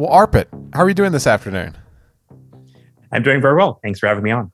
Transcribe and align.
Well, 0.00 0.10
Arpit, 0.10 0.46
how 0.72 0.80
are 0.80 0.88
you 0.88 0.94
doing 0.94 1.12
this 1.12 1.26
afternoon? 1.26 1.76
I'm 3.12 3.22
doing 3.22 3.42
very 3.42 3.54
well. 3.54 3.80
Thanks 3.82 3.98
for 3.98 4.06
having 4.06 4.24
me 4.24 4.30
on. 4.30 4.50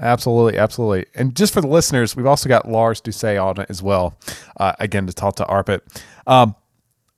Absolutely, 0.00 0.60
absolutely. 0.60 1.06
And 1.12 1.34
just 1.34 1.52
for 1.52 1.60
the 1.60 1.66
listeners, 1.66 2.14
we've 2.14 2.24
also 2.24 2.48
got 2.48 2.70
Lars 2.70 3.00
Doucet 3.00 3.36
on 3.36 3.66
as 3.68 3.82
well. 3.82 4.16
Uh, 4.60 4.74
again, 4.78 5.04
to 5.08 5.12
talk 5.12 5.34
to 5.36 5.44
Arpit. 5.46 5.80
Um, 6.28 6.54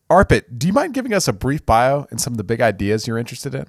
Arpit, 0.08 0.44
do 0.56 0.66
you 0.66 0.72
mind 0.72 0.94
giving 0.94 1.12
us 1.12 1.28
a 1.28 1.32
brief 1.34 1.66
bio 1.66 2.06
and 2.10 2.18
some 2.18 2.32
of 2.32 2.38
the 2.38 2.42
big 2.42 2.62
ideas 2.62 3.06
you're 3.06 3.18
interested 3.18 3.54
in? 3.54 3.66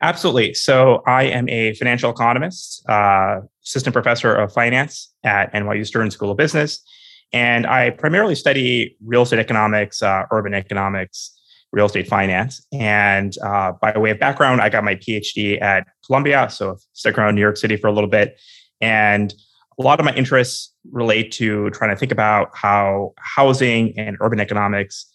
Absolutely. 0.00 0.54
So, 0.54 1.02
I 1.08 1.24
am 1.24 1.48
a 1.48 1.74
financial 1.74 2.12
economist, 2.12 2.88
uh, 2.88 3.40
assistant 3.64 3.94
professor 3.94 4.32
of 4.32 4.52
finance 4.52 5.12
at 5.24 5.52
NYU 5.54 5.84
Stern 5.84 6.12
School 6.12 6.30
of 6.30 6.36
Business, 6.36 6.84
and 7.32 7.66
I 7.66 7.90
primarily 7.90 8.36
study 8.36 8.96
real 9.04 9.22
estate 9.22 9.40
economics, 9.40 10.04
uh, 10.04 10.26
urban 10.30 10.54
economics, 10.54 11.33
real 11.74 11.86
estate 11.86 12.06
finance. 12.06 12.64
And 12.72 13.36
uh, 13.42 13.72
by 13.82 13.98
way 13.98 14.10
of 14.10 14.18
background, 14.20 14.60
I 14.60 14.68
got 14.68 14.84
my 14.84 14.94
PhD 14.94 15.60
at 15.60 15.86
Columbia, 16.06 16.48
so 16.48 16.76
stuck 16.92 17.18
around 17.18 17.34
New 17.34 17.40
York 17.40 17.56
City 17.56 17.76
for 17.76 17.88
a 17.88 17.92
little 17.92 18.08
bit. 18.08 18.40
And 18.80 19.34
a 19.78 19.82
lot 19.82 19.98
of 19.98 20.06
my 20.06 20.14
interests 20.14 20.72
relate 20.92 21.32
to 21.32 21.70
trying 21.70 21.90
to 21.90 21.96
think 21.96 22.12
about 22.12 22.50
how 22.54 23.12
housing 23.18 23.92
and 23.98 24.16
urban 24.20 24.38
economics 24.38 25.12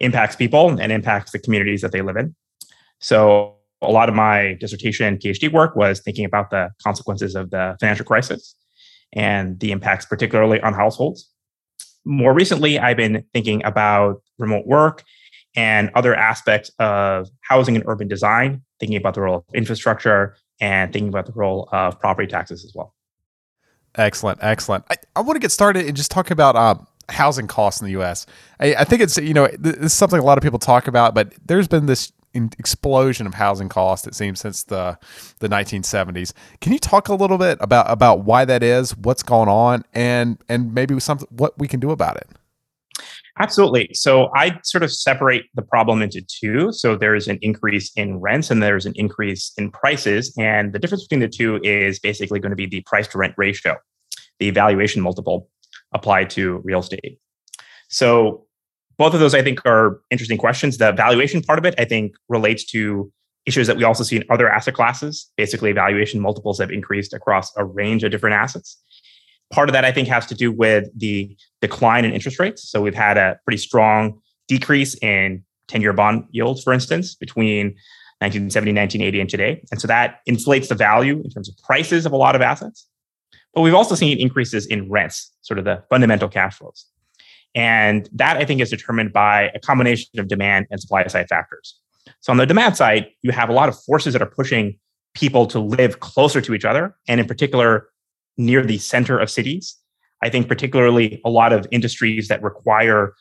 impacts 0.00 0.36
people 0.36 0.80
and 0.80 0.90
impacts 0.90 1.32
the 1.32 1.38
communities 1.38 1.82
that 1.82 1.92
they 1.92 2.00
live 2.00 2.16
in. 2.16 2.34
So 3.00 3.56
a 3.82 3.90
lot 3.90 4.08
of 4.08 4.14
my 4.14 4.56
dissertation 4.58 5.06
and 5.06 5.18
PhD 5.18 5.52
work 5.52 5.76
was 5.76 6.00
thinking 6.00 6.24
about 6.24 6.48
the 6.50 6.70
consequences 6.82 7.34
of 7.34 7.50
the 7.50 7.76
financial 7.78 8.06
crisis 8.06 8.54
and 9.12 9.60
the 9.60 9.70
impacts, 9.70 10.06
particularly 10.06 10.60
on 10.60 10.72
households. 10.72 11.28
More 12.06 12.32
recently, 12.32 12.78
I've 12.78 12.96
been 12.96 13.24
thinking 13.34 13.62
about 13.64 14.22
remote 14.38 14.66
work 14.66 15.04
and 15.56 15.90
other 15.94 16.14
aspects 16.14 16.70
of 16.78 17.28
housing 17.40 17.76
and 17.76 17.84
urban 17.86 18.08
design, 18.08 18.62
thinking 18.78 18.96
about 18.96 19.14
the 19.14 19.20
role 19.20 19.36
of 19.36 19.44
infrastructure 19.54 20.36
and 20.60 20.92
thinking 20.92 21.08
about 21.08 21.26
the 21.26 21.32
role 21.32 21.68
of 21.72 21.98
property 22.00 22.28
taxes 22.28 22.64
as 22.64 22.72
well. 22.74 22.94
Excellent, 23.96 24.38
excellent. 24.42 24.84
I, 24.90 24.96
I 25.16 25.20
want 25.20 25.36
to 25.36 25.40
get 25.40 25.50
started 25.50 25.86
and 25.86 25.96
just 25.96 26.10
talk 26.10 26.30
about 26.30 26.54
um, 26.54 26.86
housing 27.08 27.48
costs 27.48 27.80
in 27.80 27.86
the 27.86 27.92
U.S. 27.92 28.26
I, 28.60 28.74
I 28.74 28.84
think 28.84 29.02
it's 29.02 29.16
you 29.18 29.34
know 29.34 29.48
this 29.58 29.76
is 29.76 29.92
something 29.92 30.20
a 30.20 30.24
lot 30.24 30.38
of 30.38 30.42
people 30.42 30.58
talk 30.58 30.86
about, 30.86 31.14
but 31.14 31.32
there's 31.44 31.66
been 31.66 31.86
this 31.86 32.12
explosion 32.32 33.26
of 33.26 33.34
housing 33.34 33.68
costs 33.68 34.06
it 34.06 34.14
seems 34.14 34.40
since 34.40 34.62
the 34.64 34.96
the 35.40 35.48
1970s. 35.48 36.32
Can 36.60 36.72
you 36.72 36.78
talk 36.78 37.08
a 37.08 37.14
little 37.14 37.38
bit 37.38 37.58
about 37.60 37.90
about 37.90 38.20
why 38.24 38.44
that 38.44 38.62
is, 38.62 38.96
what's 38.96 39.24
going 39.24 39.48
on, 39.48 39.84
and 39.92 40.38
and 40.48 40.72
maybe 40.72 40.98
something 41.00 41.28
what 41.30 41.58
we 41.58 41.66
can 41.66 41.80
do 41.80 41.90
about 41.90 42.16
it? 42.16 42.28
Absolutely. 43.40 43.88
So 43.94 44.28
I 44.34 44.60
sort 44.64 44.82
of 44.82 44.92
separate 44.92 45.46
the 45.54 45.62
problem 45.62 46.02
into 46.02 46.20
two. 46.20 46.72
So 46.72 46.94
there's 46.94 47.26
an 47.26 47.38
increase 47.40 47.90
in 47.96 48.20
rents 48.20 48.50
and 48.50 48.62
there's 48.62 48.84
an 48.84 48.92
increase 48.96 49.52
in 49.56 49.70
prices. 49.70 50.34
And 50.38 50.74
the 50.74 50.78
difference 50.78 51.04
between 51.04 51.20
the 51.20 51.28
two 51.28 51.58
is 51.64 51.98
basically 51.98 52.38
going 52.38 52.50
to 52.50 52.56
be 52.56 52.66
the 52.66 52.82
price 52.82 53.08
to 53.08 53.18
rent 53.18 53.32
ratio, 53.38 53.76
the 54.40 54.50
valuation 54.50 55.00
multiple 55.00 55.48
applied 55.92 56.28
to 56.30 56.60
real 56.64 56.80
estate. 56.80 57.18
So 57.88 58.44
both 58.98 59.14
of 59.14 59.20
those, 59.20 59.34
I 59.34 59.42
think, 59.42 59.64
are 59.64 60.02
interesting 60.10 60.36
questions. 60.36 60.76
The 60.76 60.92
valuation 60.92 61.40
part 61.40 61.58
of 61.58 61.64
it, 61.64 61.74
I 61.78 61.86
think, 61.86 62.12
relates 62.28 62.66
to 62.72 63.10
issues 63.46 63.66
that 63.68 63.78
we 63.78 63.84
also 63.84 64.04
see 64.04 64.16
in 64.16 64.24
other 64.28 64.50
asset 64.50 64.74
classes. 64.74 65.30
Basically, 65.38 65.72
valuation 65.72 66.20
multiples 66.20 66.58
have 66.58 66.70
increased 66.70 67.14
across 67.14 67.56
a 67.56 67.64
range 67.64 68.04
of 68.04 68.10
different 68.10 68.36
assets. 68.36 68.76
Part 69.52 69.68
of 69.68 69.72
that, 69.72 69.84
I 69.84 69.92
think, 69.92 70.08
has 70.08 70.26
to 70.26 70.34
do 70.34 70.52
with 70.52 70.88
the 70.96 71.36
decline 71.60 72.04
in 72.04 72.12
interest 72.12 72.38
rates. 72.38 72.68
So 72.68 72.80
we've 72.80 72.94
had 72.94 73.18
a 73.18 73.38
pretty 73.44 73.58
strong 73.58 74.20
decrease 74.48 74.96
in 75.02 75.44
10 75.68 75.80
year 75.80 75.92
bond 75.92 76.24
yields, 76.30 76.62
for 76.62 76.72
instance, 76.72 77.14
between 77.14 77.74
1970, 78.20 78.72
1980, 78.72 79.20
and 79.20 79.30
today. 79.30 79.62
And 79.70 79.80
so 79.80 79.88
that 79.88 80.20
inflates 80.26 80.68
the 80.68 80.74
value 80.74 81.20
in 81.24 81.30
terms 81.30 81.48
of 81.48 81.56
prices 81.58 82.06
of 82.06 82.12
a 82.12 82.16
lot 82.16 82.36
of 82.36 82.42
assets. 82.42 82.86
But 83.54 83.62
we've 83.62 83.74
also 83.74 83.94
seen 83.94 84.18
increases 84.18 84.66
in 84.66 84.90
rents, 84.90 85.32
sort 85.42 85.58
of 85.58 85.64
the 85.64 85.82
fundamental 85.88 86.28
cash 86.28 86.58
flows. 86.58 86.86
And 87.54 88.08
that 88.12 88.36
I 88.36 88.44
think 88.44 88.60
is 88.60 88.70
determined 88.70 89.12
by 89.12 89.50
a 89.54 89.58
combination 89.58 90.20
of 90.20 90.28
demand 90.28 90.66
and 90.70 90.80
supply 90.80 91.06
side 91.08 91.28
factors. 91.28 91.78
So 92.20 92.30
on 92.32 92.36
the 92.36 92.46
demand 92.46 92.76
side, 92.76 93.08
you 93.22 93.32
have 93.32 93.48
a 93.48 93.52
lot 93.52 93.68
of 93.68 93.80
forces 93.82 94.12
that 94.12 94.22
are 94.22 94.30
pushing 94.30 94.78
people 95.14 95.46
to 95.46 95.58
live 95.58 96.00
closer 96.00 96.40
to 96.40 96.54
each 96.54 96.64
other, 96.64 96.94
and 97.08 97.18
in 97.18 97.26
particular, 97.26 97.88
near 98.36 98.64
the 98.64 98.78
center 98.78 99.18
of 99.18 99.30
cities. 99.30 99.76
I 100.22 100.28
think 100.28 100.48
particularly 100.48 101.20
a 101.24 101.30
lot 101.30 101.52
of 101.52 101.66
industries 101.70 102.28
that 102.28 102.42
require 102.42 103.14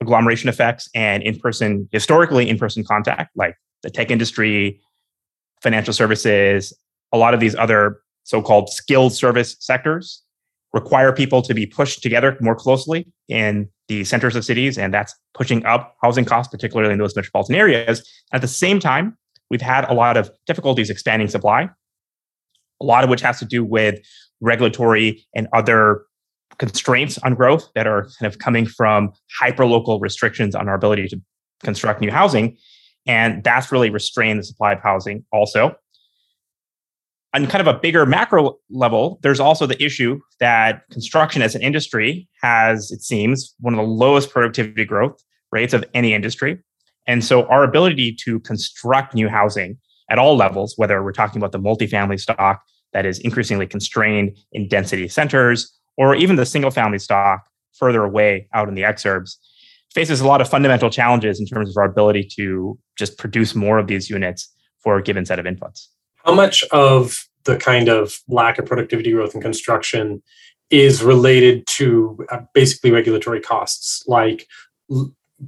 agglomeration 0.00 0.48
effects 0.48 0.88
and 0.94 1.22
in-person, 1.22 1.88
historically 1.92 2.48
in-person 2.48 2.84
contact, 2.84 3.30
like 3.36 3.56
the 3.82 3.90
tech 3.90 4.10
industry, 4.10 4.80
financial 5.62 5.94
services, 5.94 6.72
a 7.12 7.18
lot 7.18 7.34
of 7.34 7.40
these 7.40 7.54
other 7.54 8.00
so-called 8.24 8.68
skilled 8.70 9.12
service 9.12 9.56
sectors 9.60 10.22
require 10.72 11.12
people 11.12 11.40
to 11.40 11.54
be 11.54 11.64
pushed 11.64 12.02
together 12.02 12.36
more 12.40 12.54
closely 12.54 13.06
in 13.28 13.68
the 13.88 14.04
centers 14.04 14.34
of 14.36 14.44
cities, 14.44 14.76
and 14.76 14.92
that's 14.92 15.14
pushing 15.32 15.64
up 15.64 15.96
housing 16.02 16.24
costs, 16.24 16.50
particularly 16.50 16.92
in 16.92 16.98
those 16.98 17.14
metropolitan 17.14 17.54
areas. 17.54 18.06
At 18.32 18.40
the 18.40 18.48
same 18.48 18.80
time, 18.80 19.16
we've 19.48 19.62
had 19.62 19.88
a 19.88 19.94
lot 19.94 20.16
of 20.16 20.30
difficulties 20.46 20.90
expanding 20.90 21.28
supply, 21.28 21.70
a 22.80 22.84
lot 22.84 23.04
of 23.04 23.10
which 23.10 23.20
has 23.20 23.38
to 23.38 23.44
do 23.44 23.64
with 23.64 24.00
regulatory 24.40 25.24
and 25.34 25.48
other 25.52 26.04
constraints 26.58 27.18
on 27.18 27.34
growth 27.34 27.68
that 27.74 27.86
are 27.86 28.08
kind 28.18 28.32
of 28.32 28.38
coming 28.38 28.66
from 28.66 29.12
hyperlocal 29.40 30.00
restrictions 30.00 30.54
on 30.54 30.68
our 30.68 30.74
ability 30.74 31.08
to 31.08 31.20
construct 31.62 32.00
new 32.00 32.10
housing. 32.10 32.56
And 33.06 33.44
that's 33.44 33.70
really 33.70 33.90
restrained 33.90 34.40
the 34.40 34.44
supply 34.44 34.72
of 34.72 34.80
housing 34.80 35.24
also. 35.32 35.76
On 37.34 37.46
kind 37.46 37.60
of 37.60 37.66
a 37.66 37.78
bigger 37.78 38.06
macro 38.06 38.56
level, 38.70 39.18
there's 39.22 39.40
also 39.40 39.66
the 39.66 39.82
issue 39.82 40.20
that 40.40 40.82
construction 40.90 41.42
as 41.42 41.54
an 41.54 41.62
industry 41.62 42.28
has, 42.40 42.90
it 42.90 43.02
seems, 43.02 43.54
one 43.60 43.74
of 43.74 43.78
the 43.78 43.86
lowest 43.86 44.30
productivity 44.30 44.84
growth 44.84 45.22
rates 45.52 45.74
of 45.74 45.84
any 45.92 46.14
industry. 46.14 46.58
And 47.06 47.24
so 47.24 47.46
our 47.46 47.62
ability 47.62 48.16
to 48.24 48.40
construct 48.40 49.14
new 49.14 49.28
housing 49.28 49.78
at 50.10 50.18
all 50.18 50.36
levels, 50.36 50.74
whether 50.76 51.02
we're 51.02 51.12
talking 51.12 51.38
about 51.38 51.52
the 51.52 51.60
multifamily 51.60 52.18
stock 52.18 52.62
that 52.92 53.06
is 53.06 53.18
increasingly 53.20 53.66
constrained 53.66 54.36
in 54.52 54.68
density 54.68 55.08
centers, 55.08 55.72
or 55.96 56.14
even 56.14 56.36
the 56.36 56.46
single 56.46 56.70
family 56.70 56.98
stock 56.98 57.44
further 57.72 58.04
away 58.04 58.48
out 58.54 58.68
in 58.68 58.74
the 58.74 58.82
exurbs, 58.82 59.36
faces 59.92 60.20
a 60.20 60.26
lot 60.26 60.40
of 60.40 60.48
fundamental 60.48 60.90
challenges 60.90 61.40
in 61.40 61.46
terms 61.46 61.70
of 61.70 61.76
our 61.76 61.84
ability 61.84 62.22
to 62.36 62.78
just 62.98 63.18
produce 63.18 63.54
more 63.54 63.78
of 63.78 63.86
these 63.86 64.10
units 64.10 64.52
for 64.80 64.96
a 64.98 65.02
given 65.02 65.24
set 65.24 65.38
of 65.38 65.46
inputs. 65.46 65.88
How 66.24 66.34
much 66.34 66.64
of 66.64 67.26
the 67.44 67.56
kind 67.56 67.88
of 67.88 68.18
lack 68.28 68.58
of 68.58 68.66
productivity 68.66 69.12
growth 69.12 69.34
in 69.34 69.40
construction 69.40 70.22
is 70.70 71.02
related 71.02 71.66
to 71.66 72.18
uh, 72.30 72.40
basically 72.52 72.90
regulatory 72.90 73.40
costs 73.40 74.04
like 74.08 74.48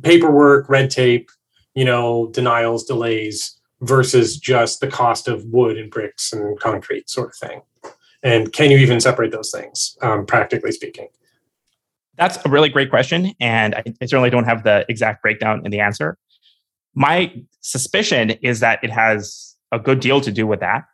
paperwork, 0.03 0.69
red 0.69 0.91
tape, 0.91 1.31
you 1.75 1.85
know, 1.85 2.29
denials, 2.33 2.85
delays, 2.85 3.58
versus 3.81 4.37
just 4.37 4.81
the 4.81 4.89
cost 4.89 5.29
of 5.29 5.45
wood 5.47 5.79
and 5.79 5.91
bricks 5.91 6.33
and 6.33 6.59
concrete 6.61 7.09
sort 7.09 7.31
of 7.31 7.37
thing? 7.37 7.63
And 8.23 8.53
can 8.53 8.71
you 8.71 8.79
even 8.79 9.01
separate 9.01 9.31
those 9.31 9.53
things, 9.53 9.97
um, 10.03 10.27
practically 10.27 10.73
speaking? 10.73 11.09
That's 12.17 12.39
a 12.45 12.49
really 12.49 12.69
great 12.69 12.91
question. 12.91 13.33
And 13.41 13.77
I, 13.77 13.85
I 14.03 14.07
certainly 14.07 14.31
don't 14.31 14.45
have 14.45 14.65
the 14.65 14.85
exact 14.89 15.23
breakdown 15.23 15.63
in 15.65 15.71
the 15.71 15.81
answer. 15.81 16.19
My 16.95 17.33
suspicion 17.61 18.31
is 18.43 18.61
that 18.61 18.81
it 18.83 18.91
has 18.91 19.57
a 19.71 19.79
good 19.79 20.01
deal 20.01 20.21
to 20.23 20.33
do 20.33 20.47
with 20.47 20.61
that. 20.61 20.85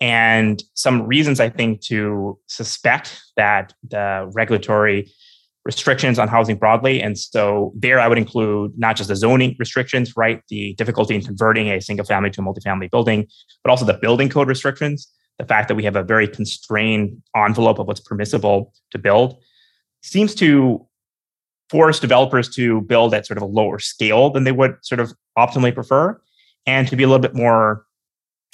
And 0.00 0.62
some 0.74 1.02
reasons 1.02 1.40
I 1.40 1.48
think 1.48 1.80
to 1.86 2.38
suspect 2.46 3.20
that 3.36 3.74
the 3.82 4.30
regulatory 4.32 5.10
restrictions 5.68 6.18
on 6.18 6.28
housing 6.28 6.56
broadly. 6.56 7.02
And 7.02 7.16
so 7.18 7.74
there 7.76 8.00
I 8.00 8.08
would 8.08 8.16
include 8.16 8.72
not 8.78 8.96
just 8.96 9.08
the 9.08 9.16
zoning 9.16 9.54
restrictions, 9.58 10.16
right? 10.16 10.40
The 10.48 10.72
difficulty 10.78 11.14
in 11.14 11.22
converting 11.22 11.68
a 11.68 11.78
single 11.78 12.06
family 12.06 12.30
to 12.30 12.40
a 12.40 12.44
multifamily 12.44 12.90
building, 12.90 13.26
but 13.62 13.70
also 13.70 13.84
the 13.84 13.98
building 14.00 14.30
code 14.30 14.48
restrictions, 14.48 15.06
the 15.38 15.44
fact 15.44 15.68
that 15.68 15.74
we 15.74 15.84
have 15.84 15.94
a 15.94 16.02
very 16.02 16.26
constrained 16.26 17.22
envelope 17.36 17.78
of 17.78 17.86
what's 17.86 18.00
permissible 18.00 18.72
to 18.92 18.98
build 18.98 19.36
seems 20.02 20.34
to 20.36 20.86
force 21.68 22.00
developers 22.00 22.48
to 22.54 22.80
build 22.80 23.12
at 23.12 23.26
sort 23.26 23.36
of 23.36 23.42
a 23.42 23.46
lower 23.46 23.78
scale 23.78 24.30
than 24.30 24.44
they 24.44 24.52
would 24.52 24.74
sort 24.80 25.00
of 25.00 25.12
optimally 25.36 25.74
prefer, 25.74 26.18
and 26.64 26.88
to 26.88 26.96
be 26.96 27.02
a 27.02 27.06
little 27.06 27.20
bit 27.20 27.34
more 27.34 27.84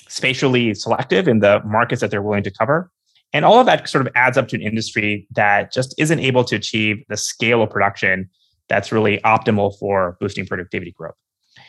spatially 0.08 0.75
selective 0.75 1.28
in 1.28 1.38
the 1.38 1.62
markets 1.64 2.00
that 2.00 2.11
they're 2.11 2.22
willing 2.22 2.43
to 2.43 2.50
cover. 2.50 2.90
And 3.35 3.45
all 3.45 3.59
of 3.59 3.67
that 3.67 3.87
sort 3.89 4.07
of 4.07 4.13
adds 4.15 4.39
up 4.39 4.49
to 4.49 4.57
an 4.57 4.63
industry 4.63 5.27
that 5.35 5.73
just 5.73 5.95
isn't 5.99 6.21
able 6.21 6.45
to 6.45 6.55
achieve 6.55 7.05
the 7.09 7.17
scale 7.17 7.63
of 7.63 7.69
production 7.69 8.31
that's 8.69 8.93
really 8.93 9.19
optimal 9.19 9.77
for 9.79 10.17
boosting 10.21 10.47
productivity 10.47 10.93
growth. 10.93 11.17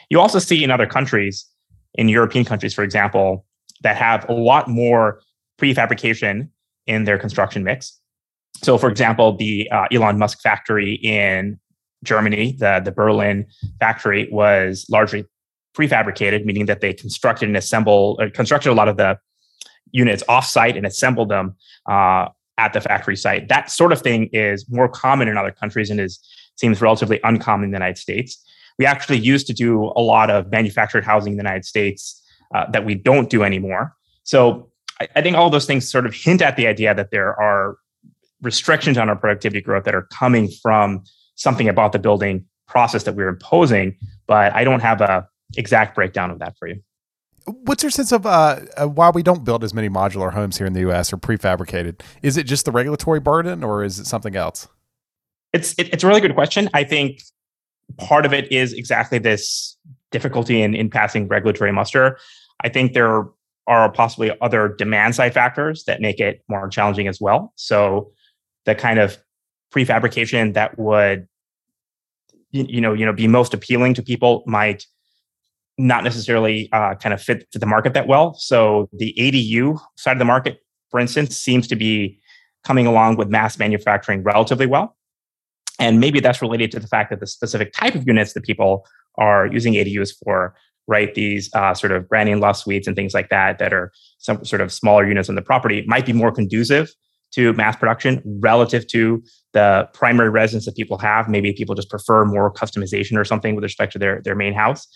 You 0.09 0.21
also 0.21 0.39
see 0.39 0.63
in 0.63 0.69
other 0.71 0.85
countries, 0.85 1.45
in 1.95 2.07
European 2.07 2.45
countries, 2.45 2.73
for 2.73 2.83
example, 2.83 3.45
that 3.81 3.97
have 3.97 4.29
a 4.29 4.33
lot 4.33 4.69
more 4.69 5.21
prefabrication 5.59 6.49
in 6.85 7.03
their 7.05 7.17
construction 7.17 7.63
mix. 7.63 7.99
So, 8.63 8.77
for 8.77 8.89
example, 8.89 9.35
the 9.35 9.69
uh, 9.71 9.87
Elon 9.91 10.17
Musk 10.19 10.41
factory 10.41 10.93
in 11.03 11.59
Germany, 12.03 12.55
the, 12.59 12.81
the 12.83 12.91
Berlin 12.91 13.47
factory, 13.79 14.29
was 14.31 14.85
largely 14.89 15.25
prefabricated, 15.75 16.45
meaning 16.45 16.67
that 16.67 16.81
they 16.81 16.93
constructed 16.93 17.49
and 17.49 17.57
assembled, 17.57 18.21
uh, 18.21 18.29
constructed 18.33 18.69
a 18.69 18.73
lot 18.73 18.87
of 18.87 18.97
the 18.97 19.17
units 19.95 20.23
offsite 20.27 20.75
and 20.75 20.85
assembled 20.85 21.29
them 21.29 21.55
uh, 21.89 22.27
at 22.57 22.73
the 22.73 22.81
factory 22.81 23.15
site. 23.15 23.47
That 23.47 23.71
sort 23.71 23.91
of 23.93 24.01
thing 24.01 24.29
is 24.33 24.69
more 24.69 24.89
common 24.89 25.27
in 25.27 25.37
other 25.37 25.51
countries 25.51 25.89
and 25.89 25.99
is 25.99 26.19
seems 26.57 26.81
relatively 26.81 27.19
uncommon 27.23 27.65
in 27.65 27.71
the 27.71 27.75
United 27.75 27.97
States. 27.97 28.41
We 28.77 28.85
actually 28.85 29.19
used 29.19 29.47
to 29.47 29.53
do 29.53 29.91
a 29.95 30.01
lot 30.01 30.29
of 30.29 30.51
manufactured 30.51 31.03
housing 31.03 31.33
in 31.33 31.37
the 31.37 31.43
United 31.43 31.65
States 31.65 32.21
uh, 32.53 32.69
that 32.71 32.85
we 32.85 32.95
don't 32.95 33.29
do 33.29 33.43
anymore. 33.43 33.93
So 34.23 34.69
I, 35.01 35.07
I 35.15 35.21
think 35.21 35.35
all 35.37 35.49
those 35.49 35.65
things 35.65 35.89
sort 35.89 36.05
of 36.05 36.13
hint 36.13 36.41
at 36.41 36.55
the 36.55 36.67
idea 36.67 36.93
that 36.93 37.11
there 37.11 37.39
are 37.39 37.77
restrictions 38.41 38.97
on 38.97 39.09
our 39.09 39.15
productivity 39.15 39.61
growth 39.61 39.85
that 39.85 39.95
are 39.95 40.07
coming 40.13 40.49
from 40.61 41.03
something 41.35 41.67
about 41.69 41.91
the 41.91 41.99
building 41.99 42.45
process 42.67 43.03
that 43.03 43.15
we're 43.15 43.29
imposing. 43.29 43.97
But 44.27 44.53
I 44.53 44.63
don't 44.63 44.81
have 44.81 45.01
a 45.01 45.27
exact 45.57 45.95
breakdown 45.95 46.31
of 46.31 46.39
that 46.39 46.57
for 46.57 46.67
you. 46.67 46.81
What's 47.45 47.83
your 47.83 47.91
sense 47.91 48.11
of 48.11 48.25
uh, 48.25 48.59
uh, 48.75 48.87
why 48.87 49.09
we 49.11 49.21
don't 49.21 49.43
build 49.43 49.63
as 49.63 49.73
many 49.73 49.89
modular 49.89 50.33
homes 50.33 50.57
here 50.57 50.65
in 50.65 50.73
the 50.73 50.79
U.S. 50.81 51.13
or 51.13 51.17
prefabricated? 51.17 52.01
Is 52.23 52.37
it 52.37 52.43
just 52.43 52.65
the 52.65 52.71
regulatory 52.71 53.19
burden, 53.19 53.63
or 53.63 53.83
is 53.83 53.99
it 53.99 54.07
something 54.07 54.35
else? 54.35 54.67
It's 55.53 55.73
it, 55.77 55.93
it's 55.93 56.03
a 56.03 56.07
really 56.07 56.21
good 56.21 56.33
question. 56.33 56.69
I 56.73 56.83
think 56.83 57.21
part 57.97 58.25
of 58.25 58.33
it 58.33 58.51
is 58.51 58.73
exactly 58.73 59.19
this 59.19 59.77
difficulty 60.11 60.61
in 60.61 60.73
in 60.75 60.89
passing 60.89 61.27
regulatory 61.27 61.71
muster. 61.71 62.17
I 62.61 62.69
think 62.69 62.93
there 62.93 63.25
are 63.67 63.91
possibly 63.91 64.31
other 64.41 64.69
demand 64.69 65.15
side 65.15 65.33
factors 65.33 65.83
that 65.85 66.01
make 66.01 66.19
it 66.19 66.43
more 66.47 66.67
challenging 66.67 67.07
as 67.07 67.19
well. 67.19 67.53
So 67.55 68.11
the 68.65 68.75
kind 68.75 68.99
of 68.99 69.17
prefabrication 69.73 70.53
that 70.53 70.77
would 70.77 71.27
you, 72.51 72.65
you 72.67 72.81
know 72.81 72.93
you 72.93 73.05
know 73.05 73.13
be 73.13 73.27
most 73.27 73.53
appealing 73.53 73.93
to 73.95 74.03
people 74.03 74.43
might 74.45 74.85
not 75.77 76.03
necessarily 76.03 76.69
uh, 76.71 76.95
kind 76.95 77.13
of 77.13 77.21
fit 77.21 77.51
to 77.51 77.59
the 77.59 77.65
market 77.65 77.93
that 77.93 78.07
well. 78.07 78.33
So 78.35 78.89
the 78.93 79.13
ADU 79.17 79.79
side 79.97 80.13
of 80.13 80.19
the 80.19 80.25
market, 80.25 80.59
for 80.89 80.99
instance, 80.99 81.35
seems 81.35 81.67
to 81.67 81.75
be 81.75 82.19
coming 82.63 82.87
along 82.87 83.17
with 83.17 83.29
mass 83.29 83.59
manufacturing 83.59 84.23
relatively 84.23 84.65
well. 84.65 84.95
And 85.79 85.99
maybe 85.99 86.19
that's 86.19 86.41
related 86.41 86.71
to 86.71 86.79
the 86.79 86.87
fact 86.87 87.09
that 87.09 87.19
the 87.19 87.27
specific 87.27 87.73
type 87.73 87.95
of 87.95 88.07
units 88.07 88.33
that 88.33 88.43
people 88.43 88.87
are 89.17 89.47
using 89.47 89.73
ADUs 89.73 90.11
for, 90.23 90.55
right? 90.87 91.13
These 91.13 91.53
uh, 91.53 91.73
sort 91.73 91.91
of 91.91 92.07
granny 92.07 92.31
in 92.31 92.39
loft 92.39 92.59
suites 92.59 92.87
and 92.87 92.95
things 92.95 93.13
like 93.13 93.29
that, 93.29 93.59
that 93.59 93.73
are 93.73 93.91
some 94.17 94.45
sort 94.45 94.61
of 94.61 94.71
smaller 94.71 95.05
units 95.05 95.27
on 95.27 95.35
the 95.35 95.41
property, 95.41 95.83
might 95.87 96.05
be 96.05 96.13
more 96.13 96.31
conducive 96.31 96.91
to 97.33 97.51
mass 97.53 97.75
production 97.75 98.21
relative 98.39 98.87
to 98.87 99.21
the 99.51 99.89
primary 99.93 100.29
residence 100.29 100.65
that 100.65 100.75
people 100.75 100.97
have. 100.97 101.27
Maybe 101.27 101.51
people 101.51 101.75
just 101.75 101.89
prefer 101.89 102.23
more 102.23 102.51
customization 102.51 103.17
or 103.17 103.25
something 103.25 103.55
with 103.55 103.63
respect 103.63 103.91
to 103.93 103.99
their, 103.99 104.21
their 104.23 104.35
main 104.35 104.53
house. 104.53 104.87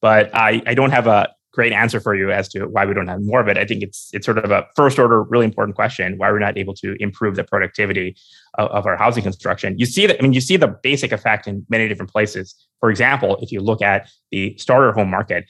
But 0.00 0.34
I, 0.34 0.62
I 0.66 0.74
don't 0.74 0.90
have 0.90 1.06
a 1.06 1.28
great 1.52 1.72
answer 1.72 1.98
for 1.98 2.14
you 2.14 2.30
as 2.30 2.48
to 2.48 2.66
why 2.66 2.84
we 2.86 2.94
don't 2.94 3.08
have 3.08 3.20
more 3.22 3.40
of 3.40 3.48
it. 3.48 3.58
I 3.58 3.64
think 3.64 3.82
it's 3.82 4.10
it's 4.12 4.24
sort 4.24 4.38
of 4.38 4.50
a 4.50 4.66
first 4.76 4.98
order, 4.98 5.22
really 5.24 5.44
important 5.44 5.74
question 5.74 6.16
why 6.18 6.30
we're 6.30 6.38
not 6.38 6.56
able 6.56 6.74
to 6.74 6.94
improve 7.00 7.34
the 7.36 7.44
productivity 7.44 8.16
of, 8.58 8.70
of, 8.70 8.86
our 8.86 8.96
housing 8.96 9.24
construction. 9.24 9.76
You 9.76 9.86
see 9.86 10.06
that 10.06 10.18
I 10.18 10.22
mean 10.22 10.32
you 10.32 10.40
see 10.40 10.56
the 10.56 10.68
basic 10.68 11.10
effect 11.10 11.48
in 11.48 11.66
many 11.68 11.88
different 11.88 12.12
places. 12.12 12.54
For 12.80 12.90
example, 12.90 13.38
if 13.42 13.50
you 13.50 13.60
look 13.60 13.82
at 13.82 14.08
the 14.30 14.56
starter 14.56 14.92
home 14.92 15.10
market 15.10 15.46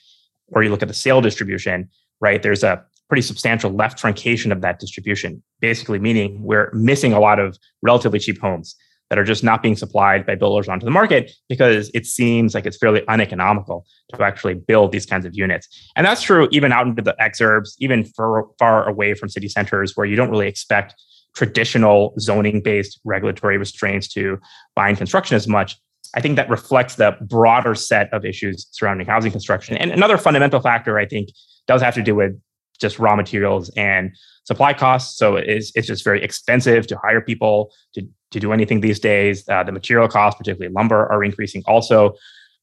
or 0.49 0.63
you 0.63 0.71
look 0.71 0.83
at 0.83 0.89
the 0.89 0.95
sale 0.95 1.21
distribution, 1.21 1.91
right? 2.21 2.43
There's 2.43 2.65
a 2.65 2.83
pretty 3.09 3.23
substantial 3.23 3.71
left 3.71 4.01
truncation 4.01 4.53
of 4.53 4.61
that 4.63 4.79
distribution, 4.79 5.43
basically 5.61 5.99
meaning 5.99 6.43
we're 6.43 6.71
missing 6.73 7.13
a 7.13 7.21
lot 7.21 7.39
of 7.39 7.59
relatively 7.83 8.19
cheap 8.19 8.41
homes 8.41 8.77
that 9.11 9.19
are 9.19 9.25
just 9.25 9.43
not 9.43 9.63
being 9.63 9.77
supplied 9.77 10.27
by 10.27 10.35
builders 10.35 10.69
onto 10.69 10.85
the 10.85 10.91
market 10.91 11.33
because 11.49 11.91
it 11.95 12.07
seems 12.07 12.55
like 12.55 12.67
it's 12.67 12.77
fairly 12.77 13.03
uneconomical 13.09 13.87
to 14.15 14.23
actually 14.23 14.55
build 14.55 14.93
these 14.93 15.07
kinds 15.07 15.25
of 15.25 15.35
units. 15.35 15.69
And 15.97 16.07
that's 16.07 16.23
true 16.23 16.49
even 16.51 16.73
out 16.73 16.87
into 16.87 17.03
the 17.03 17.17
exurbs, 17.21 17.75
even 17.79 18.05
far, 18.05 18.89
away 18.89 19.15
from 19.15 19.29
city 19.29 19.49
centers 19.49 19.97
where 19.97 20.07
you 20.07 20.17
don't 20.17 20.31
really 20.31 20.49
expect 20.49 20.95
traditional 21.35 22.15
zoning 22.19 22.61
based 22.61 23.01
regulatory 23.05 23.59
restraints 23.59 24.09
to 24.09 24.39
bind 24.75 24.99
construction 24.99 25.37
as 25.37 25.49
much. 25.49 25.77
I 26.15 26.21
think 26.21 26.37
that 26.37 26.49
reflects 26.49 26.95
the 26.97 27.17
broader 27.21 27.75
set 27.75 28.13
of 28.13 28.25
issues 28.25 28.67
surrounding 28.73 29.07
housing 29.07 29.31
construction. 29.31 29.77
And 29.77 29.91
another 29.91 30.17
fundamental 30.17 30.61
factor, 30.61 30.99
I 30.99 31.07
think, 31.07 31.29
does 31.67 31.83
have 31.83 31.95
to 31.95 32.03
do 32.03 32.15
with 32.15 32.41
just 32.81 32.99
raw 32.99 33.15
materials 33.17 33.71
and 33.77 34.17
supply 34.45 34.73
costs. 34.73 35.19
So 35.19 35.37
it's, 35.37 35.73
it's 35.75 35.87
just 35.87 36.05
very 36.05 36.23
expensive 36.23 36.87
to 36.87 36.99
hire 37.03 37.21
people 37.21 37.73
to 37.95 38.09
to 38.31 38.41
do 38.41 38.53
anything 38.53 38.81
these 38.81 39.01
days. 39.01 39.45
Uh, 39.49 39.63
the 39.63 39.73
material 39.73 40.09
costs, 40.09 40.39
particularly 40.39 40.73
lumber, 40.73 41.11
are 41.11 41.25
increasing 41.25 41.63
also. 41.67 42.15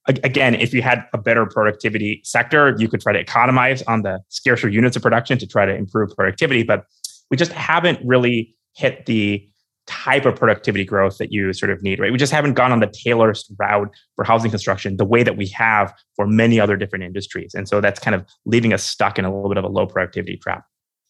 Again, 0.08 0.54
if 0.54 0.72
you 0.72 0.84
had 0.84 1.04
a 1.14 1.18
better 1.18 1.48
productivity 1.48 2.22
sector, 2.24 2.76
you 2.78 2.88
could 2.88 3.02
try 3.02 3.12
to 3.14 3.20
economize 3.20 3.82
on 3.84 4.04
the 4.04 4.20
scarcer 4.30 4.70
units 4.70 4.96
of 4.96 5.02
production 5.02 5.40
to 5.40 5.48
try 5.48 5.66
to 5.66 5.74
improve 5.74 6.12
productivity. 6.16 6.62
But 6.62 6.86
we 7.32 7.38
just 7.38 7.52
haven't 7.52 8.00
really 8.06 8.56
hit 8.76 9.08
the 9.08 9.50
type 9.88 10.26
of 10.26 10.36
productivity 10.36 10.84
growth 10.84 11.18
that 11.18 11.32
you 11.32 11.54
sort 11.54 11.72
of 11.72 11.82
need, 11.82 12.00
right? 12.00 12.12
We 12.12 12.18
just 12.18 12.32
haven't 12.32 12.54
gone 12.54 12.72
on 12.72 12.80
the 12.80 12.88
tailored 12.88 13.38
route 13.60 13.90
for 14.16 14.24
housing 14.26 14.52
construction 14.52 14.98
the 14.98 15.06
way 15.06 15.24
that 15.24 15.38
we 15.38 15.48
have 15.48 15.94
for 16.16 16.28
many 16.28 16.60
other 16.60 16.76
different 16.76 17.04
industries. 17.04 17.54
And 17.54 17.68
so 17.68 17.82
that's 17.82 18.00
kind 18.00 18.16
of 18.16 18.26
leaving 18.46 18.74
us 18.74 18.84
stuck 18.84 19.20
in 19.20 19.26
a 19.26 19.34
little 19.34 19.50
bit 19.50 19.58
of 19.58 19.64
a 19.64 19.68
low 19.68 19.86
productivity 19.86 20.38
trap. 20.38 20.66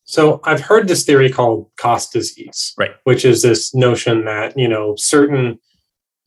So 0.06 0.40
I've 0.44 0.62
heard 0.62 0.88
this 0.88 1.04
theory 1.04 1.32
called 1.32 1.70
cost 1.78 2.14
disease, 2.14 2.74
right? 2.78 2.92
Which 3.04 3.26
is 3.26 3.42
this 3.42 3.74
notion 3.74 4.26
that 4.26 4.58
you 4.58 4.68
know 4.68 4.96
certain 4.96 5.60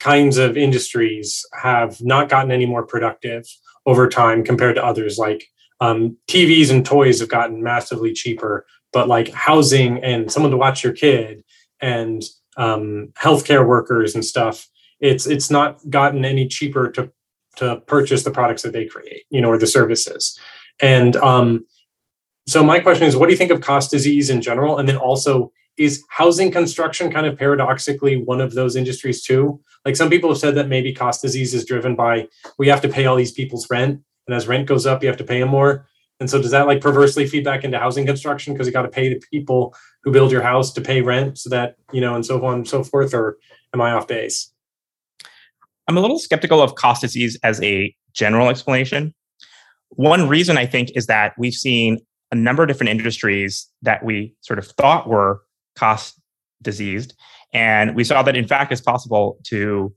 kinds 0.00 0.36
of 0.36 0.56
industries 0.56 1.44
have 1.60 2.00
not 2.00 2.28
gotten 2.28 2.52
any 2.52 2.66
more 2.66 2.84
productive 2.84 3.44
over 3.86 4.08
time 4.08 4.44
compared 4.44 4.76
to 4.76 4.84
others. 4.84 5.16
Like 5.18 5.48
um, 5.80 6.16
TVs 6.28 6.70
and 6.70 6.84
toys 6.84 7.20
have 7.20 7.28
gotten 7.28 7.62
massively 7.62 8.12
cheaper, 8.12 8.66
but 8.92 9.08
like 9.08 9.32
housing 9.32 10.02
and 10.02 10.30
someone 10.30 10.50
to 10.50 10.56
watch 10.56 10.82
your 10.82 10.92
kid 10.92 11.44
and 11.80 12.22
um, 12.56 13.12
healthcare 13.16 13.66
workers 13.66 14.14
and 14.14 14.24
stuff, 14.24 14.68
it's 15.00 15.26
it's 15.26 15.50
not 15.50 15.78
gotten 15.88 16.24
any 16.24 16.48
cheaper 16.48 16.90
to 16.90 17.12
to 17.56 17.80
purchase 17.86 18.24
the 18.24 18.30
products 18.30 18.62
that 18.62 18.72
they 18.72 18.86
create, 18.86 19.24
you 19.30 19.40
know, 19.40 19.50
or 19.50 19.58
the 19.58 19.66
services. 19.66 20.38
And 20.80 21.16
um, 21.16 21.64
so 22.48 22.64
my 22.64 22.80
question 22.80 23.06
is, 23.06 23.14
what 23.14 23.26
do 23.26 23.32
you 23.32 23.36
think 23.36 23.50
of 23.50 23.60
cost 23.60 23.90
disease 23.90 24.30
in 24.30 24.40
general? 24.40 24.78
And 24.78 24.88
then 24.88 24.96
also, 24.96 25.52
is 25.76 26.02
housing 26.08 26.50
construction 26.50 27.12
kind 27.12 27.26
of 27.26 27.38
paradoxically 27.38 28.16
one 28.16 28.40
of 28.40 28.54
those 28.54 28.74
industries 28.74 29.22
too? 29.22 29.60
Like 29.84 29.96
some 29.96 30.08
people 30.08 30.30
have 30.30 30.38
said 30.38 30.54
that 30.54 30.66
maybe 30.66 30.92
cost 30.94 31.20
disease 31.20 31.52
is 31.52 31.64
driven 31.64 31.94
by 31.94 32.26
we 32.58 32.66
have 32.68 32.80
to 32.80 32.88
pay 32.88 33.04
all 33.04 33.16
these 33.16 33.32
people's 33.32 33.68
rent, 33.70 34.00
and 34.26 34.34
as 34.34 34.48
rent 34.48 34.66
goes 34.66 34.86
up, 34.86 35.02
you 35.02 35.08
have 35.08 35.18
to 35.18 35.24
pay 35.24 35.40
them 35.40 35.50
more. 35.50 35.86
And 36.20 36.28
so 36.28 36.40
does 36.40 36.50
that 36.50 36.66
like 36.66 36.80
perversely 36.80 37.26
feed 37.26 37.44
back 37.44 37.64
into 37.64 37.78
housing 37.78 38.06
construction 38.06 38.54
because 38.54 38.66
you 38.66 38.72
got 38.72 38.82
to 38.82 38.88
pay 38.88 39.08
the 39.08 39.22
people 39.30 39.74
who 40.02 40.10
build 40.10 40.32
your 40.32 40.42
house 40.42 40.72
to 40.72 40.80
pay 40.80 41.02
rent 41.02 41.38
so 41.38 41.50
that, 41.50 41.76
you 41.92 42.00
know, 42.00 42.14
and 42.14 42.24
so 42.24 42.44
on 42.44 42.54
and 42.54 42.68
so 42.68 42.82
forth? 42.82 43.12
Or 43.12 43.36
am 43.74 43.80
I 43.80 43.92
off 43.92 44.08
base? 44.08 44.50
I'm 45.86 45.96
a 45.96 46.00
little 46.00 46.18
skeptical 46.18 46.60
of 46.60 46.74
cost 46.74 47.02
disease 47.02 47.38
as 47.42 47.62
a 47.62 47.94
general 48.14 48.48
explanation. 48.48 49.14
One 49.90 50.28
reason 50.28 50.58
I 50.58 50.66
think 50.66 50.90
is 50.96 51.06
that 51.06 51.34
we've 51.38 51.54
seen 51.54 52.00
a 52.30 52.34
number 52.34 52.62
of 52.62 52.68
different 52.68 52.90
industries 52.90 53.68
that 53.82 54.04
we 54.04 54.34
sort 54.40 54.58
of 54.58 54.66
thought 54.66 55.08
were 55.08 55.42
cost 55.76 56.20
diseased. 56.62 57.14
And 57.52 57.94
we 57.94 58.04
saw 58.04 58.22
that, 58.22 58.36
in 58.36 58.46
fact, 58.46 58.72
it's 58.72 58.80
possible 58.80 59.38
to 59.44 59.94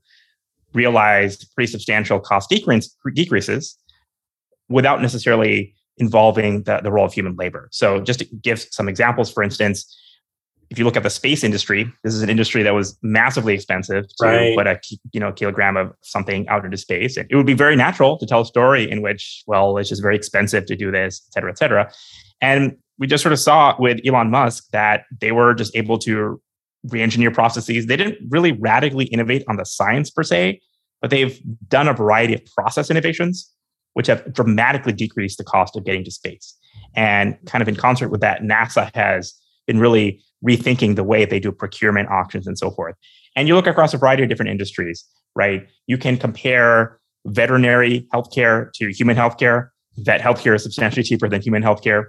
realize 0.72 1.44
pretty 1.44 1.70
substantial 1.70 2.18
cost 2.18 2.48
decrease, 2.48 2.96
decreases 3.12 3.76
without 4.68 5.02
necessarily 5.02 5.74
involving 5.98 6.62
the, 6.62 6.80
the 6.82 6.90
role 6.90 7.04
of 7.04 7.12
human 7.12 7.36
labor. 7.36 7.68
So, 7.70 8.00
just 8.00 8.20
to 8.20 8.24
give 8.24 8.60
some 8.60 8.88
examples, 8.88 9.30
for 9.30 9.42
instance, 9.42 9.94
if 10.72 10.78
you 10.78 10.86
look 10.86 10.96
at 10.96 11.02
the 11.02 11.10
space 11.10 11.44
industry, 11.44 11.92
this 12.02 12.14
is 12.14 12.22
an 12.22 12.30
industry 12.30 12.62
that 12.62 12.72
was 12.72 12.98
massively 13.02 13.52
expensive 13.52 14.06
to 14.08 14.26
right. 14.26 14.56
put 14.56 14.66
a 14.66 14.80
you 15.12 15.20
know 15.20 15.30
kilogram 15.30 15.76
of 15.76 15.92
something 16.00 16.48
out 16.48 16.64
into 16.64 16.78
space. 16.78 17.18
And 17.18 17.26
it 17.30 17.36
would 17.36 17.44
be 17.44 17.52
very 17.52 17.76
natural 17.76 18.16
to 18.16 18.24
tell 18.24 18.40
a 18.40 18.46
story 18.46 18.90
in 18.90 19.02
which, 19.02 19.44
well, 19.46 19.76
it's 19.76 19.90
just 19.90 20.00
very 20.00 20.16
expensive 20.16 20.64
to 20.64 20.74
do 20.74 20.90
this, 20.90 21.22
et 21.28 21.34
cetera, 21.34 21.50
et 21.50 21.58
cetera. 21.58 21.92
And 22.40 22.78
we 22.98 23.06
just 23.06 23.22
sort 23.22 23.34
of 23.34 23.38
saw 23.38 23.76
with 23.78 24.00
Elon 24.06 24.30
Musk 24.30 24.70
that 24.72 25.04
they 25.20 25.30
were 25.30 25.52
just 25.52 25.76
able 25.76 25.98
to 25.98 26.40
re-engineer 26.84 27.30
processes. 27.30 27.86
They 27.86 27.98
didn't 27.98 28.18
really 28.30 28.52
radically 28.52 29.04
innovate 29.04 29.44
on 29.48 29.56
the 29.56 29.66
science 29.66 30.10
per 30.10 30.22
se, 30.22 30.58
but 31.02 31.10
they've 31.10 31.38
done 31.68 31.86
a 31.86 31.92
variety 31.92 32.32
of 32.32 32.40
process 32.56 32.90
innovations, 32.90 33.52
which 33.92 34.06
have 34.06 34.32
dramatically 34.32 34.94
decreased 34.94 35.36
the 35.36 35.44
cost 35.44 35.76
of 35.76 35.84
getting 35.84 36.02
to 36.04 36.10
space. 36.10 36.56
And 36.94 37.36
kind 37.44 37.60
of 37.60 37.68
in 37.68 37.76
concert 37.76 38.08
with 38.08 38.22
that, 38.22 38.40
NASA 38.40 38.90
has 38.94 39.34
been 39.66 39.78
really 39.78 40.22
rethinking 40.46 40.96
the 40.96 41.04
way 41.04 41.24
they 41.24 41.40
do 41.40 41.52
procurement 41.52 42.08
auctions 42.10 42.46
and 42.46 42.58
so 42.58 42.70
forth. 42.70 42.94
And 43.36 43.48
you 43.48 43.54
look 43.54 43.66
across 43.66 43.94
a 43.94 43.98
variety 43.98 44.22
of 44.22 44.28
different 44.28 44.50
industries, 44.50 45.04
right? 45.34 45.66
You 45.86 45.98
can 45.98 46.16
compare 46.16 46.98
veterinary 47.26 48.06
healthcare 48.12 48.72
to 48.74 48.88
human 48.92 49.16
healthcare. 49.16 49.68
Vet 49.98 50.20
healthcare 50.20 50.54
is 50.54 50.62
substantially 50.62 51.02
cheaper 51.02 51.28
than 51.28 51.42
human 51.42 51.62
healthcare. 51.62 52.06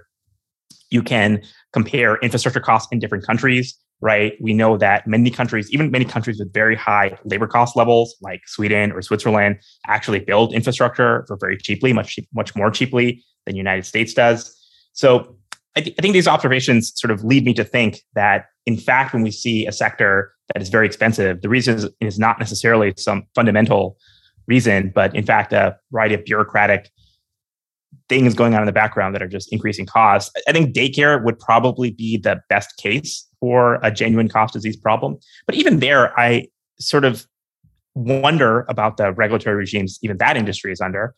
You 0.90 1.02
can 1.02 1.42
compare 1.72 2.16
infrastructure 2.16 2.60
costs 2.60 2.88
in 2.92 2.98
different 2.98 3.24
countries, 3.26 3.78
right? 4.00 4.34
We 4.40 4.54
know 4.54 4.76
that 4.78 5.06
many 5.06 5.30
countries, 5.30 5.70
even 5.70 5.90
many 5.90 6.04
countries 6.04 6.38
with 6.38 6.52
very 6.52 6.76
high 6.76 7.18
labor 7.24 7.46
cost 7.46 7.76
levels, 7.76 8.16
like 8.20 8.46
Sweden 8.46 8.92
or 8.92 9.02
Switzerland, 9.02 9.58
actually 9.86 10.20
build 10.20 10.52
infrastructure 10.52 11.24
for 11.26 11.36
very 11.36 11.56
cheaply, 11.56 11.92
much 11.92 12.18
much 12.32 12.54
more 12.56 12.70
cheaply 12.70 13.22
than 13.44 13.54
the 13.54 13.58
United 13.58 13.86
States 13.86 14.14
does. 14.14 14.54
So 14.92 15.36
I, 15.76 15.80
th- 15.80 15.96
I 15.98 16.02
think 16.02 16.12
these 16.12 16.28
observations 16.28 16.92
sort 16.94 17.10
of 17.10 17.24
lead 17.24 17.44
me 17.44 17.54
to 17.54 17.64
think 17.64 18.02
that, 18.14 18.46
in 18.66 18.76
fact, 18.76 19.12
when 19.12 19.22
we 19.22 19.30
see 19.30 19.66
a 19.66 19.72
sector 19.72 20.32
that 20.52 20.62
is 20.62 20.68
very 20.68 20.86
expensive, 20.86 21.42
the 21.42 21.48
reason 21.48 21.76
is, 21.76 21.88
is 22.00 22.18
not 22.18 22.38
necessarily 22.38 22.94
some 22.96 23.24
fundamental 23.34 23.96
reason, 24.46 24.92
but 24.94 25.14
in 25.14 25.24
fact, 25.24 25.52
a 25.52 25.76
variety 25.90 26.14
of 26.14 26.24
bureaucratic 26.24 26.90
things 28.08 28.34
going 28.34 28.54
on 28.54 28.60
in 28.60 28.66
the 28.66 28.72
background 28.72 29.14
that 29.14 29.22
are 29.22 29.28
just 29.28 29.52
increasing 29.52 29.86
costs. 29.86 30.30
I 30.46 30.52
think 30.52 30.74
daycare 30.74 31.22
would 31.24 31.38
probably 31.38 31.90
be 31.90 32.18
the 32.18 32.40
best 32.48 32.76
case 32.76 33.26
for 33.40 33.78
a 33.82 33.90
genuine 33.90 34.28
cost 34.28 34.52
disease 34.52 34.76
problem. 34.76 35.18
But 35.46 35.54
even 35.54 35.80
there, 35.80 36.18
I 36.18 36.48
sort 36.78 37.04
of 37.04 37.26
wonder 37.94 38.66
about 38.68 38.96
the 38.96 39.12
regulatory 39.12 39.56
regimes 39.56 39.98
even 40.02 40.18
that 40.18 40.36
industry 40.36 40.72
is 40.72 40.80
under. 40.80 41.14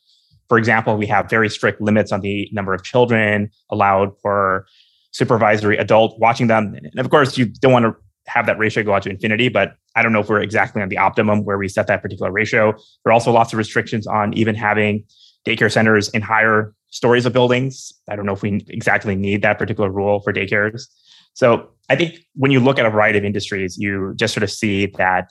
For 0.49 0.59
example, 0.59 0.97
we 0.97 1.07
have 1.07 1.29
very 1.29 1.49
strict 1.49 1.81
limits 1.81 2.13
on 2.13 2.21
the 2.21 2.49
number 2.53 2.73
of 2.75 2.83
children 2.83 3.51
allowed 3.71 4.19
per 4.19 4.65
supervisory 5.13 5.77
adult 5.79 6.19
watching 6.19 6.47
them. 6.47 6.75
And 6.75 7.01
of 7.01 7.11
course, 7.11 7.39
you 7.39 7.47
don't 7.47 7.73
want 7.73 7.85
to 7.85 7.97
have 8.27 8.47
that 8.47 8.59
ratio 8.59 8.83
go 8.83 8.93
out 8.95 9.03
to 9.03 9.11
infinity, 9.11 9.49
but 9.49 9.77
I 9.95 10.03
don't 10.03 10.13
know 10.13 10.21
if 10.21 10.29
we're 10.29 10.43
exactly 10.43 10.83
on 10.83 10.89
the 10.89 10.99
optimum 10.99 11.45
where 11.45 11.59
we 11.59 11.69
set 11.69 11.87
that 11.87 12.03
particular 12.03 12.31
ratio. 12.31 12.73
There 12.73 13.11
are 13.11 13.13
also 13.13 13.33
lots 13.33 13.53
of 13.53 13.59
restrictions 13.59 14.07
on 14.07 14.35
even 14.35 14.55
having 14.55 15.05
daycare 15.47 15.73
centers 15.73 16.09
in 16.11 16.23
higher 16.23 16.75
stories 16.91 17.25
of 17.25 17.33
buildings. 17.33 17.93
I 18.11 18.17
don't 18.17 18.27
know 18.27 18.33
if 18.33 18.43
we 18.43 18.65
exactly 18.69 19.15
need 19.17 19.43
that 19.43 19.59
particular 19.59 19.91
rule 19.91 20.21
for 20.21 20.33
daycares. 20.33 20.83
So 21.35 21.71
I 21.89 21.97
think 21.97 22.19
when 22.35 22.51
you 22.51 22.61
look 22.61 22.79
at 22.79 22.87
a 22.87 22.91
variety 22.91 23.19
of 23.19 23.25
industries, 23.25 23.79
you 23.79 24.13
just 24.17 24.35
sort 24.35 24.43
of 24.43 24.51
see 24.51 24.87
that 24.99 25.31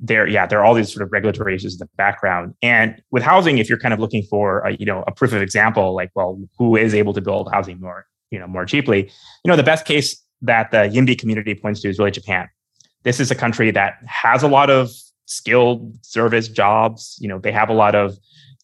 there, 0.00 0.26
yeah, 0.26 0.46
there 0.46 0.58
are 0.58 0.64
all 0.64 0.74
these 0.74 0.92
sort 0.92 1.02
of 1.02 1.12
regulatory 1.12 1.54
issues 1.54 1.74
in 1.74 1.78
the 1.78 1.88
background. 1.96 2.54
And 2.62 3.00
with 3.10 3.22
housing, 3.22 3.58
if 3.58 3.68
you're 3.68 3.78
kind 3.78 3.92
of 3.92 4.00
looking 4.00 4.22
for 4.24 4.60
a, 4.60 4.74
you 4.74 4.86
know 4.86 5.04
a 5.06 5.12
proof 5.12 5.32
of 5.32 5.42
example, 5.42 5.94
like 5.94 6.10
well, 6.14 6.40
who 6.58 6.76
is 6.76 6.94
able 6.94 7.12
to 7.12 7.20
build 7.20 7.50
housing 7.52 7.80
more 7.80 8.06
you 8.30 8.38
know 8.38 8.46
more 8.46 8.64
cheaply? 8.64 9.10
You 9.44 9.50
know, 9.50 9.56
the 9.56 9.62
best 9.62 9.84
case 9.84 10.22
that 10.42 10.70
the 10.70 10.88
YIMBY 10.88 11.18
community 11.18 11.54
points 11.54 11.82
to 11.82 11.88
is 11.88 11.98
really 11.98 12.10
Japan. 12.10 12.48
This 13.02 13.20
is 13.20 13.30
a 13.30 13.34
country 13.34 13.70
that 13.72 13.94
has 14.06 14.42
a 14.42 14.48
lot 14.48 14.70
of 14.70 14.90
skilled 15.26 16.04
service 16.04 16.48
jobs. 16.48 17.16
You 17.20 17.28
know, 17.28 17.38
they 17.38 17.52
have 17.52 17.68
a 17.68 17.74
lot 17.74 17.94
of 17.94 18.16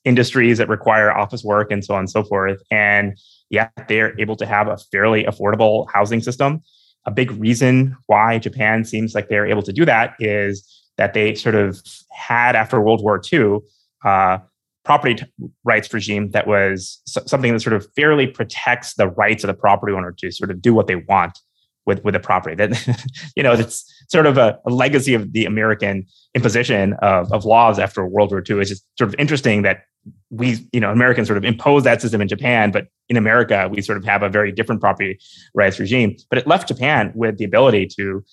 industries 0.05 0.59
that 0.59 0.69
require 0.69 1.13
office 1.13 1.45
work 1.45 1.71
and 1.71 1.85
so 1.85 1.95
on 1.95 2.01
and 2.01 2.11
so 2.11 2.23
forth. 2.23 2.63
And 2.71 3.19
yeah, 3.51 3.69
they're 3.89 4.19
able 4.19 4.37
to 4.37 4.47
have 4.47 4.69
a 4.69 4.79
fairly 4.91 5.25
affordable 5.25 5.87
housing 5.93 6.21
system. 6.21 6.63
A 7.05 7.11
big 7.11 7.31
reason 7.33 7.97
why 8.07 8.39
Japan 8.39 8.85
seems 8.85 9.15
like 9.15 9.29
they're 9.29 9.47
able 9.47 9.63
to 9.63 9.73
do 9.73 9.85
that 9.85 10.15
is 10.19 10.86
that 10.99 11.15
they 11.15 11.35
sort 11.35 11.55
of 11.55 11.83
had 12.11 12.57
after 12.57 12.81
World 12.81 13.03
War 13.03 13.21
II 13.33 13.59
uh, 14.05 14.39
property 14.85 15.23
rights 15.65 15.93
regime 15.93 16.31
that 16.31 16.47
was 16.47 17.01
something 17.07 17.53
that 17.53 17.61
sort 17.61 17.75
of 17.75 17.87
fairly 17.97 18.27
protects 18.27 18.95
the 18.95 19.09
rights 19.09 19.43
of 19.43 19.49
the 19.49 19.55
property 19.55 19.93
owner 19.93 20.13
to 20.13 20.31
sort 20.31 20.51
of 20.51 20.63
do 20.63 20.73
what 20.73 20.87
they 20.87 20.95
want 20.95 21.41
with 21.87 22.05
with 22.05 22.15
the 22.15 22.21
property. 22.21 22.55
That 22.55 23.05
you 23.37 23.43
know, 23.43 23.53
it's 23.53 23.93
sort 24.09 24.27
of 24.27 24.39
a, 24.39 24.59
a, 24.67 24.71
legacy 24.71 25.15
of 25.15 25.33
the 25.33 25.45
American 25.45 26.07
imposition 26.35 26.93
of, 26.95 27.33
of 27.33 27.45
laws 27.45 27.79
after 27.79 28.07
World 28.07 28.31
War 28.31 28.43
II. 28.49 28.61
It's 28.61 28.71
just 28.71 28.85
sort 28.99 29.09
of 29.09 29.17
interesting 29.19 29.63
that 29.63 29.85
we, 30.31 30.69
you 30.73 30.79
know, 30.79 30.93
Americans 30.93 31.27
sort 31.27 31.37
of 31.37 31.45
impose 31.45 31.83
that 31.83 32.01
system 32.01 32.21
in 32.21 32.29
Japan, 32.29 32.71
but 32.71 32.87
in 33.09 33.17
America 33.17 33.69
we 33.71 33.83
sort 33.83 33.99
of 33.99 34.05
have 34.05 34.23
a 34.23 34.29
very 34.29 34.53
different 34.53 34.81
property 34.81 35.19
rights 35.55 35.81
regime. 35.81 36.17
But 36.31 36.39
it 36.39 36.47
left 36.47 36.69
Japan 36.69 37.13
with 37.15 37.39
the 37.39 37.45
ability 37.45 37.89
to 37.97 38.25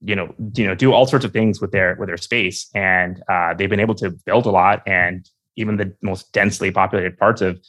you 0.00 0.14
know 0.14 0.34
you 0.54 0.66
know 0.66 0.74
do 0.74 0.92
all 0.92 1.06
sorts 1.06 1.24
of 1.24 1.32
things 1.32 1.60
with 1.60 1.72
their 1.72 1.96
with 1.98 2.08
their 2.08 2.16
space. 2.16 2.68
And 2.74 3.22
uh, 3.28 3.54
they've 3.54 3.70
been 3.70 3.80
able 3.80 3.94
to 3.96 4.10
build 4.10 4.46
a 4.46 4.50
lot. 4.50 4.82
And 4.86 5.28
even 5.56 5.76
the 5.76 5.94
most 6.02 6.32
densely 6.32 6.70
populated 6.70 7.18
parts 7.18 7.40
of 7.40 7.60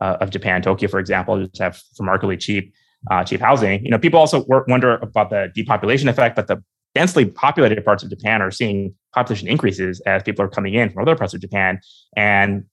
uh, 0.00 0.16
of 0.20 0.30
Japan 0.30 0.62
Tokyo 0.62 0.88
for 0.88 0.98
example 0.98 1.46
just 1.46 1.58
have 1.58 1.80
remarkably 1.98 2.36
cheap 2.36 2.72
uh, 3.10 3.24
cheap 3.24 3.40
housing. 3.40 3.84
You 3.84 3.90
know 3.90 3.98
people 3.98 4.18
also 4.18 4.44
wonder 4.48 4.96
about 4.96 5.30
the 5.30 5.50
depopulation 5.54 6.08
effect 6.08 6.36
but 6.36 6.46
the 6.46 6.62
densely 6.94 7.26
populated 7.26 7.84
parts 7.84 8.02
of 8.02 8.10
Japan 8.10 8.40
are 8.40 8.50
seeing 8.50 8.94
population 9.12 9.48
increases 9.48 10.00
as 10.06 10.22
people 10.22 10.44
are 10.44 10.48
coming 10.48 10.74
in 10.74 10.90
from 10.90 11.02
other 11.02 11.16
parts 11.16 11.34
of 11.34 11.40
Japan. 11.40 11.80
And 12.16 12.64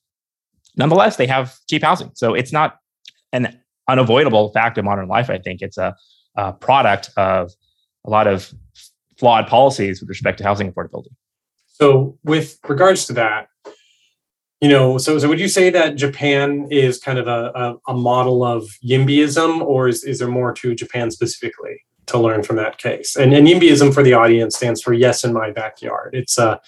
nonetheless 0.76 1.18
they 1.18 1.28
have 1.28 1.56
cheap 1.70 1.84
housing. 1.84 2.12
So 2.14 2.34
it's 2.34 2.54
not 2.54 2.78
an 3.34 3.60
unavoidable 3.88 4.52
fact 4.54 4.78
of 4.78 4.86
modern 4.86 5.08
life 5.08 5.30
I 5.30 5.40
think. 5.40 5.62
It's 5.62 5.78
a, 5.78 5.96
a 6.36 6.54
product 6.54 7.10
of 7.18 7.52
a 8.06 8.10
lot 8.10 8.28
of 8.28 8.54
flawed 9.22 9.48
policies 9.48 10.02
with 10.02 10.10
respect 10.10 10.40
to 10.40 10.44
housing 10.44 10.74
affordability. 10.74 11.14
So, 11.68 12.18
with 12.24 12.58
regards 12.68 13.06
to 13.06 13.14
that, 13.14 13.50
you 14.62 14.68
know, 14.68 14.98
so 14.98 15.20
so 15.20 15.30
would 15.30 15.40
you 15.40 15.48
say 15.48 15.70
that 15.70 15.96
Japan 15.96 16.68
is 16.72 17.00
kind 17.00 17.20
of 17.20 17.28
a, 17.28 17.52
a, 17.88 17.92
a 17.92 17.94
model 17.94 18.44
of 18.44 18.64
YIMBYism, 18.84 19.62
or 19.62 19.88
is, 19.88 20.04
is 20.04 20.18
there 20.18 20.28
more 20.28 20.54
to 20.54 20.74
Japan 20.74 21.12
specifically 21.12 21.84
to 22.08 22.18
learn 22.18 22.42
from 22.42 22.56
that 22.56 22.80
case? 22.80 23.16
And, 23.16 23.32
and 23.32 23.48
YIMBYism 23.48 23.94
for 23.94 24.02
the 24.02 24.14
audience 24.14 24.56
stands 24.56 24.82
for 24.82 24.92
Yes 24.92 25.24
in 25.24 25.34
My 25.34 25.52
Backyard. 25.52 26.16
It's 26.16 26.40
a 26.40 26.60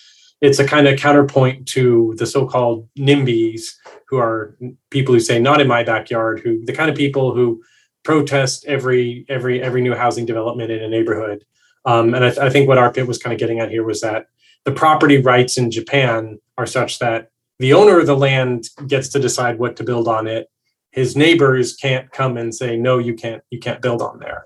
it's 0.41 0.59
a 0.59 0.67
kind 0.67 0.87
of 0.87 0.99
counterpoint 0.99 1.67
to 1.69 2.13
the 2.17 2.27
so-called 2.27 2.87
NIMBYs, 2.99 3.63
who 4.09 4.17
are 4.17 4.55
people 4.91 5.15
who 5.15 5.19
say 5.19 5.39
not 5.39 5.59
in 5.59 5.67
my 5.67 5.83
backyard, 5.83 6.41
who 6.43 6.63
the 6.65 6.73
kind 6.73 6.89
of 6.91 6.95
people 6.95 7.33
who 7.33 7.63
protest 8.03 8.63
every 8.65 9.25
every 9.27 9.63
every 9.63 9.81
new 9.81 9.95
housing 9.95 10.25
development 10.25 10.69
in 10.69 10.83
a 10.83 10.87
neighborhood 10.87 11.45
um, 11.85 12.13
and 12.13 12.23
I, 12.23 12.29
th- 12.29 12.39
I, 12.39 12.49
think 12.49 12.67
what 12.67 12.77
Arpit 12.77 13.07
was 13.07 13.17
kind 13.17 13.33
of 13.33 13.39
getting 13.39 13.59
at 13.59 13.69
here 13.69 13.83
was 13.83 14.01
that 14.01 14.27
the 14.63 14.71
property 14.71 15.17
rights 15.17 15.57
in 15.57 15.69
Japan 15.69 16.39
are 16.57 16.65
such 16.65 16.99
that 16.99 17.29
the 17.59 17.73
owner 17.73 17.99
of 17.99 18.07
the 18.07 18.15
land 18.15 18.69
gets 18.87 19.09
to 19.09 19.19
decide 19.19 19.59
what 19.59 19.75
to 19.77 19.83
build 19.83 20.07
on 20.07 20.27
it. 20.27 20.47
His 20.91 21.15
neighbors 21.15 21.75
can't 21.75 22.09
come 22.11 22.37
and 22.37 22.53
say, 22.53 22.77
"No, 22.77 22.99
you 22.99 23.15
can't. 23.15 23.43
You 23.49 23.59
can't 23.59 23.81
build 23.81 24.01
on 24.01 24.19
there." 24.19 24.45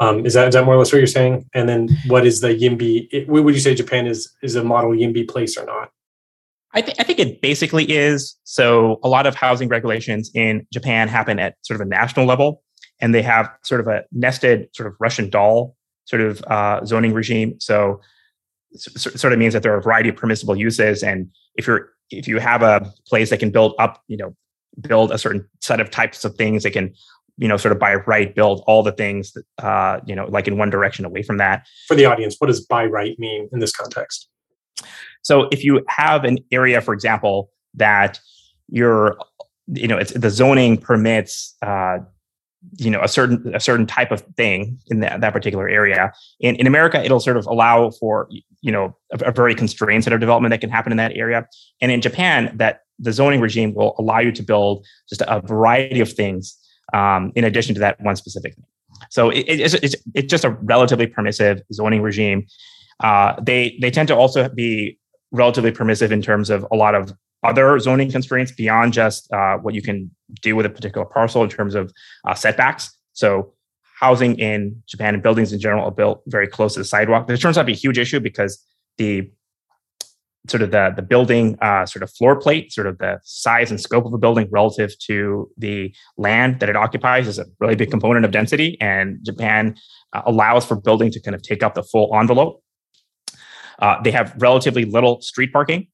Um, 0.00 0.26
is 0.26 0.34
that 0.34 0.48
is 0.48 0.54
that 0.54 0.64
more 0.64 0.74
or 0.74 0.78
less 0.78 0.92
what 0.92 0.98
you're 0.98 1.06
saying? 1.06 1.48
And 1.54 1.68
then, 1.68 1.88
what 2.06 2.26
is 2.26 2.40
the 2.40 2.48
YIMBY? 2.48 3.08
It, 3.10 3.28
would 3.28 3.54
you 3.54 3.60
say 3.60 3.74
Japan 3.74 4.06
is 4.06 4.32
is 4.42 4.54
a 4.54 4.64
model 4.64 4.90
YIMBY 4.90 5.28
place 5.28 5.56
or 5.56 5.64
not? 5.64 5.90
I, 6.74 6.82
th- 6.82 6.96
I 7.00 7.02
think 7.02 7.18
it 7.18 7.40
basically 7.40 7.90
is. 7.90 8.36
So, 8.44 9.00
a 9.02 9.08
lot 9.08 9.26
of 9.26 9.34
housing 9.34 9.68
regulations 9.68 10.30
in 10.34 10.66
Japan 10.72 11.08
happen 11.08 11.38
at 11.38 11.56
sort 11.62 11.80
of 11.80 11.86
a 11.86 11.88
national 11.88 12.26
level, 12.26 12.62
and 13.00 13.14
they 13.14 13.22
have 13.22 13.50
sort 13.62 13.80
of 13.80 13.86
a 13.86 14.04
nested 14.12 14.68
sort 14.74 14.88
of 14.88 14.94
Russian 15.00 15.30
doll 15.30 15.76
sort 16.08 16.22
of 16.22 16.42
uh, 16.44 16.84
zoning 16.84 17.12
regime. 17.12 17.60
So, 17.60 18.00
so, 18.74 19.10
sort 19.10 19.32
of 19.32 19.38
means 19.38 19.52
that 19.52 19.62
there 19.62 19.74
are 19.74 19.78
a 19.78 19.82
variety 19.82 20.08
of 20.08 20.16
permissible 20.16 20.56
uses, 20.56 21.02
and 21.02 21.30
if 21.56 21.66
you're 21.66 21.90
if 22.10 22.26
you 22.26 22.38
have 22.38 22.62
a 22.62 22.90
place 23.06 23.30
that 23.30 23.38
can 23.38 23.50
build 23.50 23.74
up, 23.78 24.02
you 24.08 24.16
know, 24.16 24.34
build 24.80 25.12
a 25.12 25.18
certain 25.18 25.46
set 25.60 25.80
of 25.80 25.90
types 25.90 26.24
of 26.24 26.34
things, 26.36 26.62
they 26.62 26.70
can 26.70 26.94
you 27.36 27.46
know 27.46 27.56
sort 27.56 27.72
of 27.72 27.78
by 27.78 27.94
right 27.94 28.34
build 28.34 28.62
all 28.66 28.82
the 28.82 28.92
things 28.92 29.32
that, 29.32 29.44
uh, 29.64 30.00
you 30.06 30.14
know 30.14 30.26
like 30.26 30.48
in 30.48 30.58
one 30.58 30.70
direction 30.70 31.04
away 31.04 31.22
from 31.22 31.36
that 31.38 31.66
for 31.86 31.94
the 31.94 32.04
audience 32.04 32.34
what 32.38 32.48
does 32.48 32.60
by 32.60 32.84
right 32.84 33.16
mean 33.18 33.48
in 33.52 33.60
this 33.60 33.70
context 33.70 34.28
so 35.22 35.48
if 35.52 35.64
you 35.64 35.84
have 35.88 36.24
an 36.24 36.38
area 36.50 36.80
for 36.80 36.92
example 36.92 37.50
that 37.74 38.18
you're 38.68 39.16
you 39.68 39.86
know 39.86 39.96
it's 39.96 40.12
the 40.12 40.30
zoning 40.30 40.76
permits 40.76 41.56
uh, 41.62 41.98
you 42.76 42.90
know 42.90 43.00
a 43.02 43.08
certain 43.08 43.54
a 43.54 43.60
certain 43.60 43.86
type 43.86 44.10
of 44.10 44.20
thing 44.36 44.78
in 44.88 45.00
that, 45.00 45.20
that 45.20 45.32
particular 45.32 45.68
area. 45.68 46.12
In, 46.40 46.56
in 46.56 46.66
america 46.66 47.02
it'll 47.02 47.20
sort 47.20 47.36
of 47.36 47.46
allow 47.46 47.90
for 47.90 48.28
you 48.60 48.72
know 48.72 48.96
a, 49.12 49.28
a, 49.28 49.32
very 49.32 49.54
constrained 49.54 50.04
set 50.04 50.12
of 50.12 50.20
development 50.20 50.50
that 50.50 50.60
can 50.60 50.70
happen 50.70 50.92
in 50.92 50.98
that 50.98 51.12
area. 51.16 51.46
And 51.80 51.92
in 51.92 52.00
japan 52.00 52.52
that 52.56 52.80
the 52.98 53.12
zoning 53.12 53.40
regime 53.40 53.74
will 53.74 53.94
allow 53.98 54.18
you 54.18 54.32
to 54.32 54.42
build 54.42 54.84
just 55.08 55.22
a 55.26 55.40
variety 55.40 56.00
of 56.00 56.12
things 56.12 56.58
um, 56.92 57.32
in 57.36 57.44
addition 57.44 57.74
to 57.74 57.80
that 57.80 58.00
one 58.00 58.16
specific 58.16 58.54
thing. 58.54 58.64
So 59.10 59.30
it, 59.30 59.44
it's, 59.46 59.74
it's, 59.74 59.94
it's 60.14 60.28
just 60.28 60.44
a 60.44 60.50
relatively 60.50 61.06
permissive 61.06 61.62
zoning 61.72 62.02
regime. 62.02 62.46
Uh, 63.00 63.40
they 63.40 63.78
they 63.80 63.90
tend 63.90 64.08
to 64.08 64.16
also 64.16 64.48
be 64.48 64.98
relatively 65.30 65.70
permissive 65.70 66.10
in 66.10 66.22
terms 66.22 66.50
of 66.50 66.66
a 66.72 66.76
lot 66.76 66.94
of 66.94 67.12
other 67.44 67.78
zoning 67.78 68.10
constraints 68.10 68.52
beyond 68.52 68.92
just 68.92 69.30
uh, 69.32 69.58
what 69.58 69.74
you 69.74 69.82
can 69.82 70.10
do 70.42 70.56
with 70.56 70.66
a 70.66 70.70
particular 70.70 71.06
parcel 71.06 71.42
in 71.42 71.48
terms 71.48 71.74
of 71.74 71.92
uh, 72.26 72.34
setbacks. 72.34 72.96
So, 73.12 73.54
housing 74.00 74.38
in 74.38 74.82
Japan 74.86 75.14
and 75.14 75.22
buildings 75.22 75.52
in 75.52 75.58
general 75.58 75.84
are 75.84 75.90
built 75.90 76.22
very 76.26 76.46
close 76.46 76.74
to 76.74 76.80
the 76.80 76.84
sidewalk. 76.84 77.26
This 77.26 77.40
turns 77.40 77.58
out 77.58 77.62
to 77.62 77.66
be 77.66 77.72
a 77.72 77.76
huge 77.76 77.98
issue 77.98 78.20
because 78.20 78.64
the 78.96 79.30
sort 80.48 80.62
of 80.62 80.70
the 80.70 80.92
the 80.94 81.02
building 81.02 81.58
uh, 81.60 81.84
sort 81.86 82.02
of 82.02 82.10
floor 82.10 82.36
plate, 82.36 82.72
sort 82.72 82.86
of 82.86 82.98
the 82.98 83.20
size 83.22 83.70
and 83.70 83.80
scope 83.80 84.04
of 84.06 84.12
a 84.12 84.18
building 84.18 84.48
relative 84.50 84.96
to 85.00 85.50
the 85.56 85.94
land 86.16 86.60
that 86.60 86.68
it 86.68 86.76
occupies 86.76 87.26
is 87.26 87.38
a 87.38 87.46
really 87.60 87.74
big 87.74 87.90
component 87.90 88.24
of 88.24 88.30
density. 88.30 88.76
And 88.80 89.18
Japan 89.24 89.76
uh, 90.12 90.22
allows 90.26 90.64
for 90.64 90.76
building 90.76 91.10
to 91.12 91.20
kind 91.20 91.34
of 91.34 91.42
take 91.42 91.62
up 91.62 91.74
the 91.74 91.82
full 91.82 92.16
envelope. 92.18 92.62
Uh, 93.78 94.00
they 94.02 94.10
have 94.10 94.34
relatively 94.38 94.84
little 94.84 95.20
street 95.20 95.52
parking, 95.52 95.86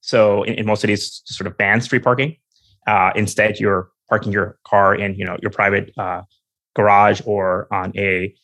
so 0.00 0.42
in, 0.44 0.54
in 0.54 0.66
most 0.66 0.80
cities, 0.80 1.22
sort 1.26 1.46
of 1.46 1.56
ban 1.56 1.80
street 1.80 2.02
parking. 2.02 2.36
Uh, 2.86 3.10
instead, 3.14 3.58
you're 3.58 3.90
parking 4.08 4.32
your 4.32 4.58
car 4.66 4.94
in 4.94 5.14
you 5.14 5.24
know 5.24 5.36
your 5.40 5.50
private 5.50 5.92
uh, 5.98 6.22
garage 6.74 7.20
or 7.24 7.72
on 7.72 7.92
a 7.96 8.34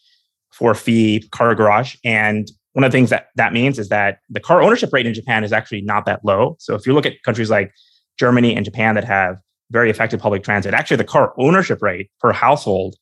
for 0.53 0.75
fee 0.75 1.27
car 1.33 1.55
garage. 1.55 1.97
And 2.05 2.51
one 2.73 2.85
of 2.85 2.91
the 2.91 2.97
things 2.97 3.11
that 3.11 3.29
that 3.37 3.53
means 3.53 3.79
is 3.79 3.89
that 3.89 4.19
the 4.31 4.41
car 4.41 4.63
ownership 4.63 4.93
rate 4.93 5.07
in 5.07 5.15
Japan 5.15 5.45
is 5.45 5.53
actually 5.53 5.83
not 5.83 6.07
that 6.07 6.25
low. 6.25 6.57
So 6.59 6.75
if 6.75 6.87
you 6.87 6.93
look 6.93 7.07
at 7.07 7.23
countries 7.25 7.51
like 7.51 7.73
Germany 8.19 8.55
and 8.55 8.65
Japan 8.65 8.95
that 8.95 9.05
have 9.05 9.37
very 9.71 9.91
effective 9.91 10.21
public 10.21 10.43
transit, 10.43 10.75
actually 10.75 10.99
the 10.99 11.05
car 11.05 11.35
ownership 11.39 11.83
rate 11.83 12.11
per 12.21 12.33
household 12.33 12.97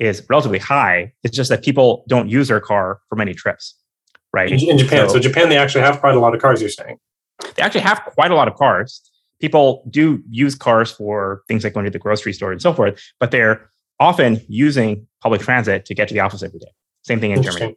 is 0.00 0.22
relatively 0.28 0.58
high. 0.58 1.12
It's 1.22 1.36
just 1.36 1.50
that 1.50 1.62
people 1.62 2.04
don't 2.08 2.28
use 2.28 2.48
their 2.48 2.60
car 2.60 3.00
for 3.08 3.16
many 3.16 3.34
trips, 3.34 3.76
right? 4.32 4.50
In, 4.50 4.70
in 4.70 4.78
Japan, 4.78 5.08
so, 5.08 5.14
so 5.14 5.20
Japan, 5.20 5.48
they 5.48 5.58
actually 5.58 5.82
have 5.82 6.00
quite 6.00 6.14
a 6.14 6.20
lot 6.20 6.34
of 6.34 6.40
cars. 6.40 6.60
You're 6.60 6.70
saying 6.70 6.98
they 7.54 7.62
actually 7.62 7.80
have 7.80 8.02
quite 8.14 8.30
a 8.30 8.34
lot 8.34 8.48
of 8.48 8.54
cars. 8.54 9.00
People 9.40 9.84
do 9.90 10.22
use 10.30 10.54
cars 10.54 10.90
for 10.90 11.42
things 11.48 11.64
like 11.64 11.74
going 11.74 11.84
to 11.84 11.90
the 11.90 11.98
grocery 11.98 12.32
store 12.32 12.52
and 12.52 12.62
so 12.62 12.72
forth, 12.72 13.02
but 13.18 13.30
they're 13.30 13.68
often 13.98 14.40
using 14.48 15.06
public 15.20 15.40
transit 15.40 15.84
to 15.86 15.94
get 15.94 16.08
to 16.08 16.14
the 16.14 16.20
office 16.20 16.42
every 16.42 16.58
day. 16.58 16.72
Same 17.02 17.20
thing 17.20 17.32
in 17.32 17.42
Germany. 17.42 17.76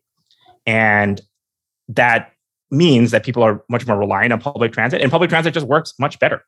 And 0.65 1.21
that 1.89 2.31
means 2.71 3.11
that 3.11 3.23
people 3.23 3.43
are 3.43 3.63
much 3.69 3.87
more 3.87 3.97
reliant 3.97 4.33
on 4.33 4.39
public 4.39 4.73
transit, 4.73 5.01
and 5.01 5.11
public 5.11 5.29
transit 5.29 5.53
just 5.53 5.67
works 5.67 5.93
much 5.99 6.19
better 6.19 6.43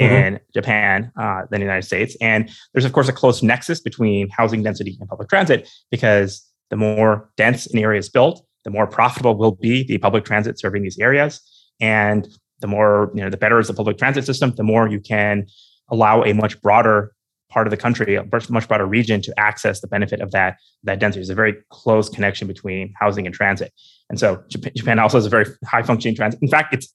mm-hmm. 0.00 0.14
in 0.14 0.40
Japan 0.54 1.10
uh, 1.18 1.42
than 1.50 1.60
the 1.60 1.66
United 1.66 1.86
States. 1.86 2.16
And 2.20 2.50
there's, 2.72 2.84
of 2.84 2.92
course, 2.92 3.08
a 3.08 3.12
close 3.12 3.42
nexus 3.42 3.80
between 3.80 4.28
housing 4.30 4.62
density 4.62 4.96
and 5.00 5.08
public 5.08 5.28
transit 5.28 5.68
because 5.90 6.46
the 6.70 6.76
more 6.76 7.30
dense 7.36 7.66
an 7.66 7.78
area 7.78 7.98
is 7.98 8.08
built, 8.08 8.44
the 8.64 8.70
more 8.70 8.86
profitable 8.86 9.36
will 9.36 9.52
be 9.52 9.82
the 9.82 9.98
public 9.98 10.24
transit 10.24 10.58
serving 10.58 10.82
these 10.82 10.98
areas. 10.98 11.40
And 11.80 12.28
the 12.62 12.66
more, 12.66 13.10
you 13.14 13.22
know, 13.22 13.28
the 13.28 13.36
better 13.36 13.58
is 13.58 13.68
the 13.68 13.74
public 13.74 13.98
transit 13.98 14.24
system, 14.24 14.54
the 14.56 14.62
more 14.62 14.88
you 14.88 15.00
can 15.00 15.46
allow 15.90 16.24
a 16.24 16.32
much 16.32 16.60
broader 16.62 17.12
part 17.50 17.66
of 17.66 17.70
the 17.70 17.76
country, 17.76 18.14
a 18.14 18.24
much 18.48 18.66
broader 18.66 18.86
region 18.86 19.20
to 19.20 19.38
access 19.38 19.80
the 19.80 19.86
benefit 19.86 20.20
of 20.22 20.30
that, 20.30 20.56
that 20.84 20.98
density. 20.98 21.20
There's 21.20 21.28
a 21.28 21.34
very 21.34 21.56
close 21.70 22.08
connection 22.08 22.48
between 22.48 22.94
housing 22.98 23.26
and 23.26 23.34
transit. 23.34 23.72
And 24.08 24.18
so 24.18 24.42
Japan 24.48 24.98
also 24.98 25.18
has 25.18 25.26
a 25.26 25.28
very 25.28 25.44
high 25.66 25.82
functioning 25.82 26.16
transit. 26.16 26.40
In 26.40 26.48
fact, 26.48 26.72
it's 26.72 26.94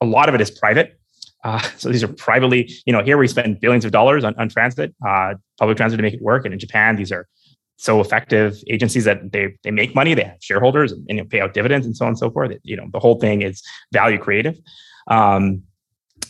a 0.00 0.04
lot 0.04 0.28
of 0.28 0.34
it 0.34 0.40
is 0.40 0.50
private. 0.50 0.98
Uh, 1.44 1.60
so 1.76 1.88
these 1.88 2.02
are 2.02 2.08
privately, 2.08 2.72
you 2.84 2.92
know, 2.92 3.02
here 3.02 3.16
we 3.16 3.28
spend 3.28 3.60
billions 3.60 3.84
of 3.84 3.92
dollars 3.92 4.24
on, 4.24 4.34
on 4.38 4.48
transit, 4.48 4.92
uh, 5.06 5.34
public 5.58 5.76
transit 5.76 5.98
to 5.98 6.02
make 6.02 6.14
it 6.14 6.22
work. 6.22 6.44
And 6.44 6.52
in 6.52 6.58
Japan, 6.58 6.96
these 6.96 7.12
are 7.12 7.28
so 7.76 8.00
effective 8.00 8.62
agencies 8.68 9.04
that 9.04 9.32
they 9.32 9.56
they 9.64 9.72
make 9.72 9.92
money, 9.92 10.14
they 10.14 10.22
have 10.22 10.36
shareholders 10.40 10.92
and, 10.92 11.04
and 11.08 11.18
you 11.18 11.24
know, 11.24 11.28
pay 11.28 11.40
out 11.40 11.52
dividends 11.52 11.84
and 11.84 11.96
so 11.96 12.04
on 12.04 12.10
and 12.10 12.18
so 12.18 12.30
forth. 12.30 12.52
It, 12.52 12.60
you 12.62 12.76
know, 12.76 12.86
the 12.92 13.00
whole 13.00 13.18
thing 13.18 13.42
is 13.42 13.60
value 13.92 14.18
creative. 14.18 14.56
Um, 15.08 15.62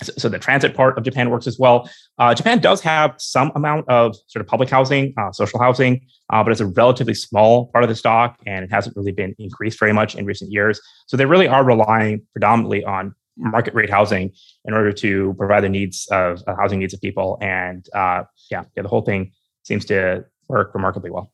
so, 0.03 0.13
so, 0.17 0.29
the 0.29 0.39
transit 0.39 0.75
part 0.75 0.99
of 0.99 1.05
Japan 1.05 1.31
works 1.31 1.47
as 1.47 1.59
well. 1.59 1.89
Uh, 2.19 2.35
Japan 2.35 2.59
does 2.59 2.81
have 2.81 3.15
some 3.19 3.53
amount 3.55 3.89
of 3.89 4.17
sort 4.27 4.41
of 4.41 4.47
public 4.49 4.69
housing, 4.69 5.15
uh, 5.17 5.31
social 5.33 5.61
housing, 5.61 6.01
uh, 6.33 6.43
but 6.43 6.51
it's 6.51 6.61
a 6.61 6.67
relatively 6.67 7.15
small 7.15 7.67
part 7.67 7.85
of 7.85 7.89
the 7.89 7.95
stock, 7.95 8.39
and 8.47 8.65
it 8.65 8.71
hasn't 8.73 8.97
really 8.97 9.13
been 9.13 9.35
increased 9.39 9.79
very 9.79 9.93
much 9.93 10.17
in 10.17 10.25
recent 10.25 10.51
years. 10.51 10.81
So 11.07 11.17
they 11.17 11.27
really 11.27 11.47
are 11.47 11.63
relying 11.65 12.27
predominantly 12.33 12.85
on 12.85 13.15
market 13.37 13.75
rate 13.75 13.91
housing 13.91 14.33
in 14.65 14.75
order 14.75 14.93
to 14.93 15.35
provide 15.39 15.63
the 15.63 15.69
needs 15.69 16.07
of 16.11 16.43
uh, 16.47 16.55
housing 16.57 16.81
needs 16.81 16.95
of 16.95 17.01
people. 17.01 17.39
And 17.41 17.87
uh, 17.95 18.25
yeah, 18.51 18.65
yeah, 18.77 18.83
the 18.83 18.89
whole 18.89 19.03
thing 19.03 19.33
seems 19.63 19.85
to 19.87 20.25
work 20.49 20.75
remarkably 20.75 21.11
well. 21.11 21.33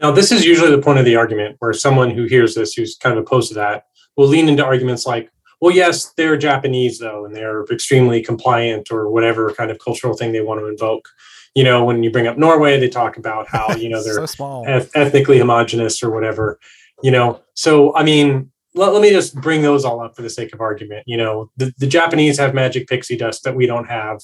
Now, 0.00 0.12
this 0.12 0.30
is 0.30 0.44
usually 0.44 0.70
the 0.70 0.82
point 0.82 0.98
of 0.98 1.04
the 1.04 1.16
argument 1.16 1.56
where 1.58 1.72
someone 1.72 2.10
who 2.10 2.24
hears 2.24 2.54
this, 2.54 2.74
who's 2.74 2.96
kind 2.96 3.16
of 3.16 3.24
opposed 3.24 3.48
to 3.48 3.54
that, 3.54 3.84
will 4.16 4.28
lean 4.28 4.48
into 4.48 4.64
arguments 4.64 5.06
like, 5.06 5.30
well, 5.60 5.74
yes, 5.74 6.12
they're 6.16 6.36
Japanese 6.36 6.98
though, 6.98 7.24
and 7.24 7.34
they're 7.34 7.64
extremely 7.64 8.22
compliant 8.22 8.90
or 8.90 9.10
whatever 9.10 9.52
kind 9.52 9.70
of 9.70 9.78
cultural 9.78 10.16
thing 10.16 10.32
they 10.32 10.40
want 10.40 10.60
to 10.60 10.66
invoke. 10.66 11.08
You 11.54 11.64
know, 11.64 11.84
when 11.84 12.02
you 12.02 12.10
bring 12.10 12.26
up 12.26 12.38
Norway, 12.38 12.78
they 12.78 12.88
talk 12.88 13.16
about 13.16 13.48
how 13.48 13.74
you 13.76 13.88
know 13.88 14.02
they're 14.02 14.26
so 14.26 14.64
eth- 14.66 14.90
ethnically 14.94 15.38
homogenous 15.38 16.02
or 16.02 16.10
whatever. 16.10 16.58
You 17.02 17.10
know, 17.10 17.40
so 17.54 17.94
I 17.96 18.04
mean, 18.04 18.50
let, 18.74 18.92
let 18.92 19.02
me 19.02 19.10
just 19.10 19.34
bring 19.36 19.62
those 19.62 19.84
all 19.84 20.00
up 20.00 20.14
for 20.14 20.22
the 20.22 20.30
sake 20.30 20.52
of 20.52 20.60
argument. 20.60 21.04
You 21.06 21.16
know, 21.16 21.50
the, 21.56 21.72
the 21.78 21.86
Japanese 21.86 22.38
have 22.38 22.54
magic 22.54 22.88
pixie 22.88 23.16
dust 23.16 23.44
that 23.44 23.56
we 23.56 23.66
don't 23.66 23.86
have, 23.86 24.20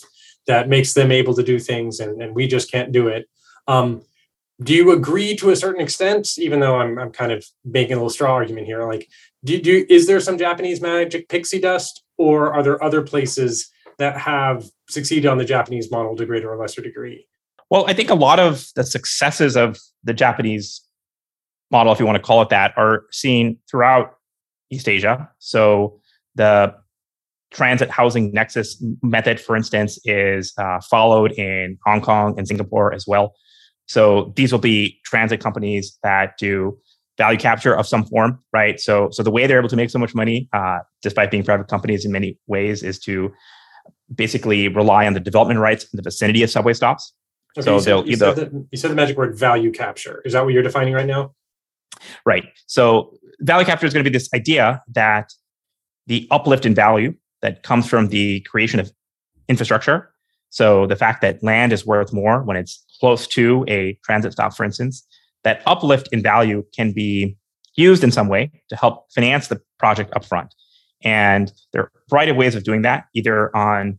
that 0.46 0.68
makes 0.68 0.92
them 0.94 1.10
able 1.10 1.34
to 1.34 1.42
do 1.42 1.58
things, 1.58 2.00
and, 2.00 2.22
and 2.22 2.34
we 2.34 2.46
just 2.46 2.70
can't 2.70 2.92
do 2.92 3.08
it. 3.08 3.28
Um, 3.66 4.02
do 4.62 4.72
you 4.72 4.92
agree 4.92 5.34
to 5.36 5.50
a 5.50 5.56
certain 5.56 5.80
extent 5.80 6.38
even 6.38 6.60
though 6.60 6.76
i'm, 6.76 6.98
I'm 6.98 7.10
kind 7.10 7.32
of 7.32 7.44
making 7.64 7.94
a 7.94 7.96
little 7.96 8.10
straw 8.10 8.32
argument 8.32 8.66
here 8.66 8.86
like 8.86 9.08
do, 9.44 9.60
do 9.60 9.86
is 9.88 10.06
there 10.06 10.20
some 10.20 10.38
japanese 10.38 10.80
magic 10.80 11.28
pixie 11.28 11.60
dust 11.60 12.02
or 12.18 12.52
are 12.52 12.62
there 12.62 12.82
other 12.82 13.02
places 13.02 13.70
that 13.98 14.16
have 14.16 14.64
succeeded 14.88 15.28
on 15.28 15.38
the 15.38 15.44
japanese 15.44 15.90
model 15.90 16.16
to 16.16 16.26
greater 16.26 16.52
or 16.52 16.56
lesser 16.56 16.82
degree? 16.82 17.26
Well 17.70 17.84
i 17.88 17.92
think 17.92 18.10
a 18.10 18.14
lot 18.14 18.40
of 18.40 18.66
the 18.74 18.84
successes 18.84 19.56
of 19.56 19.78
the 20.02 20.14
japanese 20.14 20.82
model 21.70 21.92
if 21.92 21.98
you 21.98 22.06
want 22.06 22.16
to 22.16 22.22
call 22.22 22.42
it 22.42 22.48
that 22.50 22.72
are 22.76 23.04
seen 23.10 23.58
throughout 23.70 24.16
east 24.70 24.88
asia. 24.88 25.28
So 25.38 26.00
the 26.34 26.74
transit 27.52 27.90
housing 27.90 28.32
nexus 28.32 28.82
method 29.02 29.40
for 29.40 29.54
instance 29.56 29.98
is 30.04 30.52
uh, 30.58 30.80
followed 30.90 31.32
in 31.32 31.78
hong 31.84 32.00
kong 32.00 32.34
and 32.38 32.46
singapore 32.48 32.92
as 32.92 33.06
well. 33.06 33.34
So 33.86 34.32
these 34.36 34.50
will 34.50 34.60
be 34.60 34.98
transit 35.04 35.40
companies 35.40 35.98
that 36.02 36.36
do 36.38 36.78
value 37.16 37.38
capture 37.38 37.74
of 37.74 37.86
some 37.86 38.04
form, 38.04 38.40
right? 38.52 38.80
So, 38.80 39.08
so 39.12 39.22
the 39.22 39.30
way 39.30 39.46
they're 39.46 39.58
able 39.58 39.68
to 39.68 39.76
make 39.76 39.90
so 39.90 39.98
much 39.98 40.14
money, 40.14 40.48
uh, 40.52 40.78
despite 41.02 41.30
being 41.30 41.44
private 41.44 41.68
companies 41.68 42.04
in 42.04 42.12
many 42.12 42.38
ways, 42.46 42.82
is 42.82 42.98
to 43.00 43.32
basically 44.14 44.68
rely 44.68 45.06
on 45.06 45.14
the 45.14 45.20
development 45.20 45.60
rights 45.60 45.84
in 45.84 45.96
the 45.96 46.02
vicinity 46.02 46.42
of 46.42 46.50
subway 46.50 46.72
stops. 46.72 47.12
Okay, 47.56 47.64
so 47.64 47.80
they'll 47.80 48.04
you 48.04 48.12
either 48.14 48.34
said 48.34 48.50
the, 48.50 48.66
you 48.72 48.78
said 48.78 48.90
the 48.90 48.96
magic 48.96 49.16
word 49.16 49.38
value 49.38 49.70
capture. 49.70 50.22
Is 50.24 50.32
that 50.32 50.44
what 50.44 50.52
you're 50.52 50.62
defining 50.62 50.92
right 50.92 51.06
now? 51.06 51.34
Right. 52.26 52.46
So 52.66 53.16
value 53.40 53.64
capture 53.64 53.86
is 53.86 53.94
going 53.94 54.04
to 54.04 54.10
be 54.10 54.16
this 54.16 54.28
idea 54.34 54.82
that 54.92 55.32
the 56.06 56.26
uplift 56.30 56.66
in 56.66 56.74
value 56.74 57.14
that 57.42 57.62
comes 57.62 57.86
from 57.86 58.08
the 58.08 58.40
creation 58.40 58.80
of 58.80 58.90
infrastructure. 59.48 60.10
So 60.50 60.86
the 60.86 60.96
fact 60.96 61.20
that 61.22 61.42
land 61.42 61.72
is 61.72 61.86
worth 61.86 62.12
more 62.12 62.42
when 62.42 62.56
it's 62.56 62.84
close 63.00 63.26
to 63.28 63.64
a 63.68 63.98
transit 64.04 64.32
stop, 64.32 64.54
for 64.56 64.64
instance, 64.64 65.06
that 65.44 65.62
uplift 65.66 66.08
in 66.12 66.22
value 66.22 66.64
can 66.74 66.92
be 66.92 67.36
used 67.76 68.02
in 68.02 68.10
some 68.10 68.28
way 68.28 68.50
to 68.68 68.76
help 68.76 69.12
finance 69.12 69.48
the 69.48 69.60
project 69.78 70.10
upfront. 70.12 70.48
And 71.02 71.52
there 71.72 71.82
are 71.82 71.92
a 71.94 72.10
variety 72.10 72.30
of 72.30 72.36
ways 72.36 72.54
of 72.54 72.64
doing 72.64 72.82
that, 72.82 73.04
either 73.14 73.54
on 73.56 73.98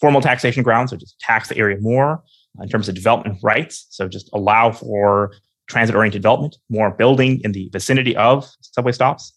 formal 0.00 0.20
taxation 0.20 0.62
grounds, 0.62 0.90
so 0.90 0.96
just 0.96 1.18
tax 1.20 1.48
the 1.48 1.56
area 1.56 1.78
more 1.80 2.22
in 2.60 2.68
terms 2.68 2.88
of 2.88 2.94
development 2.94 3.38
rights. 3.42 3.86
So 3.90 4.08
just 4.08 4.30
allow 4.32 4.70
for 4.70 5.32
transit 5.66 5.96
oriented 5.96 6.22
development, 6.22 6.56
more 6.68 6.90
building 6.90 7.40
in 7.42 7.52
the 7.52 7.70
vicinity 7.72 8.14
of 8.16 8.48
subway 8.60 8.92
stops, 8.92 9.32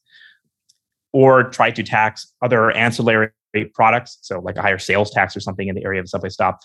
or 1.14 1.46
try 1.46 1.72
to 1.72 1.84
tax 1.84 2.32
other 2.42 2.70
ancillary 2.72 3.32
products, 3.74 4.20
so 4.22 4.40
like 4.40 4.58
a 4.58 4.62
higher 4.62 4.78
sales 4.78 5.10
tax 5.10 5.36
or 5.36 5.40
something 5.40 5.68
in 5.68 5.76
the 5.76 5.84
area 5.84 6.00
of 6.00 6.06
a 6.06 6.08
subway 6.10 6.30
stop. 6.30 6.60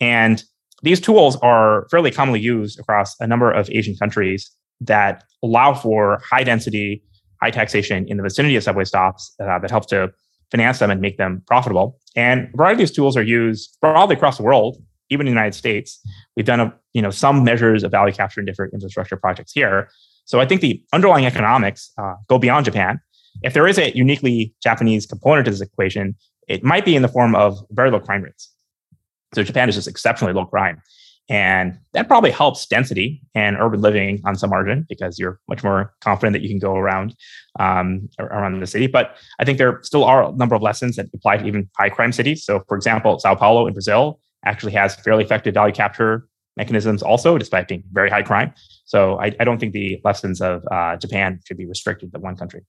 And 0.00 0.44
these 0.82 1.00
tools 1.00 1.36
are 1.36 1.86
fairly 1.90 2.10
commonly 2.10 2.40
used 2.40 2.78
across 2.78 3.18
a 3.20 3.26
number 3.26 3.50
of 3.50 3.70
Asian 3.70 3.96
countries 3.96 4.50
that 4.80 5.24
allow 5.42 5.74
for 5.74 6.22
high 6.28 6.42
density, 6.42 7.02
high 7.42 7.50
taxation 7.50 8.06
in 8.08 8.16
the 8.16 8.22
vicinity 8.22 8.56
of 8.56 8.62
subway 8.62 8.84
stops 8.84 9.34
uh, 9.40 9.58
that 9.58 9.70
helps 9.70 9.86
to 9.88 10.12
finance 10.50 10.78
them 10.78 10.90
and 10.90 11.00
make 11.00 11.16
them 11.16 11.42
profitable. 11.46 11.98
And 12.16 12.48
a 12.52 12.56
variety 12.56 12.82
of 12.82 12.88
these 12.88 12.96
tools 12.96 13.16
are 13.16 13.22
used 13.22 13.76
broadly 13.80 14.16
across 14.16 14.36
the 14.36 14.42
world, 14.42 14.82
even 15.10 15.26
in 15.26 15.32
the 15.32 15.38
United 15.38 15.54
States. 15.54 16.00
We've 16.36 16.46
done 16.46 16.60
a, 16.60 16.74
you 16.92 17.02
know 17.02 17.10
some 17.10 17.44
measures 17.44 17.84
of 17.84 17.90
value 17.90 18.14
capture 18.14 18.40
in 18.40 18.46
different 18.46 18.74
infrastructure 18.74 19.16
projects 19.16 19.52
here. 19.52 19.90
So 20.24 20.40
I 20.40 20.46
think 20.46 20.60
the 20.60 20.82
underlying 20.92 21.26
economics 21.26 21.92
uh, 21.98 22.14
go 22.28 22.38
beyond 22.38 22.64
Japan. 22.64 23.00
If 23.42 23.54
there 23.54 23.66
is 23.66 23.78
a 23.78 23.94
uniquely 23.96 24.54
Japanese 24.62 25.06
component 25.06 25.44
to 25.46 25.50
this 25.50 25.60
equation, 25.60 26.16
it 26.48 26.64
might 26.64 26.84
be 26.84 26.96
in 26.96 27.02
the 27.02 27.08
form 27.08 27.34
of 27.34 27.58
very 27.70 27.90
low 27.90 28.00
crime 28.00 28.22
rates. 28.22 28.52
So 29.34 29.42
Japan 29.42 29.68
is 29.68 29.74
just 29.74 29.88
exceptionally 29.88 30.32
low 30.32 30.46
crime. 30.46 30.82
And 31.28 31.78
that 31.92 32.08
probably 32.08 32.32
helps 32.32 32.66
density 32.66 33.22
and 33.36 33.56
urban 33.56 33.80
living 33.80 34.20
on 34.24 34.34
some 34.34 34.50
margin 34.50 34.84
because 34.88 35.16
you're 35.16 35.38
much 35.48 35.62
more 35.62 35.94
confident 36.00 36.32
that 36.32 36.42
you 36.42 36.48
can 36.48 36.58
go 36.58 36.74
around 36.74 37.14
um, 37.60 38.08
around 38.18 38.58
the 38.58 38.66
city. 38.66 38.88
But 38.88 39.16
I 39.38 39.44
think 39.44 39.58
there 39.58 39.78
still 39.82 40.02
are 40.02 40.24
a 40.24 40.32
number 40.32 40.56
of 40.56 40.62
lessons 40.62 40.96
that 40.96 41.06
apply 41.14 41.36
to 41.36 41.46
even 41.46 41.70
high 41.78 41.88
crime 41.88 42.10
cities. 42.10 42.44
So, 42.44 42.64
for 42.66 42.76
example, 42.76 43.20
Sao 43.20 43.36
Paulo 43.36 43.68
in 43.68 43.74
Brazil 43.74 44.18
actually 44.44 44.72
has 44.72 44.96
fairly 44.96 45.22
effective 45.22 45.54
value 45.54 45.72
capture 45.72 46.26
mechanisms 46.56 47.00
also, 47.00 47.38
despite 47.38 47.68
being 47.68 47.84
very 47.92 48.10
high 48.10 48.22
crime. 48.22 48.52
So 48.84 49.20
I, 49.20 49.26
I 49.38 49.44
don't 49.44 49.58
think 49.60 49.72
the 49.72 50.00
lessons 50.02 50.40
of 50.40 50.64
uh, 50.70 50.96
Japan 50.96 51.38
should 51.44 51.56
be 51.56 51.66
restricted 51.66 52.12
to 52.12 52.18
one 52.18 52.36
country. 52.36 52.62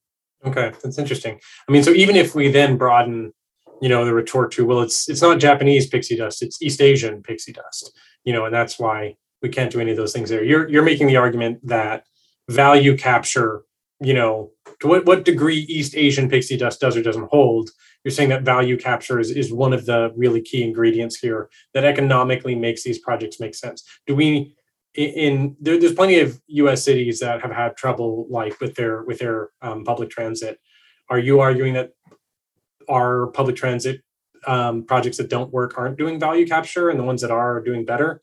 Okay, 0.45 0.71
that's 0.83 0.97
interesting. 0.97 1.39
I 1.67 1.71
mean, 1.71 1.83
so 1.83 1.91
even 1.91 2.15
if 2.15 2.35
we 2.35 2.51
then 2.51 2.77
broaden, 2.77 3.33
you 3.81 3.89
know, 3.89 4.05
the 4.05 4.13
retort 4.13 4.51
to, 4.53 4.65
well, 4.65 4.81
it's 4.81 5.09
it's 5.09 5.21
not 5.21 5.39
Japanese 5.39 5.87
pixie 5.87 6.15
dust, 6.15 6.41
it's 6.41 6.61
East 6.61 6.81
Asian 6.81 7.21
pixie 7.23 7.51
dust, 7.53 7.97
you 8.23 8.31
know, 8.31 8.45
and 8.45 8.53
that's 8.53 8.79
why 8.79 9.15
we 9.41 9.49
can't 9.49 9.71
do 9.71 9.79
any 9.79 9.91
of 9.91 9.97
those 9.97 10.13
things 10.13 10.29
there. 10.29 10.43
You're 10.43 10.69
you're 10.69 10.83
making 10.83 11.07
the 11.07 11.17
argument 11.17 11.65
that 11.67 12.05
value 12.49 12.95
capture, 12.95 13.63
you 13.99 14.13
know, 14.13 14.51
to 14.81 14.87
what, 14.87 15.05
what 15.05 15.25
degree 15.25 15.57
East 15.57 15.95
Asian 15.95 16.29
pixie 16.29 16.57
dust 16.57 16.79
does 16.79 16.95
or 16.95 17.01
doesn't 17.01 17.29
hold, 17.29 17.71
you're 18.03 18.11
saying 18.11 18.29
that 18.29 18.43
value 18.43 18.77
capture 18.77 19.19
is, 19.19 19.31
is 19.31 19.51
one 19.51 19.73
of 19.73 19.85
the 19.85 20.11
really 20.15 20.41
key 20.41 20.63
ingredients 20.63 21.17
here 21.17 21.49
that 21.73 21.85
economically 21.85 22.55
makes 22.55 22.83
these 22.83 22.99
projects 22.99 23.39
make 23.39 23.55
sense. 23.55 23.83
Do 24.05 24.15
we 24.15 24.55
in 24.93 25.55
there, 25.59 25.79
there's 25.79 25.93
plenty 25.93 26.19
of 26.19 26.39
U.S. 26.47 26.83
cities 26.83 27.19
that 27.21 27.41
have 27.41 27.51
had 27.51 27.77
trouble 27.77 28.27
like 28.29 28.59
with 28.59 28.75
their 28.75 29.03
with 29.03 29.19
their 29.19 29.49
um, 29.61 29.83
public 29.83 30.09
transit. 30.09 30.59
Are 31.09 31.19
you 31.19 31.39
arguing 31.39 31.73
that 31.73 31.91
our 32.91 33.27
public 33.27 33.55
transit 33.55 34.01
um, 34.47 34.83
projects 34.83 35.17
that 35.17 35.29
don't 35.29 35.51
work 35.51 35.77
aren't 35.77 35.97
doing 35.97 36.19
value 36.19 36.45
capture, 36.45 36.89
and 36.89 36.99
the 36.99 37.03
ones 37.03 37.21
that 37.21 37.31
are 37.31 37.57
are 37.57 37.63
doing 37.63 37.85
better? 37.85 38.21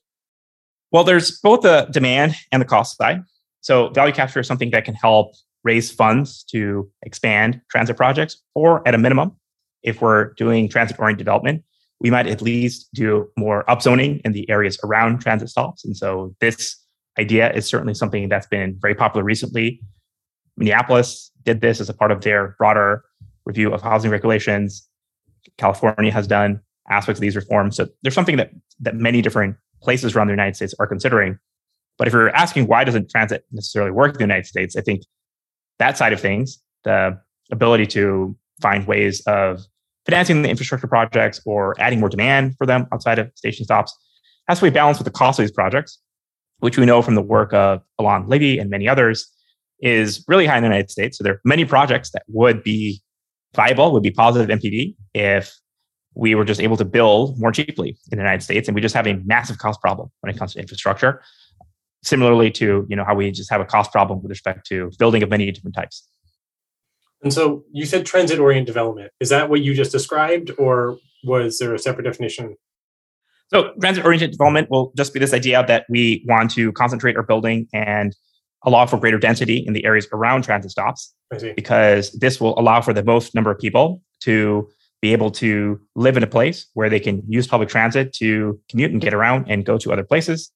Well, 0.92 1.04
there's 1.04 1.40
both 1.40 1.62
the 1.62 1.88
demand 1.90 2.34
and 2.52 2.60
the 2.60 2.66
cost 2.66 2.96
side. 2.96 3.22
So 3.60 3.90
value 3.90 4.14
capture 4.14 4.40
is 4.40 4.46
something 4.46 4.70
that 4.70 4.84
can 4.84 4.94
help 4.94 5.34
raise 5.64 5.90
funds 5.90 6.44
to 6.44 6.90
expand 7.02 7.60
transit 7.70 7.96
projects, 7.96 8.42
or 8.54 8.86
at 8.86 8.94
a 8.94 8.98
minimum, 8.98 9.36
if 9.82 10.00
we're 10.00 10.32
doing 10.34 10.68
transit 10.68 10.98
oriented 10.98 11.24
development, 11.24 11.64
we 12.00 12.10
might 12.10 12.26
at 12.26 12.40
least 12.40 12.88
do 12.94 13.28
more 13.36 13.64
upzoning 13.68 14.20
in 14.24 14.32
the 14.32 14.48
areas 14.48 14.78
around 14.84 15.20
transit 15.20 15.48
stops. 15.48 15.84
And 15.84 15.96
so 15.96 16.34
this 16.40 16.76
idea 17.18 17.52
is 17.52 17.66
certainly 17.66 17.94
something 17.94 18.28
that's 18.28 18.46
been 18.46 18.78
very 18.80 18.94
popular 18.94 19.24
recently. 19.24 19.80
Minneapolis 20.56 21.30
did 21.42 21.60
this 21.60 21.80
as 21.80 21.88
a 21.88 21.94
part 21.94 22.12
of 22.12 22.20
their 22.20 22.54
broader 22.58 23.04
review 23.48 23.72
of 23.72 23.82
housing 23.82 24.12
regulations. 24.12 24.88
California 25.56 26.12
has 26.12 26.28
done 26.28 26.60
aspects 26.88 27.18
of 27.18 27.22
these 27.22 27.34
reforms. 27.34 27.76
So 27.76 27.88
there's 28.02 28.14
something 28.14 28.36
that 28.36 28.50
that 28.80 28.94
many 28.94 29.20
different 29.22 29.56
places 29.82 30.14
around 30.14 30.28
the 30.28 30.32
United 30.32 30.54
States 30.54 30.74
are 30.78 30.86
considering. 30.86 31.38
But 31.96 32.06
if 32.06 32.14
you're 32.14 32.30
asking 32.30 32.68
why 32.68 32.84
doesn't 32.84 33.10
transit 33.10 33.44
necessarily 33.50 33.90
work 33.90 34.12
in 34.12 34.18
the 34.18 34.24
United 34.24 34.46
States, 34.46 34.76
I 34.76 34.82
think 34.82 35.02
that 35.78 35.98
side 35.98 36.12
of 36.12 36.20
things, 36.20 36.62
the 36.84 37.18
ability 37.50 37.86
to 37.86 38.36
find 38.60 38.86
ways 38.86 39.20
of 39.26 39.62
financing 40.04 40.42
the 40.42 40.48
infrastructure 40.48 40.86
projects 40.86 41.40
or 41.44 41.74
adding 41.80 42.00
more 42.00 42.08
demand 42.08 42.54
for 42.56 42.66
them 42.66 42.86
outside 42.92 43.18
of 43.18 43.30
station 43.34 43.64
stops 43.64 43.96
has 44.48 44.58
to 44.58 44.64
be 44.64 44.70
balanced 44.70 45.00
with 45.00 45.12
the 45.12 45.18
cost 45.18 45.38
of 45.38 45.42
these 45.42 45.52
projects, 45.52 45.98
which 46.58 46.78
we 46.78 46.86
know 46.86 47.02
from 47.02 47.14
the 47.14 47.22
work 47.22 47.52
of 47.52 47.82
Alon 47.98 48.28
Levy 48.28 48.58
and 48.58 48.70
many 48.70 48.88
others 48.88 49.30
is 49.80 50.24
really 50.26 50.46
high 50.46 50.56
in 50.56 50.62
the 50.62 50.68
United 50.68 50.90
States. 50.90 51.18
So 51.18 51.24
there 51.24 51.34
are 51.34 51.40
many 51.44 51.64
projects 51.64 52.10
that 52.10 52.22
would 52.28 52.62
be 52.62 53.00
viable, 53.54 53.92
would 53.92 54.02
be 54.02 54.10
positive 54.10 54.48
NPV 54.58 54.94
if 55.14 55.54
we 56.14 56.34
were 56.34 56.44
just 56.44 56.60
able 56.60 56.76
to 56.76 56.84
build 56.84 57.38
more 57.38 57.52
cheaply 57.52 57.96
in 58.10 58.18
the 58.18 58.22
United 58.22 58.42
States. 58.42 58.68
And 58.68 58.74
we 58.74 58.80
just 58.80 58.94
have 58.94 59.06
a 59.06 59.14
massive 59.24 59.58
cost 59.58 59.80
problem 59.80 60.10
when 60.20 60.34
it 60.34 60.38
comes 60.38 60.54
to 60.54 60.60
infrastructure. 60.60 61.22
Similarly 62.02 62.50
to 62.52 62.86
you 62.88 62.96
know 62.96 63.04
how 63.04 63.14
we 63.14 63.30
just 63.30 63.50
have 63.50 63.60
a 63.60 63.64
cost 63.64 63.90
problem 63.90 64.22
with 64.22 64.30
respect 64.30 64.66
to 64.68 64.90
building 64.98 65.22
of 65.22 65.30
many 65.30 65.50
different 65.50 65.74
types. 65.74 66.08
And 67.22 67.32
so 67.32 67.64
you 67.72 67.86
said 67.86 68.06
transit 68.06 68.38
oriented 68.38 68.66
development. 68.66 69.10
Is 69.18 69.30
that 69.30 69.50
what 69.50 69.62
you 69.62 69.74
just 69.74 69.90
described, 69.90 70.52
or 70.58 70.98
was 71.24 71.58
there 71.58 71.74
a 71.74 71.78
separate 71.78 72.04
definition? 72.04 72.56
So 73.48 73.72
transit 73.80 74.04
oriented 74.04 74.30
development 74.30 74.70
will 74.70 74.92
just 74.96 75.12
be 75.12 75.18
this 75.18 75.32
idea 75.32 75.64
that 75.66 75.86
we 75.88 76.24
want 76.28 76.50
to 76.52 76.70
concentrate 76.72 77.16
our 77.16 77.22
building 77.22 77.66
and 77.72 78.14
allow 78.64 78.86
for 78.86 78.98
greater 78.98 79.18
density 79.18 79.58
in 79.58 79.72
the 79.72 79.84
areas 79.84 80.08
around 80.12 80.42
transit 80.42 80.70
stops 80.70 81.14
because 81.56 82.10
this 82.12 82.40
will 82.40 82.58
allow 82.58 82.80
for 82.80 82.92
the 82.92 83.04
most 83.04 83.34
number 83.34 83.50
of 83.50 83.58
people 83.58 84.02
to 84.20 84.68
be 85.00 85.12
able 85.12 85.30
to 85.30 85.80
live 85.94 86.16
in 86.16 86.22
a 86.22 86.26
place 86.26 86.66
where 86.74 86.90
they 86.90 86.98
can 86.98 87.22
use 87.28 87.46
public 87.46 87.68
transit 87.68 88.12
to 88.12 88.58
commute 88.68 88.90
and 88.90 89.00
get 89.00 89.14
around 89.14 89.46
and 89.48 89.64
go 89.64 89.78
to 89.78 89.92
other 89.92 90.02
places. 90.02 90.50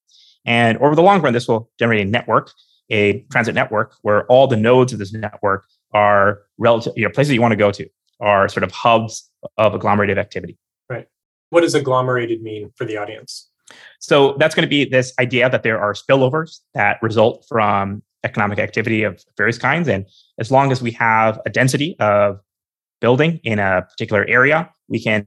And 0.44 0.78
over 0.78 0.96
the 0.96 1.02
long 1.02 1.22
run, 1.22 1.32
this 1.32 1.46
will 1.46 1.70
generate 1.78 2.00
a 2.00 2.10
network, 2.10 2.50
a 2.90 3.20
transit 3.30 3.54
network, 3.54 3.94
where 4.02 4.26
all 4.26 4.48
the 4.48 4.56
nodes 4.56 4.92
of 4.92 4.98
this 4.98 5.12
network 5.12 5.64
are 5.94 6.40
relative, 6.58 6.92
you 6.96 7.04
know, 7.04 7.10
places 7.10 7.34
you 7.34 7.40
want 7.40 7.52
to 7.52 7.56
go 7.56 7.70
to 7.70 7.88
are 8.20 8.48
sort 8.48 8.64
of 8.64 8.72
hubs 8.72 9.30
of 9.58 9.74
agglomerated 9.74 10.18
activity. 10.18 10.58
Right. 10.88 11.06
What 11.50 11.60
does 11.60 11.76
agglomerated 11.76 12.42
mean 12.42 12.72
for 12.76 12.84
the 12.84 12.96
audience? 12.96 13.51
So 14.00 14.36
that's 14.38 14.54
going 14.54 14.66
to 14.66 14.70
be 14.70 14.84
this 14.84 15.12
idea 15.18 15.48
that 15.48 15.62
there 15.62 15.80
are 15.80 15.94
spillovers 15.94 16.60
that 16.74 16.98
result 17.02 17.44
from 17.48 18.02
economic 18.24 18.58
activity 18.58 19.02
of 19.02 19.22
various 19.36 19.58
kinds. 19.58 19.88
And 19.88 20.06
as 20.38 20.50
long 20.50 20.72
as 20.72 20.82
we 20.82 20.90
have 20.92 21.40
a 21.46 21.50
density 21.50 21.96
of 21.98 22.40
building 23.00 23.40
in 23.44 23.58
a 23.58 23.82
particular 23.82 24.24
area, 24.28 24.70
we 24.88 25.02
can 25.02 25.26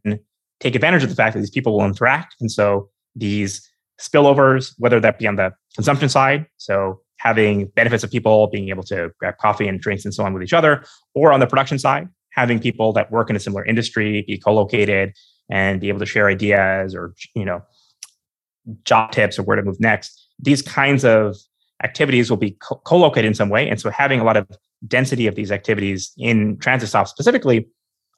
take 0.60 0.76
advantage 0.76 1.04
of 1.04 1.10
the 1.10 1.15
fact 1.15 1.34
that 1.34 1.39
these 1.39 1.52
people 1.52 1.78
will 1.78 1.86
interact. 1.86 2.36
And 2.39 2.52
so 2.52 2.89
these 3.15 3.69
spillovers, 4.00 4.74
whether 4.78 5.00
that 5.00 5.19
be 5.19 5.28
on 5.28 5.36
the 5.36 5.54
consumption 5.74 6.10
side, 6.10 6.45
so 6.58 7.02
having 7.17 7.67
benefits 7.76 8.04
of 8.04 8.12
people 8.12 8.48
being 8.48 8.69
able 8.69 8.84
to 8.84 9.10
grab 9.19 9.38
coffee 9.38 9.67
and 9.67 9.80
drinks 9.80 10.06
and 10.06 10.13
so 10.13 10.24
on 10.24 10.34
with 10.34 10.43
each 10.43 10.54
other, 10.54 10.84
or 11.13 11.32
on 11.32 11.39
the 11.39 11.48
production 11.48 11.80
side, 11.80 12.08
having 12.32 12.60
people 12.60 12.93
that 12.93 13.12
work 13.12 13.30
in 13.30 13.36
a 13.36 13.39
similar 13.39 13.65
industry 13.65 14.24
be 14.28 14.38
co-located 14.38 15.13
and 15.50 15.80
be 15.80 15.89
able 15.89 16.00
to 16.00 16.06
share 16.06 16.28
ideas 16.28 16.93
or 16.93 17.13
you 17.36 17.45
know 17.45 17.62
job 18.84 19.12
tips 19.12 19.38
or 19.38 19.43
where 19.43 19.56
to 19.56 19.63
move 19.63 19.80
next. 19.80 20.30
These 20.39 20.62
kinds 20.62 21.06
of 21.06 21.36
activities 21.84 22.30
will 22.30 22.38
be 22.38 22.58
co 22.60 22.97
located 22.97 23.25
in 23.25 23.34
some 23.34 23.49
way. 23.49 23.69
And 23.69 23.80
so 23.80 23.89
having 23.89 24.19
a 24.19 24.23
lot 24.23 24.38
of 24.38 24.47
density 24.88 25.28
of 25.28 25.36
these 25.36 25.51
activities 25.51 26.12
in 26.17 26.58
transit 26.58 26.89
stops 26.89 27.12
specifically 27.12 27.67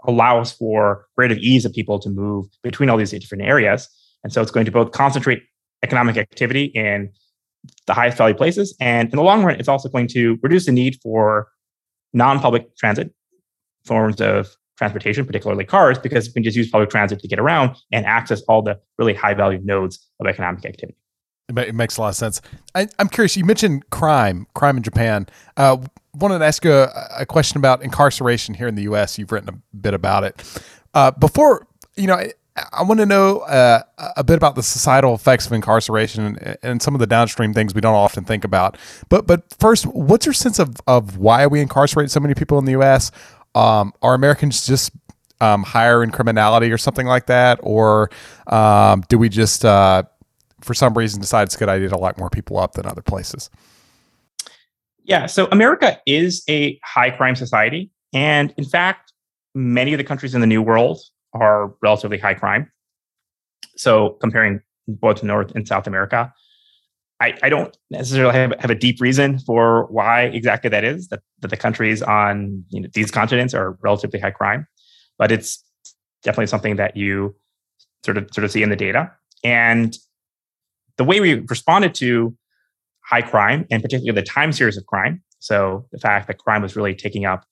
allows 0.08 0.52
for 0.52 1.06
greater 1.16 1.36
ease 1.40 1.66
of 1.66 1.74
people 1.74 2.00
to 2.00 2.10
move 2.10 2.46
between 2.64 2.90
all 2.90 2.98
these 2.98 3.12
different 3.12 3.44
areas. 3.44 3.90
And 4.24 4.32
so 4.32 4.42
it's 4.42 4.52
going 4.52 4.66
to 4.66 4.72
both 4.72 4.92
concentrate 4.92 5.44
economic 5.84 6.18
activity 6.18 6.66
in 6.66 7.12
the 7.86 7.94
highest 7.94 8.18
value 8.18 8.36
places. 8.36 8.76
And 8.80 9.10
in 9.10 9.16
the 9.16 9.24
long 9.24 9.44
run, 9.44 9.60
it's 9.60 9.68
also 9.68 9.90
going 9.90 10.08
to 10.10 10.38
reduce 10.42 10.66
the 10.66 10.72
need 10.72 10.98
for 11.02 11.48
non 12.14 12.40
public 12.40 12.76
transit 12.78 13.14
forms 13.86 14.22
of 14.22 14.56
transportation, 14.78 15.26
particularly 15.26 15.66
cars, 15.66 15.98
because 15.98 16.28
we 16.28 16.34
can 16.34 16.44
just 16.44 16.56
use 16.56 16.70
public 16.70 16.90
transit 16.90 17.20
to 17.20 17.28
get 17.28 17.40
around 17.40 17.76
and 17.92 18.06
access 18.06 18.42
all 18.44 18.62
the 18.62 18.80
really 18.98 19.14
high 19.14 19.34
value 19.34 19.60
nodes 19.64 20.08
of 20.20 20.28
economic 20.28 20.66
activity. 20.66 20.96
It 21.50 21.76
makes 21.76 21.98
a 21.98 22.02
lot 22.02 22.10
of 22.10 22.16
sense. 22.16 22.42
I, 22.76 22.90
am 23.00 23.08
curious. 23.08 23.38
You 23.38 23.46
mentioned 23.46 23.90
crime, 23.90 24.48
crime 24.54 24.78
in 24.78 24.84
Japan. 24.84 25.28
Uh, 25.56 25.78
wanted 26.14 26.40
to 26.40 26.46
ask 26.46 26.64
you 26.66 26.74
a, 26.74 27.10
a, 27.20 27.26
question 27.26 27.58
about 27.58 27.82
incarceration 27.82 28.54
here 28.56 28.68
in 28.68 28.76
the 28.76 28.82
U.S. 28.84 29.18
You've 29.18 29.32
written 29.32 29.50
a 29.50 29.78
bit 29.78 29.94
about 29.94 30.26
it. 30.26 30.62
Uh, 30.94 31.12
before, 31.12 31.66
you 31.96 32.08
know, 32.08 32.16
I, 32.16 32.34
I 32.74 32.84
want 32.84 33.00
to 33.00 33.06
know 33.06 33.40
uh, 33.40 33.84
a 34.16 34.24
bit 34.24 34.36
about 34.36 34.56
the 34.56 34.64
societal 34.64 35.14
effects 35.14 35.46
of 35.46 35.54
incarceration 35.54 36.38
and, 36.38 36.58
and, 36.64 36.82
some 36.82 36.96
of 36.96 37.00
the 37.00 37.08
downstream 37.08 37.54
things 37.54 37.76
we 37.76 37.82
don't 37.82 37.96
often 37.96 38.24
think 38.24 38.44
about. 38.44 38.78
But 39.10 39.28
but 39.28 39.44
first, 39.60 39.86
what's 39.86 40.26
your 40.26 40.34
sense 40.34 40.58
of 40.60 40.78
of 40.88 41.18
why 41.18 41.46
we 41.48 41.62
incarcerate 41.62 42.10
so 42.10 42.20
many 42.20 42.34
people 42.34 42.58
in 42.58 42.66
the 42.66 42.72
U.S.? 42.72 43.12
Um, 43.56 43.94
are 44.02 44.14
Americans 44.14 44.66
just 44.68 44.92
um, 45.42 45.64
higher 45.64 46.04
in 46.04 46.12
criminality 46.12 46.72
or 46.72 46.78
something 46.78 47.08
like 47.08 47.28
that, 47.28 47.60
or 47.64 48.10
um, 48.48 49.04
do 49.10 49.18
we 49.18 49.30
just 49.30 49.66
uh, 49.66 50.04
for 50.62 50.74
some 50.74 50.94
reason 50.94 51.22
decide 51.22 51.44
it's 51.44 51.56
a 51.56 51.60
good 51.60 51.70
idea 51.70 51.90
to 51.90 51.98
lock 51.98 52.18
more 52.18 52.30
people 52.30 52.58
up 52.58 52.74
than 52.74 52.86
other 52.86 53.02
places? 53.02 53.50
Yeah, 55.04 55.26
so 55.26 55.48
America 55.52 56.00
is 56.06 56.44
a 56.50 56.80
high 56.84 57.12
crime 57.12 57.36
society. 57.36 57.92
And 58.14 58.54
in 58.58 58.66
fact, 58.66 59.14
many 59.56 59.94
of 59.94 59.98
the 59.98 60.04
countries 60.04 60.36
in 60.36 60.42
the 60.42 60.48
New 60.48 60.62
World 60.62 61.00
are 61.34 61.74
relatively 61.82 62.18
high 62.18 62.34
crime. 62.34 62.70
So 63.78 64.18
comparing 64.22 64.62
both 64.88 65.24
North 65.24 65.52
and 65.56 65.68
South 65.68 65.88
America, 65.88 66.34
I, 67.20 67.34
I 67.42 67.50
don't 67.50 67.76
necessarily 67.90 68.34
have, 68.34 68.54
have, 68.60 68.70
a 68.70 68.76
deep 68.76 69.02
reason 69.02 69.40
for 69.40 69.88
why 69.88 70.24
exactly 70.24 70.70
that 70.70 70.84
is, 70.84 71.08
that, 71.08 71.22
that 71.40 71.48
the 71.48 71.58
countries 71.58 72.04
on 72.04 72.64
you 72.70 72.82
know, 72.82 72.90
these 72.94 73.10
continents 73.10 73.56
are 73.56 73.78
relatively 73.82 74.20
high 74.20 74.32
crime. 74.32 74.68
But 75.18 75.32
it's 75.32 75.64
definitely 76.22 76.48
something 76.48 76.76
that 76.76 76.96
you 76.96 77.36
sort 78.06 78.18
of 78.18 78.30
sort 78.34 78.46
of 78.46 78.52
see 78.52 78.62
in 78.62 78.70
the 78.70 78.76
data. 78.76 79.12
And 79.44 79.98
the 80.98 81.04
way 81.04 81.20
we 81.20 81.36
responded 81.36 81.96
to 81.96 82.36
high 83.04 83.22
crime 83.22 83.66
and 83.72 83.82
particularly 83.82 84.20
the 84.20 84.26
time 84.26 84.52
series 84.52 84.78
of 84.78 84.86
crime, 84.86 85.24
so 85.40 85.88
the 85.92 86.00
fact 86.00 86.28
that 86.28 86.38
crime 86.38 86.62
was 86.62 86.76
really 86.76 86.94
taking 86.94 87.26
up 87.26 87.46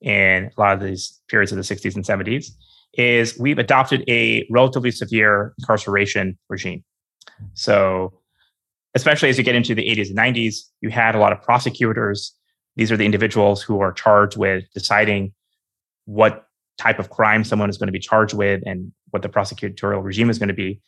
in 0.00 0.50
a 0.56 0.60
lot 0.60 0.74
of 0.74 0.80
these 0.80 1.20
periods 1.28 1.50
of 1.50 1.56
the 1.56 1.62
60s 1.62 1.94
and 1.94 2.04
70s, 2.04 2.50
is 2.94 3.38
we've 3.38 3.58
adopted 3.58 4.04
a 4.08 4.46
relatively 4.50 4.90
severe 4.90 5.54
incarceration 5.58 6.38
regime. 6.48 6.84
So, 7.54 8.17
especially 8.98 9.28
as 9.28 9.38
you 9.38 9.44
get 9.44 9.54
into 9.54 9.74
the 9.74 9.82
80s 9.82 10.08
and 10.08 10.18
90s, 10.18 10.56
you 10.80 10.90
had 10.90 11.14
a 11.14 11.18
lot 11.18 11.32
of 11.32 11.40
prosecutors. 11.42 12.34
These 12.76 12.92
are 12.92 12.96
the 12.96 13.04
individuals 13.04 13.62
who 13.62 13.80
are 13.80 13.92
charged 13.92 14.36
with 14.36 14.64
deciding 14.74 15.32
what 16.04 16.46
type 16.76 16.98
of 16.98 17.10
crime 17.10 17.44
someone 17.44 17.70
is 17.70 17.78
going 17.78 17.88
to 17.88 17.92
be 17.92 17.98
charged 17.98 18.34
with 18.34 18.62
and 18.64 18.92
what 19.10 19.22
the 19.22 19.28
prosecutorial 19.28 20.02
regime 20.02 20.30
is 20.30 20.38
going 20.38 20.48
to 20.48 20.54
be 20.54 20.80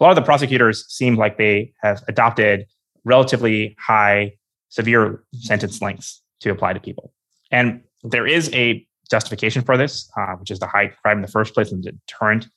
a 0.00 0.02
lot 0.02 0.10
of 0.10 0.16
the 0.16 0.22
prosecutors 0.22 0.86
seem 0.88 1.16
like 1.16 1.36
they 1.36 1.72
have 1.82 2.02
adopted 2.08 2.66
relatively 3.04 3.76
high, 3.78 4.32
severe 4.70 5.22
sentence 5.32 5.82
lengths 5.82 6.22
to 6.40 6.50
apply 6.50 6.72
to 6.72 6.80
people. 6.80 7.12
And 7.50 7.82
there 8.02 8.26
is 8.26 8.50
a 8.54 8.86
justification 9.10 9.62
for 9.62 9.76
this, 9.76 10.10
uh, 10.16 10.34
which 10.36 10.50
is 10.50 10.58
the 10.58 10.66
high 10.66 10.88
crime 10.88 11.18
in 11.18 11.22
the 11.22 11.28
first 11.28 11.52
place 11.52 11.70
and 11.70 11.84
the 11.84 11.92
deterrent 11.92 12.48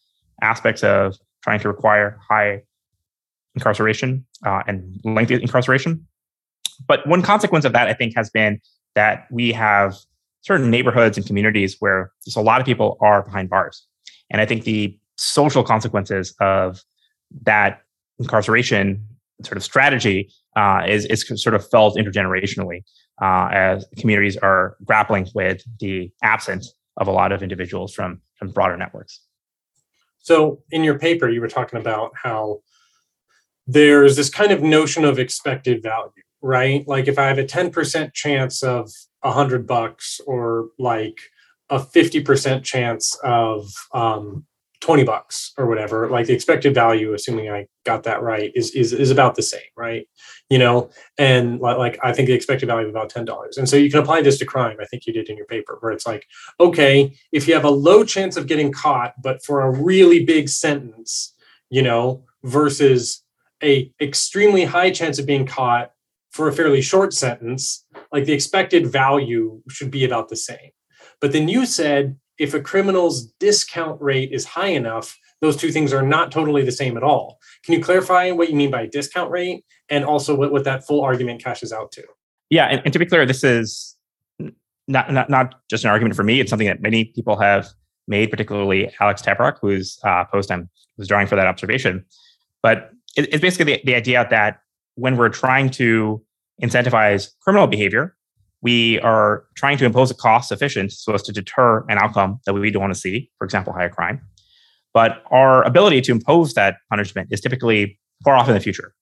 aspects 0.41 0.83
of 0.83 1.17
trying 1.43 1.59
to 1.59 1.67
require 1.67 2.17
high 2.29 2.61
incarceration 3.55 4.25
uh, 4.45 4.63
and 4.67 4.99
lengthy 5.03 5.35
incarceration. 5.35 6.05
But 6.87 7.05
one 7.07 7.21
consequence 7.21 7.65
of 7.65 7.73
that, 7.73 7.87
I 7.87 7.93
think, 7.93 8.15
has 8.15 8.29
been 8.29 8.59
that 8.95 9.27
we 9.31 9.51
have 9.51 9.95
certain 10.41 10.69
neighborhoods 10.69 11.17
and 11.17 11.25
communities 11.25 11.77
where 11.79 12.11
just 12.25 12.37
a 12.37 12.41
lot 12.41 12.59
of 12.59 12.65
people 12.65 12.97
are 12.99 13.23
behind 13.23 13.49
bars. 13.49 13.85
And 14.29 14.41
I 14.41 14.45
think 14.45 14.63
the 14.63 14.97
social 15.15 15.63
consequences 15.63 16.35
of 16.39 16.81
that 17.43 17.81
incarceration 18.19 19.05
sort 19.43 19.57
of 19.57 19.63
strategy 19.63 20.29
uh, 20.55 20.83
is, 20.87 21.05
is 21.05 21.25
sort 21.41 21.55
of 21.55 21.67
felt 21.69 21.95
intergenerationally 21.95 22.83
uh, 23.21 23.49
as 23.51 23.85
communities 23.97 24.37
are 24.37 24.75
grappling 24.83 25.27
with 25.33 25.63
the 25.79 26.11
absence 26.21 26.73
of 26.97 27.07
a 27.07 27.11
lot 27.11 27.31
of 27.31 27.41
individuals 27.41 27.93
from, 27.93 28.21
from 28.35 28.49
broader 28.49 28.77
networks. 28.77 29.21
So, 30.19 30.61
in 30.71 30.83
your 30.83 30.97
paper, 30.97 31.29
you 31.29 31.41
were 31.41 31.49
talking 31.49 31.79
about 31.79 32.11
how 32.15 32.61
there's 33.67 34.15
this 34.15 34.29
kind 34.29 34.51
of 34.51 34.61
notion 34.61 35.05
of 35.05 35.19
expected 35.19 35.81
value, 35.81 36.11
right? 36.41 36.87
Like 36.87 37.07
if 37.07 37.17
I 37.17 37.27
have 37.27 37.37
a 37.37 37.45
10% 37.45 38.13
chance 38.13 38.63
of 38.63 38.91
a 39.23 39.31
hundred 39.31 39.65
bucks 39.65 40.19
or 40.25 40.69
like 40.77 41.19
a 41.69 41.79
50% 41.79 42.63
chance 42.63 43.17
of 43.23 43.71
um, 43.93 44.45
20 44.83 45.05
bucks 45.05 45.53
or 45.57 45.65
whatever, 45.65 46.09
like 46.09 46.27
the 46.27 46.33
expected 46.33 46.75
value, 46.75 47.13
assuming 47.13 47.49
I 47.49 47.67
got 47.85 48.03
that 48.03 48.21
right, 48.21 48.51
is 48.53 48.71
is 48.71 48.91
is 48.91 49.11
about 49.11 49.35
the 49.35 49.41
same, 49.41 49.61
right? 49.77 50.05
You 50.49 50.59
know, 50.59 50.89
and 51.17 51.61
like, 51.61 51.97
I 52.03 52.11
think 52.11 52.27
the 52.27 52.33
expected 52.33 52.65
value 52.65 52.87
is 52.87 52.91
about 52.91 53.09
ten 53.09 53.23
dollars. 53.23 53.57
And 53.57 53.69
so 53.69 53.77
you 53.77 53.89
can 53.89 54.01
apply 54.01 54.21
this 54.21 54.37
to 54.39 54.45
crime. 54.45 54.75
I 54.81 54.85
think 54.85 55.07
you 55.07 55.13
did 55.13 55.29
in 55.29 55.37
your 55.37 55.45
paper, 55.45 55.77
where 55.79 55.93
it's 55.93 56.05
like, 56.05 56.25
okay, 56.59 57.15
if 57.31 57.47
you 57.47 57.53
have 57.53 57.63
a 57.63 57.69
low 57.69 58.03
chance 58.03 58.35
of 58.35 58.45
getting 58.45 58.73
caught, 58.73 59.13
but 59.21 59.41
for 59.41 59.61
a 59.61 59.71
really 59.71 60.25
big 60.25 60.49
sentence, 60.49 61.33
you 61.69 61.81
know, 61.81 62.25
versus 62.43 63.22
a 63.63 63.91
extremely 64.01 64.65
high 64.65 64.91
chance 64.91 65.19
of 65.19 65.25
being 65.25 65.45
caught 65.45 65.91
for 66.31 66.47
a 66.47 66.53
fairly 66.53 66.81
short 66.81 67.13
sentence, 67.13 67.85
like 68.11 68.25
the 68.25 68.33
expected 68.33 68.87
value 68.87 69.61
should 69.69 69.91
be 69.91 70.03
about 70.03 70.29
the 70.29 70.35
same. 70.35 70.71
But 71.21 71.31
then 71.31 71.47
you 71.47 71.65
said 71.65 72.17
if 72.37 72.53
a 72.53 72.59
criminal's 72.59 73.27
discount 73.39 74.01
rate 74.01 74.31
is 74.31 74.45
high 74.45 74.69
enough, 74.69 75.17
those 75.41 75.55
two 75.55 75.71
things 75.71 75.93
are 75.93 76.01
not 76.01 76.31
totally 76.31 76.63
the 76.63 76.71
same 76.71 76.97
at 76.97 77.03
all. 77.03 77.37
Can 77.63 77.73
you 77.73 77.83
clarify 77.83 78.31
what 78.31 78.49
you 78.49 78.55
mean 78.55 78.71
by 78.71 78.87
discount 78.87 79.29
rate 79.29 79.63
and 79.89 80.03
also 80.03 80.35
what, 80.35 80.51
what 80.51 80.63
that 80.63 80.85
full 80.85 81.01
argument 81.01 81.43
cashes 81.43 81.71
out 81.71 81.91
to? 81.91 82.03
Yeah, 82.49 82.65
and, 82.65 82.81
and 82.85 82.93
to 82.93 82.99
be 82.99 83.05
clear, 83.05 83.25
this 83.25 83.43
is 83.43 83.95
not, 84.87 85.11
not 85.11 85.29
not 85.29 85.55
just 85.69 85.83
an 85.83 85.89
argument 85.89 86.15
for 86.15 86.23
me. 86.23 86.39
It's 86.39 86.49
something 86.49 86.67
that 86.67 86.81
many 86.81 87.05
people 87.05 87.37
have 87.37 87.67
made, 88.07 88.29
particularly 88.31 88.91
Alex 88.99 89.21
Tabarrok, 89.21 89.57
whose 89.61 89.99
uh, 90.03 90.25
post 90.25 90.51
I 90.51 90.61
was 90.97 91.07
drawing 91.07 91.27
for 91.27 91.35
that 91.35 91.47
observation. 91.47 92.05
But 92.61 92.91
it's 93.15 93.41
basically 93.41 93.75
the, 93.75 93.81
the 93.85 93.95
idea 93.95 94.27
that 94.29 94.59
when 94.95 95.17
we're 95.17 95.29
trying 95.29 95.69
to 95.71 96.23
incentivize 96.61 97.29
criminal 97.41 97.67
behavior, 97.67 98.15
we 98.61 98.99
are 99.01 99.45
trying 99.55 99.77
to 99.77 99.85
impose 99.85 100.09
a 100.09 100.15
cost 100.15 100.47
sufficient 100.47 100.91
so 100.91 101.13
as 101.13 101.21
to 101.23 101.31
deter 101.33 101.85
an 101.89 101.97
outcome 101.97 102.39
that 102.45 102.53
we 102.53 102.71
don't 102.71 102.81
want 102.81 102.93
to 102.93 102.99
see, 102.99 103.29
for 103.37 103.45
example, 103.45 103.73
higher 103.73 103.89
crime. 103.89 104.21
But 104.93 105.23
our 105.31 105.63
ability 105.63 106.01
to 106.01 106.11
impose 106.11 106.53
that 106.53 106.77
punishment 106.89 107.29
is 107.31 107.41
typically 107.41 107.99
far 108.23 108.35
off 108.35 108.47
in 108.47 108.53
the 108.53 108.59
future. 108.59 108.93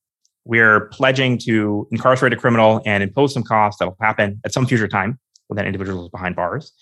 We're 0.44 0.88
pledging 0.88 1.38
to 1.38 1.86
incarcerate 1.92 2.32
a 2.32 2.36
criminal 2.36 2.82
and 2.84 3.02
impose 3.02 3.32
some 3.32 3.44
costs 3.44 3.78
that 3.78 3.86
will 3.86 3.96
happen 4.00 4.40
at 4.44 4.52
some 4.52 4.66
future 4.66 4.88
time 4.88 5.20
when 5.46 5.56
that 5.56 5.66
individual 5.66 6.04
is 6.04 6.10
behind 6.10 6.34
bars. 6.34 6.72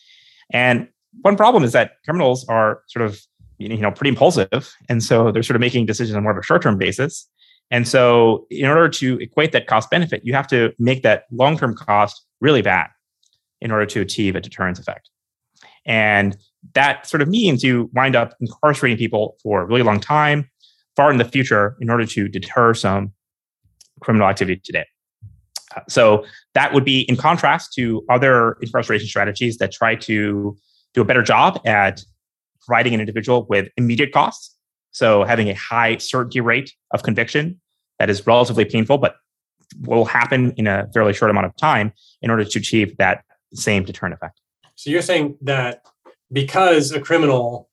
And 0.53 0.89
one 1.23 1.37
problem 1.37 1.65
is 1.65 1.73
that 1.73 1.93
criminals 2.05 2.49
are 2.49 2.83
sort 2.89 3.05
of 3.05 3.21
you 3.61 3.77
know 3.77 3.91
pretty 3.91 4.11
impulsive, 4.11 4.75
and 4.89 5.03
so 5.03 5.31
they're 5.31 5.43
sort 5.43 5.57
of 5.57 5.61
making 5.61 5.87
decisions 5.87 6.17
on 6.17 6.23
more 6.23 6.33
of 6.33 6.39
a 6.39 6.43
short-term 6.43 6.79
basis. 6.79 7.29
And 7.71 7.87
so, 7.87 8.47
in 8.51 8.67
order 8.67 8.89
to 8.89 9.19
equate 9.21 9.53
that 9.53 9.67
cost 9.67 9.91
benefit, 9.91 10.23
you 10.25 10.35
have 10.35 10.47
to 10.49 10.73
make 10.79 11.03
that 11.03 11.25
long 11.31 11.57
term 11.57 11.75
cost 11.75 12.25
really 12.41 12.63
bad 12.63 12.89
in 13.61 13.71
order 13.71 13.87
to 13.87 14.01
achieve 14.01 14.35
a 14.35 14.41
deterrence 14.41 14.79
effect. 14.79 15.11
And 15.87 16.37
that 16.75 17.07
sort 17.07 17.23
of 17.23 17.29
means 17.29 17.63
you 17.63 17.91
wind 17.95 18.17
up 18.17 18.35
incarcerating 18.41 18.99
people 18.99 19.37
for 19.43 19.63
a 19.63 19.67
really 19.67 19.83
long 19.83 20.01
time, 20.01 20.51
far 20.97 21.11
in 21.11 21.19
the 21.19 21.25
future, 21.25 21.77
in 21.81 21.91
order 21.91 22.07
to 22.07 22.29
deter 22.29 22.75
some 22.75 23.13
criminal 24.01 24.29
activity 24.29 24.61
today. 24.65 24.87
Uh, 25.77 25.81
so 25.89 26.25
that 26.55 26.75
would 26.75 26.85
be 26.85 27.03
in 27.03 27.17
contrast 27.17 27.73
to 27.75 28.05
other 28.11 28.57
incarceration 28.61 29.07
strategies 29.07 29.59
that 29.59 29.71
try 29.73 29.95
to 29.95 30.57
do 30.95 31.01
a 31.01 31.05
better 31.05 31.23
job 31.23 31.61
at 31.65 32.03
providing 32.71 32.95
an 32.95 33.01
individual 33.01 33.47
with 33.49 33.69
immediate 33.77 34.13
costs. 34.13 34.57
So 34.93 35.25
having 35.25 35.49
a 35.49 35.55
high 35.55 35.97
certainty 35.97 36.41
rate 36.41 36.73
of 36.93 37.03
conviction 37.03 37.61
that 37.99 38.09
is 38.09 38.25
relatively 38.29 38.65
painful, 38.65 38.99
but 38.99 39.17
will 39.81 40.05
happen 40.05 40.53
in 40.53 40.69
a 40.69 40.87
fairly 40.95 41.13
short 41.13 41.33
amount 41.33 41.47
of 41.47 41.57
time 41.57 41.93
in 42.23 42.31
order 42.31 42.45
to 42.45 42.59
achieve 42.61 42.97
that 42.99 43.25
same 43.55 43.85
deterrent 43.85 44.15
effect. 44.15 44.41
So 44.77 44.89
you're 44.89 45.03
saying 45.03 45.37
that 45.43 45.83
because 46.31 46.93
a 46.93 47.01
criminal 47.01 47.69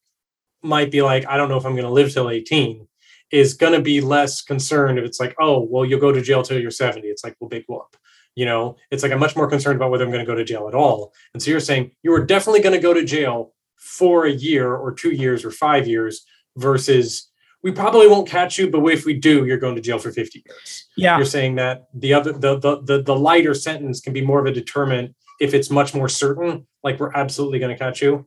might 0.63 0.89
be 0.89 1.03
like, 1.03 1.27
I 1.27 1.37
don't 1.37 1.47
know 1.47 1.57
if 1.57 1.65
I'm 1.67 1.73
going 1.73 1.85
to 1.85 1.91
live 1.91 2.11
till 2.11 2.31
18, 2.31 2.87
is 3.31 3.53
going 3.53 3.73
to 3.73 3.81
be 3.81 4.01
less 4.01 4.41
concerned 4.41 4.97
if 4.97 5.05
it's 5.05 5.19
like, 5.19 5.35
oh, 5.39 5.59
well, 5.69 5.85
you'll 5.85 5.99
go 5.99 6.11
to 6.11 6.23
jail 6.23 6.41
till 6.41 6.59
you're 6.59 6.71
70. 6.71 7.07
It's 7.07 7.23
like, 7.23 7.35
well, 7.39 7.49
big 7.49 7.65
whoop. 7.67 7.95
You 8.33 8.45
know, 8.45 8.77
it's 8.89 9.03
like 9.03 9.11
I'm 9.11 9.19
much 9.19 9.35
more 9.35 9.47
concerned 9.47 9.75
about 9.75 9.91
whether 9.91 10.03
I'm 10.03 10.11
going 10.11 10.25
to 10.25 10.31
go 10.31 10.35
to 10.35 10.43
jail 10.43 10.67
at 10.67 10.73
all. 10.73 11.13
And 11.35 11.43
so 11.43 11.51
you're 11.51 11.59
saying 11.59 11.91
you 12.01 12.11
are 12.13 12.25
definitely 12.25 12.61
going 12.61 12.73
to 12.73 12.81
go 12.81 12.95
to 12.95 13.05
jail 13.05 13.53
for 13.77 14.25
a 14.25 14.31
year 14.31 14.75
or 14.75 14.93
two 14.93 15.11
years 15.11 15.45
or 15.45 15.51
five 15.51 15.87
years 15.87 16.25
versus 16.57 17.29
we 17.63 17.71
probably 17.71 18.07
won't 18.07 18.27
catch 18.27 18.57
you, 18.57 18.69
but 18.69 18.85
if 18.85 19.05
we 19.05 19.13
do, 19.13 19.45
you're 19.45 19.57
going 19.57 19.75
to 19.75 19.81
jail 19.81 19.99
for 19.99 20.11
50 20.11 20.43
years. 20.45 20.85
Yeah. 20.95 21.17
You're 21.17 21.25
saying 21.25 21.55
that 21.55 21.87
the 21.93 22.13
other 22.13 22.31
the 22.31 22.57
the 22.57 22.81
the, 22.81 23.01
the 23.01 23.15
lighter 23.15 23.53
sentence 23.53 23.99
can 23.99 24.13
be 24.13 24.21
more 24.21 24.39
of 24.39 24.45
a 24.45 24.51
determinant 24.51 25.15
if 25.39 25.53
it's 25.53 25.69
much 25.69 25.93
more 25.93 26.09
certain, 26.09 26.65
like 26.83 26.99
we're 26.99 27.13
absolutely 27.13 27.59
going 27.59 27.75
to 27.75 27.77
catch 27.77 28.01
you. 28.01 28.25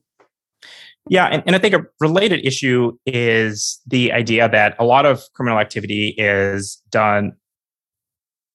Yeah, 1.09 1.27
and, 1.27 1.43
and 1.47 1.57
I 1.57 1.59
think 1.59 1.75
a 1.75 1.87
related 1.99 2.45
issue 2.47 2.97
is 3.07 3.81
the 3.87 4.13
idea 4.13 4.49
that 4.49 4.77
a 4.79 4.85
lot 4.85 5.07
of 5.07 5.23
criminal 5.35 5.59
activity 5.59 6.15
is 6.19 6.81
done 6.91 7.33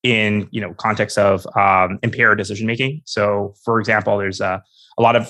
in 0.03 0.47
you 0.51 0.61
know 0.61 0.73
context 0.75 1.17
of 1.17 1.47
um, 1.57 1.99
impaired 2.03 2.37
decision 2.37 2.67
making. 2.67 3.01
So, 3.05 3.55
for 3.65 3.79
example, 3.79 4.17
there's 4.17 4.39
a, 4.39 4.63
a 4.97 5.01
lot 5.01 5.15
of 5.15 5.27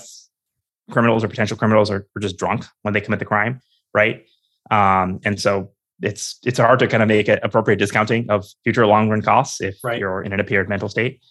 criminals 0.92 1.24
or 1.24 1.28
potential 1.28 1.58
criminals 1.58 1.90
are, 1.90 2.08
are 2.16 2.20
just 2.20 2.38
drunk 2.38 2.66
when 2.84 2.94
they 2.94 3.02
commit 3.02 3.20
the 3.20 3.26
crime, 3.26 3.62
right? 3.94 4.26
Um, 4.72 5.20
and 5.24 5.40
so 5.40 5.72
it's 6.02 6.38
it's 6.44 6.60
hard 6.60 6.80
to 6.80 6.88
kind 6.88 7.02
of 7.02 7.08
make 7.08 7.28
appropriate 7.28 7.78
discounting 7.78 8.30
of 8.30 8.46
future 8.64 8.86
long 8.86 9.10
run 9.10 9.22
costs 9.22 9.62
if 9.62 9.76
right. 9.84 10.00
you're 10.00 10.22
in 10.22 10.34
an 10.34 10.40
impaired 10.40 10.68
mental 10.70 10.90
state. 10.90 11.22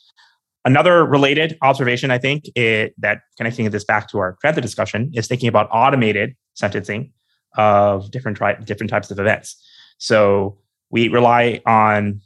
Another 0.64 1.04
related 1.04 1.58
observation, 1.60 2.10
I 2.10 2.16
think, 2.16 2.44
it, 2.56 2.94
that 2.96 3.20
connecting 3.36 3.68
this 3.70 3.84
back 3.84 4.08
to 4.08 4.18
our 4.18 4.32
credit 4.32 4.62
discussion 4.62 5.10
is 5.14 5.28
thinking 5.28 5.48
about 5.48 5.68
automated 5.70 6.34
sentencing 6.54 7.12
of 7.58 8.10
different 8.10 8.38
tri- 8.38 8.54
different 8.54 8.88
types 8.88 9.10
of 9.10 9.18
events. 9.18 9.62
So 9.98 10.58
we 10.90 11.08
rely 11.08 11.60
on 11.66 12.22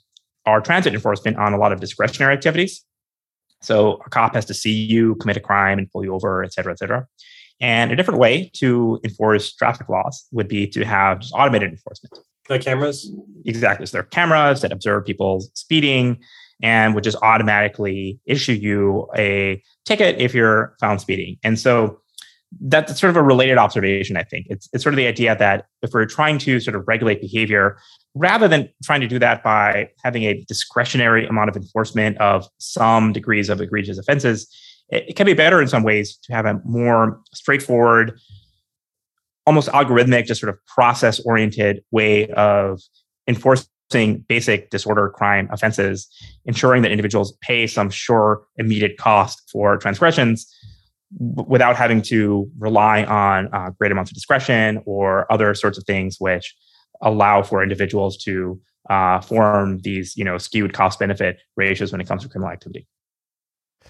our 0.47 0.61
transit 0.61 0.95
enforcement 0.95 1.37
on 1.37 1.53
a 1.53 1.59
lot 1.59 1.73
of 1.73 1.81
discretionary 1.81 2.33
activities. 2.33 2.85
So 3.61 4.01
a 4.07 4.11
cop 4.11 4.35
has 4.35 4.44
to 4.47 4.55
see 4.55 4.73
you 4.73 5.14
commit 5.16 5.37
a 5.37 5.40
crime 5.40 5.79
and 5.79 5.90
pull 5.90 6.05
you 6.05 6.14
over, 6.14 6.44
et 6.44 6.53
cetera, 6.53 6.73
et 6.73 6.79
cetera. 6.79 7.07
And 7.61 7.90
a 7.90 7.97
different 7.97 8.21
way 8.21 8.51
to 8.55 9.01
enforce 9.03 9.53
traffic 9.55 9.88
laws 9.88 10.27
would 10.31 10.47
be 10.47 10.66
to 10.68 10.85
have 10.85 11.21
just 11.21 11.35
automated 11.35 11.71
enforcement. 11.71 12.18
Like 12.49 12.62
cameras? 12.62 13.12
Exactly. 13.44 13.85
So 13.87 13.92
there 13.92 14.03
are 14.03 14.07
cameras 14.07 14.62
that 14.62 14.73
observe 14.73 15.05
people 15.05 15.40
speeding 15.55 16.18
and 16.62 16.94
would 16.94 17.05
just 17.05 17.18
automatically 17.23 18.21
issue 18.27 18.53
you 18.53 19.09
a 19.16 19.62
ticket 19.85 20.21
if 20.21 20.35
you're 20.35 20.77
found 20.81 21.01
speeding. 21.01 21.37
And 21.42 21.59
so 21.59 22.01
that's 22.61 22.99
sort 22.99 23.11
of 23.11 23.16
a 23.16 23.23
related 23.23 23.59
observation, 23.59 24.16
I 24.16 24.23
think. 24.23 24.47
It's, 24.49 24.68
it's 24.73 24.83
sort 24.83 24.94
of 24.94 24.97
the 24.97 25.07
idea 25.07 25.37
that 25.37 25.66
if 25.83 25.92
we're 25.92 26.07
trying 26.07 26.38
to 26.38 26.61
sort 26.61 26.75
of 26.75 26.85
regulate 26.87 27.21
behavior, 27.21 27.79
rather 28.14 28.49
than 28.49 28.68
trying 28.83 29.01
to 29.01 29.07
do 29.07 29.18
that 29.18 29.42
by 29.42 29.90
having 30.03 30.25
a 30.25 30.44
discretionary 30.49 31.27
amount 31.27 31.49
of 31.51 31.57
enforcement 31.57 32.18
of 32.18 32.47
some 32.59 33.12
degrees 33.12 33.49
of 33.49 33.61
egregious 33.61 33.99
offenses, 33.99 34.49
it, 34.88 35.16
can 35.16 35.27
be 35.27 35.35
better 35.35 35.61
in 35.61 35.68
some 35.68 35.83
ways 35.83 36.16
to 36.25 36.33
have 36.33 36.47
a 36.47 36.61
more 36.64 37.21
straightforward, 37.35 38.18
almost 39.47 39.68
algorithmic, 39.68 40.27
just 40.27 40.40
sort 40.40 40.53
of 40.53 40.59
process 40.66 41.21
oriented 41.21 41.83
way 41.90 42.29
of 42.29 42.81
enforcing 43.27 44.25
basic 44.29 44.71
disorder 44.71 45.11
crime 45.11 45.49
offenses, 45.53 46.09
ensuring 46.47 46.83
that 46.83 46.90
individuals 46.90 47.37
pay 47.40 47.66
some 47.66 47.90
sure 47.90 48.42
immediate 48.57 48.97
cost 48.99 49.49
for 49.51 49.77
transgressions 49.77 50.53
without 51.18 51.75
having 51.75 52.03
to 52.03 52.51
rely 52.59 53.03
on 53.05 53.49
uh, 53.55 53.71
great 53.79 53.90
amounts 53.90 54.11
of 54.11 54.14
discretion 54.14 54.83
or 54.85 55.31
other 55.33 55.55
sorts 55.55 55.79
of 55.79 55.85
things 55.85 56.16
which 56.18 56.55
allow 57.02 57.42
for 57.42 57.62
individuals 57.62 58.16
to 58.18 58.61
uh, 58.90 59.20
form 59.20 59.78
these 59.80 60.16
you 60.16 60.24
know 60.24 60.38
skewed 60.38 60.72
cost 60.72 60.98
benefit 60.98 61.38
ratios 61.56 61.92
when 61.92 62.00
it 62.00 62.08
comes 62.08 62.22
to 62.22 62.28
criminal 62.28 62.52
activity. 62.52 62.87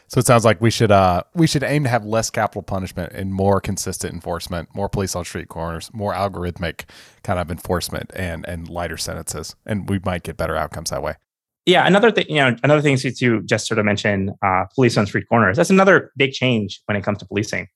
So 0.06 0.20
it 0.20 0.26
sounds 0.26 0.44
like 0.44 0.60
we 0.60 0.70
should 0.70 0.90
uh 0.90 1.22
we 1.34 1.46
should 1.46 1.62
aim 1.62 1.84
to 1.84 1.90
have 1.90 2.04
less 2.04 2.30
capital 2.30 2.62
punishment 2.62 3.12
and 3.12 3.32
more 3.32 3.60
consistent 3.60 4.14
enforcement, 4.14 4.68
more 4.74 4.88
police 4.88 5.14
on 5.14 5.24
street 5.24 5.48
corners, 5.48 5.90
more 5.92 6.14
algorithmic 6.14 6.84
kind 7.22 7.38
of 7.38 7.50
enforcement 7.50 8.10
and 8.14 8.46
and 8.48 8.68
lighter 8.68 8.96
sentences. 8.96 9.54
And 9.66 9.88
we 9.88 10.00
might 10.04 10.22
get 10.22 10.36
better 10.36 10.56
outcomes 10.56 10.90
that 10.90 11.02
way. 11.02 11.14
Yeah, 11.66 11.86
another 11.86 12.10
thing, 12.10 12.24
you 12.30 12.36
know, 12.36 12.56
another 12.62 12.80
thing 12.80 12.96
to, 12.96 13.12
to 13.12 13.42
just 13.42 13.66
sort 13.66 13.78
of 13.78 13.84
mention 13.84 14.32
uh, 14.42 14.64
police 14.74 14.96
on 14.96 15.06
street 15.06 15.26
corners. 15.28 15.58
That's 15.58 15.68
another 15.68 16.12
big 16.16 16.32
change 16.32 16.80
when 16.86 16.96
it 16.96 17.04
comes 17.04 17.18
to 17.18 17.26
policing. 17.26 17.68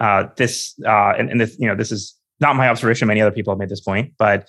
Uh, 0.00 0.28
this 0.36 0.74
uh, 0.86 1.14
and, 1.18 1.30
and 1.30 1.40
this, 1.40 1.56
you 1.58 1.66
know, 1.66 1.74
this 1.74 1.90
is 1.90 2.14
not 2.44 2.56
my 2.56 2.68
observation. 2.68 3.08
Many 3.08 3.20
other 3.20 3.34
people 3.34 3.52
have 3.52 3.58
made 3.58 3.70
this 3.70 3.80
point, 3.80 4.12
but 4.18 4.48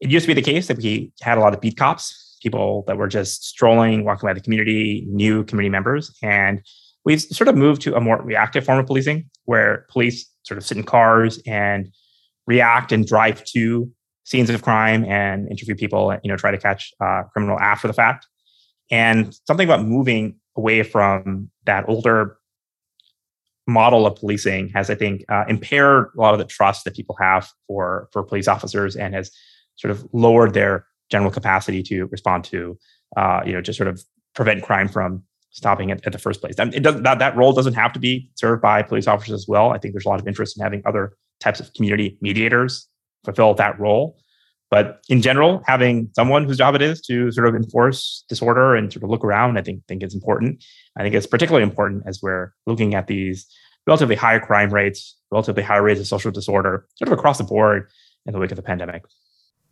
it 0.00 0.10
used 0.10 0.24
to 0.24 0.34
be 0.34 0.40
the 0.40 0.50
case 0.52 0.66
that 0.68 0.76
we 0.78 1.12
had 1.20 1.38
a 1.38 1.40
lot 1.40 1.54
of 1.54 1.60
beat 1.60 1.76
cops, 1.76 2.36
people 2.42 2.84
that 2.86 2.96
were 2.96 3.08
just 3.08 3.44
strolling, 3.44 4.04
walking 4.04 4.28
by 4.28 4.34
the 4.34 4.40
community, 4.40 5.06
new 5.08 5.44
community 5.44 5.70
members, 5.70 6.14
and 6.22 6.62
we've 7.04 7.20
sort 7.20 7.48
of 7.48 7.56
moved 7.56 7.80
to 7.82 7.96
a 7.96 8.00
more 8.00 8.20
reactive 8.22 8.64
form 8.64 8.78
of 8.78 8.86
policing, 8.86 9.28
where 9.44 9.86
police 9.88 10.28
sort 10.42 10.58
of 10.58 10.64
sit 10.64 10.76
in 10.76 10.84
cars 10.84 11.40
and 11.46 11.92
react 12.46 12.92
and 12.92 13.06
drive 13.06 13.44
to 13.44 13.90
scenes 14.24 14.50
of 14.50 14.62
crime 14.62 15.04
and 15.04 15.48
interview 15.48 15.74
people, 15.74 16.16
you 16.22 16.30
know, 16.30 16.36
try 16.36 16.50
to 16.50 16.58
catch 16.58 16.92
criminal 17.32 17.58
after 17.60 17.88
the 17.88 17.94
fact. 17.94 18.26
And 18.90 19.34
something 19.46 19.66
about 19.66 19.84
moving 19.84 20.36
away 20.56 20.82
from 20.82 21.50
that 21.64 21.88
older 21.88 22.36
model 23.66 24.06
of 24.06 24.16
policing 24.16 24.70
has, 24.70 24.90
I 24.90 24.94
think, 24.94 25.24
uh, 25.28 25.44
impaired 25.48 26.08
a 26.16 26.20
lot 26.20 26.34
of 26.34 26.38
the 26.38 26.44
trust 26.44 26.84
that 26.84 26.94
people 26.94 27.16
have 27.20 27.48
for 27.66 28.08
for 28.12 28.22
police 28.22 28.48
officers 28.48 28.96
and 28.96 29.14
has 29.14 29.30
sort 29.76 29.90
of 29.90 30.06
lowered 30.12 30.54
their 30.54 30.86
general 31.10 31.30
capacity 31.30 31.82
to 31.84 32.06
respond 32.06 32.44
to, 32.44 32.78
uh, 33.16 33.40
you 33.44 33.52
know, 33.52 33.60
just 33.60 33.76
sort 33.76 33.88
of 33.88 34.02
prevent 34.34 34.62
crime 34.62 34.88
from 34.88 35.22
stopping 35.50 35.90
it 35.90 36.00
at 36.06 36.12
the 36.12 36.18
first 36.18 36.40
place. 36.40 36.54
It 36.58 36.82
does 36.82 37.00
that 37.02 37.18
that 37.18 37.36
role 37.36 37.52
doesn't 37.52 37.74
have 37.74 37.92
to 37.92 38.00
be 38.00 38.30
served 38.34 38.62
by 38.62 38.82
police 38.82 39.06
officers 39.06 39.34
as 39.34 39.46
well. 39.46 39.70
I 39.70 39.78
think 39.78 39.94
there's 39.94 40.06
a 40.06 40.08
lot 40.08 40.20
of 40.20 40.26
interest 40.26 40.56
in 40.56 40.62
having 40.62 40.82
other 40.86 41.16
types 41.40 41.60
of 41.60 41.72
community 41.74 42.18
mediators 42.20 42.88
fulfill 43.24 43.54
that 43.54 43.78
role. 43.78 44.18
But 44.72 45.04
in 45.10 45.20
general, 45.20 45.62
having 45.66 46.08
someone 46.16 46.46
whose 46.46 46.56
job 46.56 46.74
it 46.74 46.80
is 46.80 47.02
to 47.02 47.30
sort 47.30 47.46
of 47.46 47.54
enforce 47.54 48.24
disorder 48.30 48.74
and 48.74 48.90
sort 48.90 49.04
of 49.04 49.10
look 49.10 49.22
around, 49.22 49.58
I 49.58 49.62
think 49.62 49.86
think 49.86 50.02
is 50.02 50.14
important. 50.14 50.64
I 50.96 51.02
think 51.02 51.14
it's 51.14 51.26
particularly 51.26 51.62
important 51.62 52.04
as 52.06 52.22
we're 52.22 52.54
looking 52.66 52.94
at 52.94 53.06
these 53.06 53.46
relatively 53.86 54.16
high 54.16 54.38
crime 54.38 54.72
rates, 54.72 55.14
relatively 55.30 55.62
high 55.62 55.76
rates 55.76 56.00
of 56.00 56.06
social 56.06 56.30
disorder, 56.30 56.86
sort 56.94 57.08
of 57.08 57.18
across 57.18 57.36
the 57.36 57.44
board 57.44 57.90
in 58.24 58.32
the 58.32 58.38
wake 58.38 58.50
of 58.50 58.56
the 58.56 58.62
pandemic. 58.62 59.02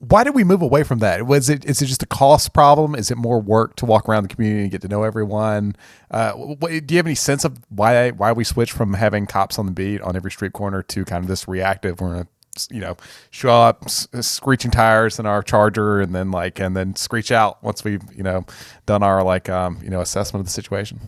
Why 0.01 0.23
did 0.23 0.35
we 0.35 0.45
move 0.45 0.61
away 0.61 0.83
from 0.83 0.99
that? 0.99 1.27
Was 1.27 1.49
it 1.49 1.65
is 1.65 1.81
it 1.81 1.87
just 1.87 2.03
a 2.03 2.07
cost 2.07 2.53
problem? 2.53 2.95
Is 2.95 3.11
it 3.11 3.17
more 3.17 3.41
work 3.41 3.77
to 3.77 3.87
walk 3.87 4.07
around 4.07 4.25
the 4.25 4.35
community 4.35 4.65
and 4.65 4.71
get 4.71 4.83
to 4.83 4.89
know 4.89 5.05
everyone? 5.05 5.77
Uh, 6.11 6.33
do 6.57 6.85
you 6.91 6.99
have 6.99 7.07
any 7.07 7.15
sense 7.15 7.47
of 7.47 7.59
why 7.71 8.11
why 8.11 8.33
we 8.33 8.45
switched 8.45 8.73
from 8.73 8.93
having 8.93 9.25
cops 9.25 9.59
on 9.59 9.65
the 9.65 9.73
beat 9.73 10.03
on 10.03 10.15
every 10.15 10.31
street 10.31 10.53
corner 10.53 10.83
to 10.83 11.07
kind 11.07 11.25
of 11.25 11.29
this 11.29 11.49
reactive? 11.49 12.03
We're 12.03 12.27
you 12.71 12.81
know 12.81 12.97
show 13.31 13.51
up 13.51 13.89
screeching 13.89 14.71
tires 14.71 15.19
in 15.19 15.27
our 15.27 15.43
charger 15.43 16.01
and 16.01 16.15
then 16.15 16.31
like 16.31 16.59
and 16.59 16.77
then 16.77 16.97
screech 16.97 17.31
out 17.31 17.63
once 17.63 17.85
we've 17.85 18.03
you 18.15 18.23
know 18.23 18.45
done 18.87 19.03
our 19.03 19.23
like 19.23 19.49
um 19.49 19.79
you 19.83 19.91
know 19.91 20.01
assessment 20.01 20.41
of 20.41 20.47
the 20.47 20.53
situation. 20.53 21.01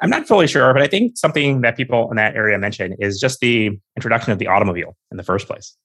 I'm 0.00 0.10
not 0.10 0.28
fully 0.28 0.46
sure 0.46 0.72
but 0.72 0.80
i 0.80 0.86
think 0.86 1.18
something 1.18 1.62
that 1.62 1.76
people 1.76 2.08
in 2.10 2.16
that 2.16 2.36
area 2.36 2.56
mention 2.56 2.94
is 3.00 3.18
just 3.18 3.40
the 3.40 3.78
introduction 3.96 4.32
of 4.32 4.38
the 4.38 4.46
automobile 4.46 4.96
in 5.10 5.16
the 5.16 5.24
first 5.24 5.46
place 5.46 5.76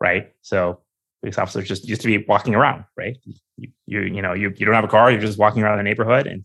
right? 0.00 0.32
So 0.42 0.80
police 1.20 1.38
officers 1.38 1.66
just 1.66 1.88
used 1.88 2.02
to 2.02 2.06
be 2.06 2.24
walking 2.28 2.54
around 2.54 2.84
right? 2.96 3.16
You 3.56 3.68
you, 3.86 4.00
you 4.00 4.22
know 4.22 4.34
you, 4.34 4.52
you 4.56 4.66
don't 4.66 4.74
have 4.74 4.84
a 4.84 4.88
car 4.88 5.10
you're 5.10 5.20
just 5.20 5.38
walking 5.38 5.62
around 5.62 5.78
the 5.78 5.84
neighborhood 5.84 6.26
and 6.26 6.44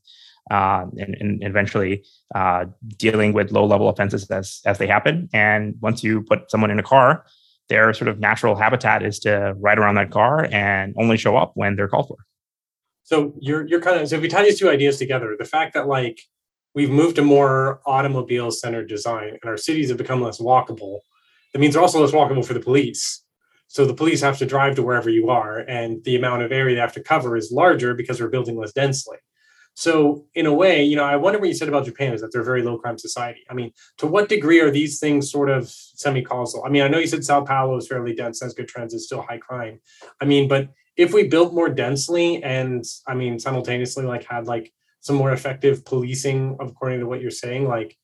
uh, 0.50 0.86
and, 0.98 1.16
and, 1.20 1.44
eventually 1.44 2.04
uh, 2.36 2.66
dealing 2.98 3.32
with 3.32 3.52
low 3.52 3.64
level 3.64 3.88
offenses 3.88 4.30
as 4.32 4.60
as 4.66 4.80
they 4.80 4.88
happen. 4.88 5.30
And 5.34 5.76
once 5.82 6.04
you 6.04 6.24
put 6.24 6.50
someone 6.50 6.72
in 6.72 6.80
a 6.80 6.84
car, 6.84 7.26
their 7.72 7.94
sort 7.94 8.10
of 8.10 8.20
natural 8.20 8.56
habitat 8.56 9.02
is 9.02 9.18
to 9.20 9.56
ride 9.58 9.80
around 9.80 9.96
that 9.96 10.12
car 10.12 10.46
and 10.52 10.94
only 11.00 11.18
show 11.18 11.38
up 11.38 11.54
when 11.56 11.76
they're 11.76 11.88
called 11.88 12.08
for. 12.10 12.18
So 13.04 13.34
you're 13.40 13.66
you're 13.66 13.82
kind 13.82 14.00
of 14.00 14.10
so 14.10 14.18
if 14.18 14.22
we 14.22 14.28
tie 14.28 14.44
these 14.44 14.60
two 14.60 14.70
ideas 14.70 14.98
together, 14.98 15.36
the 15.40 15.46
fact 15.46 15.74
that 15.74 15.88
like 15.88 16.22
we've 16.76 16.90
moved 16.90 17.16
to 17.16 17.22
more 17.22 17.82
automobile 17.86 18.52
centered 18.52 18.88
design 18.90 19.30
and 19.30 19.46
our 19.46 19.58
cities 19.58 19.90
have 19.90 19.98
become 19.98 20.22
less 20.22 20.40
walkable, 20.40 21.00
that 21.54 21.60
means 21.60 21.74
they're 21.74 21.82
also 21.82 22.02
less 22.02 22.12
walkable 22.12 22.46
for 22.46 22.54
the 22.54 22.60
police. 22.60 23.24
So 23.68 23.86
the 23.86 23.94
police 23.94 24.20
have 24.20 24.38
to 24.40 24.46
drive 24.46 24.76
to 24.76 24.84
wherever 24.84 25.10
you 25.10 25.30
are, 25.30 25.60
and 25.60 26.04
the 26.04 26.18
amount 26.18 26.44
of 26.44 26.52
area 26.52 26.76
they 26.76 26.82
have 26.82 26.94
to 26.94 27.04
cover 27.04 27.38
is 27.38 27.54
larger 27.54 27.94
because 27.94 28.20
we're 28.20 28.28
building 28.28 28.58
less 28.58 28.74
densely. 28.74 29.18
So 29.74 30.26
in 30.36 30.46
a 30.46 30.54
way, 30.54 30.84
you 30.84 30.96
know, 30.96 31.04
I 31.04 31.16
wonder 31.16 31.40
what 31.40 31.48
you 31.48 31.56
said 31.56 31.70
about 31.70 31.86
Japan 31.86 32.14
is 32.14 32.22
that 32.22 32.32
they're 32.32 32.42
a 32.42 32.46
very 32.46 32.62
low 32.62 32.78
crime 32.78 32.98
society. 32.98 33.42
I 33.50 33.54
mean, 33.54 33.72
to 33.98 34.08
what 34.08 34.30
degree 34.30 34.60
are 34.60 34.70
these 34.70 35.00
things 35.00 35.32
sort 35.32 35.50
of 35.50 35.70
semi-causal? 35.70 36.64
I 36.66 36.70
mean, 36.70 36.84
I 36.84 36.88
know 36.88 37.00
you 37.00 37.08
said 37.08 37.24
Sao 37.24 37.42
Paulo 37.42 37.78
is 37.78 37.88
fairly 37.88 38.14
dense, 38.14 38.42
has 38.42 38.54
good 38.54 38.68
trends, 38.68 38.94
is 38.94 39.06
still 39.06 39.22
high 39.22 39.38
crime. 39.38 39.80
I 40.22 40.26
mean, 40.26 40.48
but 40.48 40.70
if 40.98 41.14
we 41.14 41.28
built 41.28 41.54
more 41.54 41.70
densely 41.70 42.44
and 42.44 42.86
I 43.08 43.16
mean 43.16 43.40
simultaneously 43.40 44.06
like 44.06 44.26
had 44.26 44.46
like 44.46 44.72
some 45.00 45.16
more 45.16 45.32
effective 45.32 45.84
policing 45.86 46.58
according 46.60 47.00
to 47.00 47.08
what 47.08 47.22
you're 47.22 47.32
saying, 47.32 47.68
like 47.68 47.98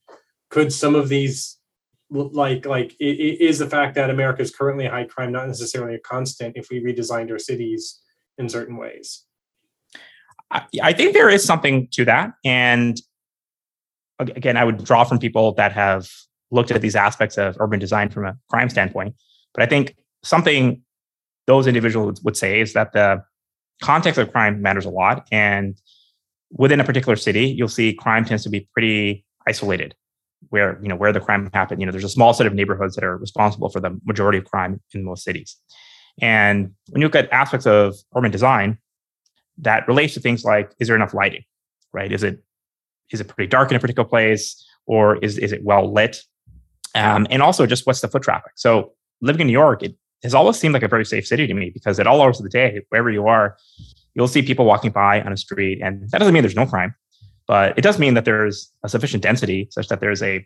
could 0.49 0.71
some 0.71 0.95
of 0.95 1.09
these 1.09 1.57
like 2.09 2.65
like 2.65 2.95
is 2.99 3.59
the 3.59 3.69
fact 3.69 3.95
that 3.95 4.09
America 4.09 4.41
is 4.41 4.55
currently 4.55 4.87
high 4.87 5.03
crime 5.03 5.31
not 5.31 5.47
necessarily 5.47 5.95
a 5.95 5.99
constant 5.99 6.55
if 6.55 6.69
we 6.69 6.81
redesigned 6.81 7.29
our 7.29 7.39
cities 7.39 8.01
in 8.37 8.47
certain 8.47 8.77
ways? 8.77 9.26
I, 10.51 10.93
think 10.93 11.13
there 11.13 11.29
is 11.29 11.43
something 11.43 11.87
to 11.91 12.05
that. 12.05 12.31
And 12.45 13.01
again, 14.19 14.55
I 14.57 14.63
would 14.63 14.83
draw 14.83 15.03
from 15.03 15.19
people 15.19 15.53
that 15.55 15.73
have 15.73 16.09
looked 16.51 16.71
at 16.71 16.81
these 16.81 16.95
aspects 16.95 17.37
of 17.37 17.57
urban 17.59 17.79
design 17.79 18.09
from 18.09 18.25
a 18.25 18.37
crime 18.49 18.69
standpoint. 18.69 19.15
But 19.53 19.63
I 19.63 19.65
think 19.65 19.95
something 20.23 20.81
those 21.47 21.67
individuals 21.67 22.21
would 22.23 22.37
say 22.37 22.61
is 22.61 22.73
that 22.73 22.93
the 22.93 23.23
context 23.81 24.17
of 24.17 24.31
crime 24.31 24.61
matters 24.61 24.85
a 24.85 24.89
lot. 24.89 25.27
And 25.31 25.79
within 26.51 26.79
a 26.79 26.83
particular 26.83 27.15
city, 27.15 27.47
you'll 27.47 27.67
see 27.67 27.93
crime 27.93 28.23
tends 28.25 28.43
to 28.43 28.49
be 28.49 28.67
pretty 28.73 29.25
isolated 29.47 29.95
where 30.49 30.79
you 30.81 30.87
know 30.87 30.95
where 30.95 31.11
the 31.11 31.19
crime 31.19 31.49
happened 31.53 31.81
you 31.81 31.85
know 31.85 31.91
there's 31.91 32.03
a 32.03 32.09
small 32.09 32.33
set 32.33 32.45
of 32.45 32.53
neighborhoods 32.53 32.95
that 32.95 33.03
are 33.03 33.17
responsible 33.17 33.69
for 33.69 33.79
the 33.79 33.99
majority 34.05 34.37
of 34.37 34.45
crime 34.45 34.79
in 34.93 35.03
most 35.03 35.23
cities 35.23 35.57
and 36.21 36.71
when 36.89 37.01
you 37.01 37.07
look 37.07 37.15
at 37.15 37.31
aspects 37.31 37.65
of 37.65 37.95
urban 38.15 38.31
design 38.31 38.77
that 39.59 39.87
relates 39.87 40.13
to 40.13 40.19
things 40.19 40.43
like 40.43 40.71
is 40.79 40.87
there 40.87 40.95
enough 40.95 41.13
lighting, 41.13 41.43
right? 41.93 42.11
Is 42.11 42.23
it 42.23 42.43
is 43.11 43.21
it 43.21 43.27
pretty 43.27 43.47
dark 43.47 43.71
in 43.71 43.77
a 43.77 43.79
particular 43.79 44.07
place, 44.07 44.65
or 44.85 45.17
is 45.17 45.37
is 45.37 45.51
it 45.51 45.63
well 45.63 45.91
lit? 45.91 46.21
Um, 46.95 47.27
and 47.29 47.41
also 47.41 47.65
just 47.65 47.85
what's 47.85 48.01
the 48.01 48.07
foot 48.07 48.23
traffic? 48.23 48.51
So 48.55 48.93
living 49.21 49.41
in 49.41 49.47
New 49.47 49.53
York, 49.53 49.83
it 49.83 49.95
has 50.23 50.33
always 50.33 50.57
seemed 50.57 50.73
like 50.73 50.83
a 50.83 50.87
very 50.87 51.05
safe 51.05 51.27
city 51.27 51.47
to 51.47 51.53
me 51.53 51.69
because 51.69 51.99
at 51.99 52.07
all 52.07 52.21
hours 52.21 52.39
of 52.39 52.43
the 52.43 52.49
day, 52.49 52.81
wherever 52.89 53.09
you 53.09 53.27
are, 53.27 53.55
you'll 54.15 54.27
see 54.27 54.41
people 54.41 54.65
walking 54.65 54.91
by 54.91 55.21
on 55.21 55.31
a 55.31 55.37
street, 55.37 55.79
and 55.81 56.09
that 56.09 56.19
doesn't 56.19 56.33
mean 56.33 56.43
there's 56.43 56.55
no 56.55 56.65
crime, 56.65 56.95
but 57.47 57.77
it 57.77 57.81
does 57.81 57.99
mean 57.99 58.13
that 58.15 58.25
there's 58.25 58.71
a 58.83 58.89
sufficient 58.89 59.23
density 59.23 59.67
such 59.71 59.87
that 59.89 59.99
there's 59.99 60.23
a 60.23 60.45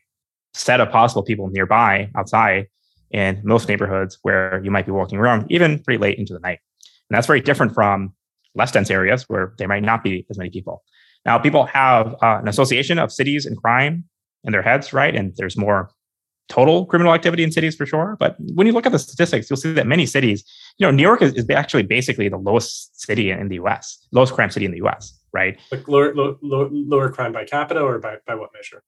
set 0.54 0.82
of 0.82 0.90
possible 0.92 1.24
people 1.24 1.50
nearby 1.50 2.10
outside 2.16 2.68
in 3.12 3.42
most 3.44 3.68
neighborhoods 3.68 4.18
where 4.22 4.62
you 4.64 4.72
might 4.72 4.86
be 4.86 4.92
walking 4.92 5.18
around 5.18 5.50
even 5.50 5.80
pretty 5.80 5.98
late 5.98 6.18
into 6.18 6.34
the 6.34 6.40
night. 6.40 6.60
And 7.10 7.18
that's 7.18 7.28
very 7.28 7.42
different 7.42 7.74
from 7.74 8.14
less 8.56 8.72
dense 8.72 8.90
areas 8.92 9.24
where 9.28 9.54
there 9.58 9.68
might 9.68 9.84
not 9.84 10.04
be 10.04 10.26
as 10.30 10.38
many 10.38 10.50
people. 10.50 10.84
Now, 11.26 11.38
people 11.38 11.66
have 11.66 12.14
uh, 12.22 12.40
an 12.42 12.48
association 12.48 12.98
of 13.00 13.12
cities 13.12 13.46
and 13.46 13.58
crime 13.58 14.06
in 14.44 14.52
their 14.52 14.62
heads, 14.62 14.92
right? 14.94 15.16
And 15.16 15.34
there's 15.38 15.56
more 15.56 15.92
total 16.50 16.86
criminal 16.86 17.14
activity 17.14 17.44
in 17.44 17.52
cities 17.52 17.76
for 17.76 17.86
sure. 17.86 18.18
But 18.20 18.36
when 18.40 18.68
you 18.68 18.74
look 18.74 18.86
at 18.86 18.92
the 18.92 19.00
statistics, 19.00 19.50
you'll 19.50 19.58
see 19.58 19.72
that 19.74 19.88
many 19.88 20.06
cities, 20.06 20.44
you 20.78 20.86
know, 20.86 20.92
New 20.92 21.04
York 21.04 21.22
is, 21.22 21.34
is 21.34 21.50
actually 21.50 21.84
basically 21.84 22.28
the 22.28 22.38
lowest 22.38 23.00
city 23.00 23.32
in 23.32 23.48
the 23.48 23.56
US, 23.56 24.06
lowest 24.12 24.34
crime 24.34 24.50
city 24.50 24.66
in 24.66 24.72
the 24.72 24.82
US, 24.84 25.18
right? 25.32 25.58
Like 25.72 25.88
lower, 25.88 26.14
lower, 26.14 26.68
lower 26.72 27.10
crime 27.10 27.32
by 27.32 27.46
capita 27.46 27.80
or 27.80 28.00
by, 28.00 28.18
by 28.28 28.36
what 28.36 28.50
measure? 28.54 28.84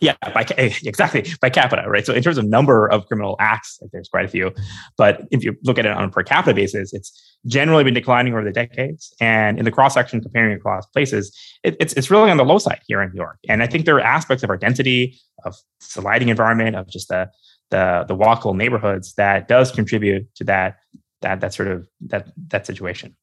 Yeah, 0.00 0.14
by 0.34 0.46
exactly 0.58 1.26
by 1.40 1.50
capita, 1.50 1.84
right? 1.86 2.06
So 2.06 2.14
in 2.14 2.22
terms 2.22 2.38
of 2.38 2.46
number 2.46 2.86
of 2.86 3.06
criminal 3.06 3.36
acts, 3.38 3.78
like 3.82 3.90
there's 3.90 4.08
quite 4.08 4.24
a 4.24 4.28
few, 4.28 4.52
but 4.96 5.26
if 5.30 5.44
you 5.44 5.56
look 5.62 5.78
at 5.78 5.86
it 5.86 5.92
on 5.92 6.04
a 6.04 6.08
per 6.08 6.22
capita 6.22 6.54
basis, 6.54 6.92
it's 6.94 7.38
generally 7.46 7.84
been 7.84 7.94
declining 7.94 8.32
over 8.32 8.44
the 8.44 8.52
decades. 8.52 9.14
And 9.20 9.58
in 9.58 9.64
the 9.64 9.70
cross 9.70 9.94
section, 9.94 10.20
comparing 10.20 10.52
across 10.54 10.86
places, 10.86 11.36
it, 11.62 11.76
it's 11.80 11.92
it's 11.94 12.10
really 12.10 12.30
on 12.30 12.36
the 12.36 12.44
low 12.44 12.58
side 12.58 12.80
here 12.86 13.02
in 13.02 13.10
New 13.10 13.16
York. 13.16 13.38
And 13.48 13.62
I 13.62 13.66
think 13.66 13.84
there 13.84 13.96
are 13.96 14.00
aspects 14.00 14.42
of 14.42 14.50
our 14.50 14.56
density, 14.56 15.18
of 15.44 15.56
the 15.94 16.00
lighting 16.00 16.28
environment, 16.28 16.76
of 16.76 16.88
just 16.88 17.08
the 17.08 17.30
the 17.70 18.04
the 18.08 18.16
walkable 18.16 18.56
neighborhoods 18.56 19.14
that 19.14 19.48
does 19.48 19.70
contribute 19.70 20.34
to 20.36 20.44
that 20.44 20.76
that 21.22 21.40
that 21.40 21.52
sort 21.52 21.68
of 21.68 21.86
that 22.06 22.28
that 22.48 22.66
situation. 22.66 23.16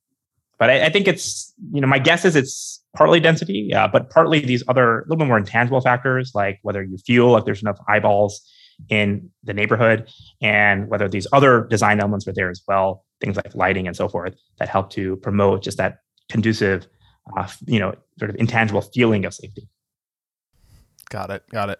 But 0.59 0.69
I, 0.69 0.85
I 0.85 0.89
think 0.89 1.07
it's 1.07 1.53
you 1.71 1.81
know 1.81 1.87
my 1.87 1.99
guess 1.99 2.25
is 2.25 2.35
it's 2.35 2.83
partly 2.95 3.19
density, 3.19 3.73
uh, 3.73 3.87
but 3.87 4.09
partly 4.09 4.39
these 4.39 4.63
other 4.67 4.99
a 4.99 5.03
little 5.03 5.17
bit 5.17 5.27
more 5.27 5.37
intangible 5.37 5.81
factors 5.81 6.31
like 6.33 6.59
whether 6.63 6.83
you 6.83 6.97
feel 6.97 7.29
like 7.29 7.45
there's 7.45 7.61
enough 7.61 7.79
eyeballs 7.87 8.41
in 8.89 9.29
the 9.43 9.53
neighborhood 9.53 10.07
and 10.41 10.87
whether 10.87 11.07
these 11.09 11.25
other 11.33 11.65
design 11.65 11.99
elements 11.99 12.27
are 12.27 12.33
there 12.33 12.49
as 12.49 12.61
well 12.67 13.03
things 13.21 13.35
like 13.35 13.53
lighting 13.55 13.87
and 13.87 13.95
so 13.95 14.07
forth 14.07 14.35
that 14.59 14.69
help 14.69 14.89
to 14.91 15.15
promote 15.17 15.63
just 15.63 15.77
that 15.77 15.99
conducive, 16.29 16.87
uh, 17.35 17.47
you 17.65 17.79
know, 17.79 17.93
sort 18.19 18.29
of 18.29 18.35
intangible 18.37 18.81
feeling 18.81 19.25
of 19.25 19.33
safety. 19.33 19.67
Got 21.09 21.29
it. 21.29 21.43
Got 21.49 21.69
it. 21.69 21.79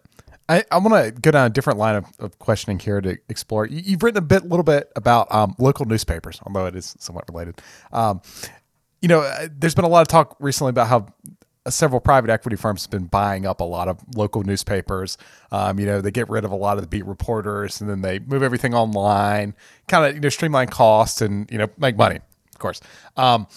I, 0.49 0.63
I 0.71 0.77
want 0.77 0.93
to 0.93 1.11
go 1.19 1.31
down 1.31 1.45
a 1.45 1.49
different 1.49 1.77
line 1.77 1.95
of, 1.95 2.05
of 2.19 2.39
questioning 2.39 2.79
here 2.79 3.01
to 3.01 3.17
explore. 3.27 3.65
You, 3.65 3.91
have 3.91 4.03
written 4.03 4.17
a 4.17 4.25
bit, 4.25 4.45
little 4.45 4.63
bit 4.63 4.89
about 4.95 5.29
um, 5.33 5.53
local 5.59 5.85
newspapers, 5.85 6.39
although 6.43 6.65
it 6.65 6.75
is 6.75 6.95
somewhat 6.99 7.25
related. 7.27 7.61
Um, 7.91 8.21
you 9.01 9.07
know, 9.07 9.21
uh, 9.21 9.47
there's 9.57 9.75
been 9.75 9.85
a 9.85 9.89
lot 9.89 10.01
of 10.01 10.07
talk 10.07 10.35
recently 10.39 10.69
about 10.71 10.87
how 10.87 11.07
several 11.69 11.99
private 11.99 12.29
equity 12.29 12.55
firms 12.55 12.83
have 12.83 12.91
been 12.91 13.05
buying 13.05 13.45
up 13.45 13.59
a 13.59 13.63
lot 13.63 13.87
of 13.87 13.99
local 14.15 14.43
newspapers. 14.43 15.17
Um, 15.51 15.79
you 15.79 15.85
know, 15.85 16.01
they 16.01 16.11
get 16.11 16.29
rid 16.29 16.45
of 16.45 16.51
a 16.51 16.55
lot 16.55 16.77
of 16.77 16.83
the 16.83 16.87
beat 16.87 17.05
reporters 17.05 17.81
and 17.81 17.89
then 17.89 18.01
they 18.01 18.19
move 18.19 18.43
everything 18.43 18.73
online, 18.73 19.53
kind 19.87 20.05
of 20.05 20.15
you 20.15 20.21
know 20.21 20.29
streamline 20.29 20.67
costs 20.67 21.21
and 21.21 21.49
you 21.51 21.57
know 21.57 21.67
make 21.77 21.97
money, 21.97 22.17
of 22.17 22.59
course. 22.59 22.81
Um, 23.15 23.47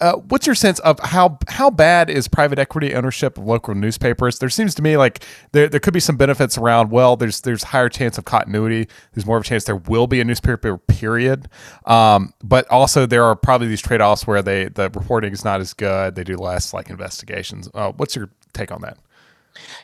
uh, 0.00 0.14
what's 0.28 0.46
your 0.46 0.54
sense 0.54 0.78
of 0.80 0.98
how 1.00 1.38
how 1.48 1.70
bad 1.70 2.10
is 2.10 2.28
private 2.28 2.58
equity 2.58 2.94
ownership 2.94 3.38
of 3.38 3.44
local 3.44 3.74
newspapers? 3.74 4.38
There 4.38 4.50
seems 4.50 4.74
to 4.74 4.82
me 4.82 4.96
like 4.96 5.24
there, 5.52 5.68
there 5.68 5.80
could 5.80 5.94
be 5.94 6.00
some 6.00 6.16
benefits 6.16 6.58
around. 6.58 6.90
Well, 6.90 7.16
there's 7.16 7.40
there's 7.40 7.62
higher 7.62 7.88
chance 7.88 8.18
of 8.18 8.24
continuity. 8.24 8.88
There's 9.12 9.26
more 9.26 9.38
of 9.38 9.44
a 9.44 9.46
chance 9.46 9.64
there 9.64 9.76
will 9.76 10.06
be 10.06 10.20
a 10.20 10.24
newspaper 10.24 10.76
period. 10.78 11.48
Um, 11.86 12.34
but 12.42 12.68
also 12.70 13.06
there 13.06 13.24
are 13.24 13.34
probably 13.36 13.68
these 13.68 13.80
trade 13.80 14.00
offs 14.00 14.26
where 14.26 14.42
they 14.42 14.66
the 14.66 14.90
reporting 14.90 15.32
is 15.32 15.44
not 15.44 15.60
as 15.60 15.72
good. 15.72 16.14
They 16.14 16.24
do 16.24 16.36
less 16.36 16.74
like 16.74 16.90
investigations. 16.90 17.68
Uh, 17.72 17.92
what's 17.92 18.14
your 18.14 18.30
take 18.52 18.70
on 18.70 18.82
that? 18.82 18.98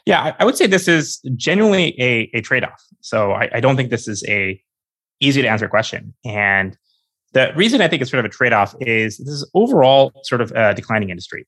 Yeah, 0.05 0.35
I, 0.39 0.45
would 0.45 0.57
say 0.57 0.67
this 0.67 0.87
is 0.87 1.19
genuinely 1.35 1.99
a, 1.99 2.31
a 2.35 2.43
trade 2.43 2.63
off. 2.63 2.85
So 3.01 3.33
I, 3.33 3.49
I 3.55 3.61
don't 3.61 3.77
think 3.77 3.89
this 3.89 4.07
is 4.07 4.23
a 4.29 4.61
easy 5.21 5.41
to 5.41 5.49
answer 5.49 5.69
question. 5.69 6.13
And 6.25 6.77
the 7.33 7.53
reason 7.57 7.81
I 7.81 7.89
think 7.89 8.03
it's 8.03 8.11
sort 8.11 8.25
of 8.25 8.31
a 8.31 8.35
trade 8.35 8.53
off 8.53 8.75
is 8.81 9.19
this 9.19 9.29
is 9.29 9.51
overall 9.55 10.13
sort 10.25 10.41
of 10.41 10.53
a 10.53 10.75
declining 10.75 11.11
industry. 11.11 11.47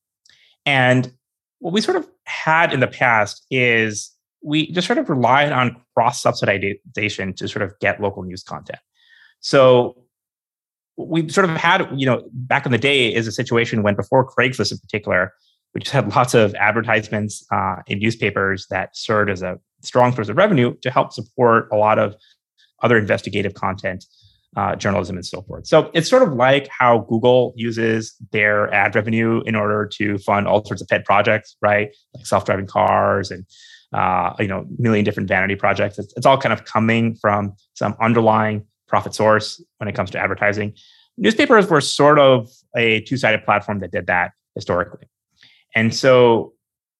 And 0.67 1.13
what 1.59 1.73
we 1.73 1.81
sort 1.81 1.97
of 1.97 2.09
had 2.25 2.73
in 2.73 2.81
the 2.81 2.87
past 2.87 3.47
is 3.51 4.11
we 4.43 4.71
just 4.73 4.87
sort 4.87 4.99
of 4.99 5.09
relied 5.09 5.53
on 5.53 5.77
cross 5.95 6.23
subsidization 6.23 7.35
to 7.37 7.49
sort 7.49 7.63
of 7.63 7.79
get 7.81 8.01
local 8.01 8.23
news 8.23 8.43
content. 8.43 8.79
So 9.41 9.97
we 10.97 11.29
sort 11.29 11.49
of 11.49 11.57
had, 11.57 11.89
you 11.95 12.07
know, 12.07 12.25
back 12.33 12.67
in 12.67 12.73
the 12.73 12.79
day 12.79 13.13
is 13.13 13.27
a 13.27 13.33
situation 13.33 13.83
when 13.83 13.95
before 13.95 14.27
Craigslist 14.27 14.73
in 14.73 14.79
particular, 14.79 15.33
we 15.75 15.81
just 15.81 15.93
had 15.93 16.15
lots 16.15 16.35
of 16.35 16.55
advertisements 16.55 17.45
uh, 17.51 17.77
in 17.87 17.99
newspapers 17.99 18.67
that 18.71 18.97
served 18.97 19.31
as 19.31 19.43
a 19.43 19.59
strong 19.83 20.15
source 20.15 20.29
of 20.29 20.37
revenue 20.37 20.75
to 20.83 20.91
help 20.91 21.13
support 21.13 21.69
a 21.73 21.77
lot 21.77 21.99
of 21.99 22.15
other 22.83 22.97
investigative 22.97 23.55
content 23.55 24.05
uh, 24.57 24.77
journalism 24.77 25.17
and 25.17 25.27
so 25.27 25.43
forth. 25.43 25.67
So 25.67 25.91
it's 25.95 26.09
sort 26.09 26.23
of 26.23 26.35
like 26.35 26.69
how 26.69 27.01
Google 27.09 27.53
uses 27.57 28.15
their 28.33 28.73
ad 28.73 28.95
revenue 28.95 29.43
in 29.47 29.55
order 29.55 29.89
to 29.95 30.19
fund 30.19 30.47
all 30.47 30.65
sorts 30.65 30.83
of 30.83 30.89
pet 30.89 31.05
projects, 31.05 31.57
right? 31.61 31.95
Like 32.15 32.27
self-driving 32.27 32.67
cars 32.67 33.31
and 33.31 33.45
uh, 33.93 34.35
you 34.41 34.49
know, 34.49 34.67
million 34.79 35.05
different 35.05 35.29
vanity 35.29 35.55
projects. 35.55 35.99
It's, 35.99 36.13
it's 36.17 36.27
all 36.27 36.37
kind 36.37 36.53
of 36.53 36.65
coming 36.65 37.15
from 37.15 37.55
some 37.75 37.95
underlying 38.01 38.67
profit 38.89 39.15
source 39.15 39.63
when 39.79 39.89
it 39.89 39.95
comes 39.95 40.11
to 40.11 40.19
advertising. 40.19 40.75
Newspapers 41.17 41.69
were 41.69 41.81
sort 41.81 42.19
of 42.19 42.51
a 42.77 43.01
two-sided 43.03 43.45
platform 43.45 43.79
that 43.81 43.93
did 43.93 44.09
that 44.09 44.33
historically. 44.57 45.09
And 45.77 45.95
so 45.95 46.53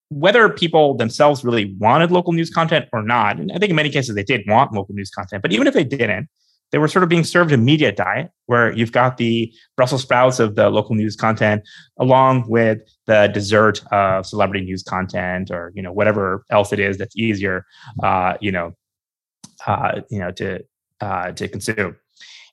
whether 0.09 0.47
people 0.49 0.95
themselves 0.95 1.43
really 1.43 1.75
wanted 1.79 2.11
local 2.11 2.31
news 2.31 2.49
content 2.49 2.85
or 2.93 3.01
not, 3.01 3.39
and 3.39 3.51
I 3.51 3.57
think 3.57 3.71
in 3.71 3.75
many 3.75 3.89
cases 3.89 4.15
they 4.15 4.23
did 4.23 4.43
want 4.47 4.71
local 4.71 4.95
news 4.95 5.09
content, 5.09 5.41
but 5.41 5.51
even 5.51 5.67
if 5.67 5.73
they 5.73 5.83
didn't, 5.83 6.29
they 6.71 6.77
were 6.77 6.87
sort 6.87 7.03
of 7.03 7.09
being 7.09 7.23
served 7.23 7.51
a 7.51 7.57
media 7.57 7.91
diet 7.91 8.31
where 8.47 8.71
you've 8.73 8.91
got 8.91 9.17
the 9.17 9.51
Brussels 9.77 10.01
sprouts 10.01 10.39
of 10.39 10.55
the 10.55 10.69
local 10.69 10.95
news 10.95 11.15
content 11.15 11.61
along 11.99 12.45
with 12.47 12.79
the 13.05 13.27
dessert 13.33 13.81
of 13.91 14.25
celebrity 14.25 14.65
news 14.65 14.83
content 14.83 15.51
or 15.51 15.71
you 15.75 15.81
know 15.81 15.91
whatever 15.91 16.43
else 16.49 16.73
it 16.73 16.79
is 16.79 16.97
that's 16.97 17.15
easier 17.15 17.65
uh, 18.03 18.35
you 18.41 18.51
know 18.51 18.73
uh, 19.67 20.01
you 20.09 20.19
know 20.19 20.31
to 20.31 20.59
uh, 21.01 21.31
to 21.33 21.47
consume. 21.47 21.95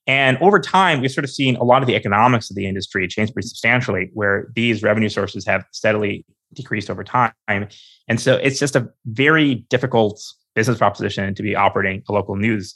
And 0.06 0.36
over 0.38 0.58
time, 0.58 1.00
we've 1.00 1.12
sort 1.12 1.24
of 1.24 1.30
seen 1.30 1.56
a 1.56 1.64
lot 1.64 1.82
of 1.82 1.86
the 1.86 1.94
economics 1.94 2.50
of 2.50 2.56
the 2.56 2.66
industry 2.66 3.06
change 3.06 3.32
pretty 3.32 3.46
substantially, 3.46 4.10
where 4.14 4.50
these 4.56 4.82
revenue 4.82 5.08
sources 5.08 5.46
have 5.46 5.64
steadily 5.70 6.24
decreased 6.54 6.90
over 6.90 7.04
time. 7.04 7.32
And 7.46 8.20
so 8.20 8.34
it's 8.34 8.58
just 8.58 8.74
a 8.74 8.88
very 9.06 9.66
difficult 9.70 10.20
business 10.54 10.76
proposition 10.76 11.34
to 11.34 11.42
be 11.42 11.54
operating 11.54 12.02
a 12.08 12.12
local 12.12 12.36
news 12.36 12.74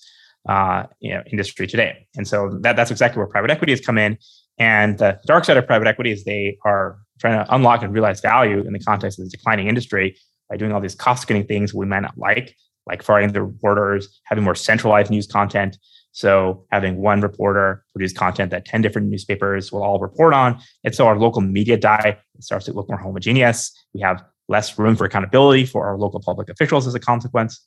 uh, 0.48 0.84
you 1.00 1.12
know, 1.12 1.22
industry 1.30 1.66
today. 1.66 2.06
And 2.16 2.26
so 2.26 2.58
that, 2.62 2.76
that's 2.76 2.90
exactly 2.90 3.18
where 3.18 3.26
private 3.26 3.50
equity 3.50 3.72
has 3.72 3.80
come 3.80 3.98
in. 3.98 4.18
And 4.58 4.98
the 4.98 5.18
dark 5.26 5.44
side 5.44 5.56
of 5.56 5.66
private 5.66 5.88
equity 5.88 6.12
is 6.12 6.24
they 6.24 6.56
are 6.64 6.98
trying 7.20 7.44
to 7.44 7.54
unlock 7.54 7.82
and 7.82 7.92
realize 7.92 8.20
value 8.20 8.60
in 8.60 8.72
the 8.72 8.78
context 8.78 9.18
of 9.18 9.24
the 9.26 9.30
declining 9.30 9.68
industry 9.68 10.16
by 10.48 10.56
doing 10.56 10.72
all 10.72 10.80
these 10.80 10.94
cost 10.94 11.26
cutting 11.26 11.46
things 11.46 11.74
we 11.74 11.86
might 11.86 12.00
not 12.00 12.16
like, 12.16 12.54
like 12.86 13.02
firing 13.02 13.32
the 13.32 13.42
reporters, 13.42 14.20
having 14.24 14.44
more 14.44 14.54
centralized 14.54 15.10
news 15.10 15.26
content. 15.26 15.76
So 16.12 16.64
having 16.70 16.96
one 16.96 17.20
reporter 17.20 17.84
produce 17.92 18.14
content 18.14 18.50
that 18.50 18.64
10 18.64 18.80
different 18.80 19.08
newspapers 19.08 19.70
will 19.70 19.82
all 19.82 19.98
report 19.98 20.32
on. 20.32 20.58
And 20.82 20.94
so 20.94 21.06
our 21.06 21.18
local 21.18 21.42
media 21.42 21.76
die 21.76 22.18
starts 22.40 22.64
to 22.66 22.72
look 22.72 22.88
more 22.88 22.98
homogeneous. 22.98 23.72
We 23.92 24.00
have 24.00 24.22
less 24.48 24.78
room 24.78 24.96
for 24.96 25.04
accountability 25.04 25.66
for 25.66 25.86
our 25.86 25.98
local 25.98 26.20
public 26.20 26.48
officials 26.48 26.86
as 26.86 26.94
a 26.94 27.00
consequence. 27.00 27.60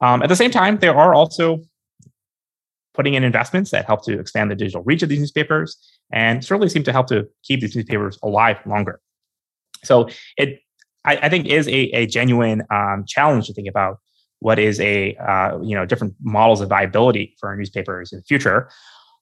Um, 0.00 0.22
at 0.22 0.28
the 0.28 0.36
same 0.36 0.50
time, 0.50 0.78
there 0.78 0.96
are 0.96 1.14
also 1.14 1.62
putting 2.96 3.14
in 3.14 3.22
investments 3.22 3.70
that 3.70 3.84
help 3.84 4.04
to 4.04 4.18
expand 4.18 4.50
the 4.50 4.54
digital 4.54 4.82
reach 4.82 5.02
of 5.02 5.08
these 5.08 5.20
newspapers 5.20 5.76
and 6.12 6.44
certainly 6.44 6.68
seem 6.68 6.82
to 6.84 6.92
help 6.92 7.06
to 7.08 7.28
keep 7.42 7.60
these 7.60 7.76
newspapers 7.76 8.18
alive 8.22 8.58
longer. 8.66 9.00
So 9.84 10.08
it, 10.36 10.60
I, 11.04 11.16
I 11.16 11.28
think, 11.28 11.46
is 11.46 11.68
a, 11.68 11.90
a 11.92 12.06
genuine 12.06 12.62
um, 12.70 13.04
challenge 13.06 13.46
to 13.46 13.54
think 13.54 13.68
about 13.68 13.98
what 14.40 14.58
is 14.58 14.80
a 14.80 15.14
uh, 15.16 15.58
you 15.62 15.74
know 15.74 15.86
different 15.86 16.14
models 16.20 16.60
of 16.60 16.68
viability 16.68 17.34
for 17.38 17.54
newspapers 17.56 18.12
in 18.12 18.18
the 18.18 18.24
future. 18.24 18.70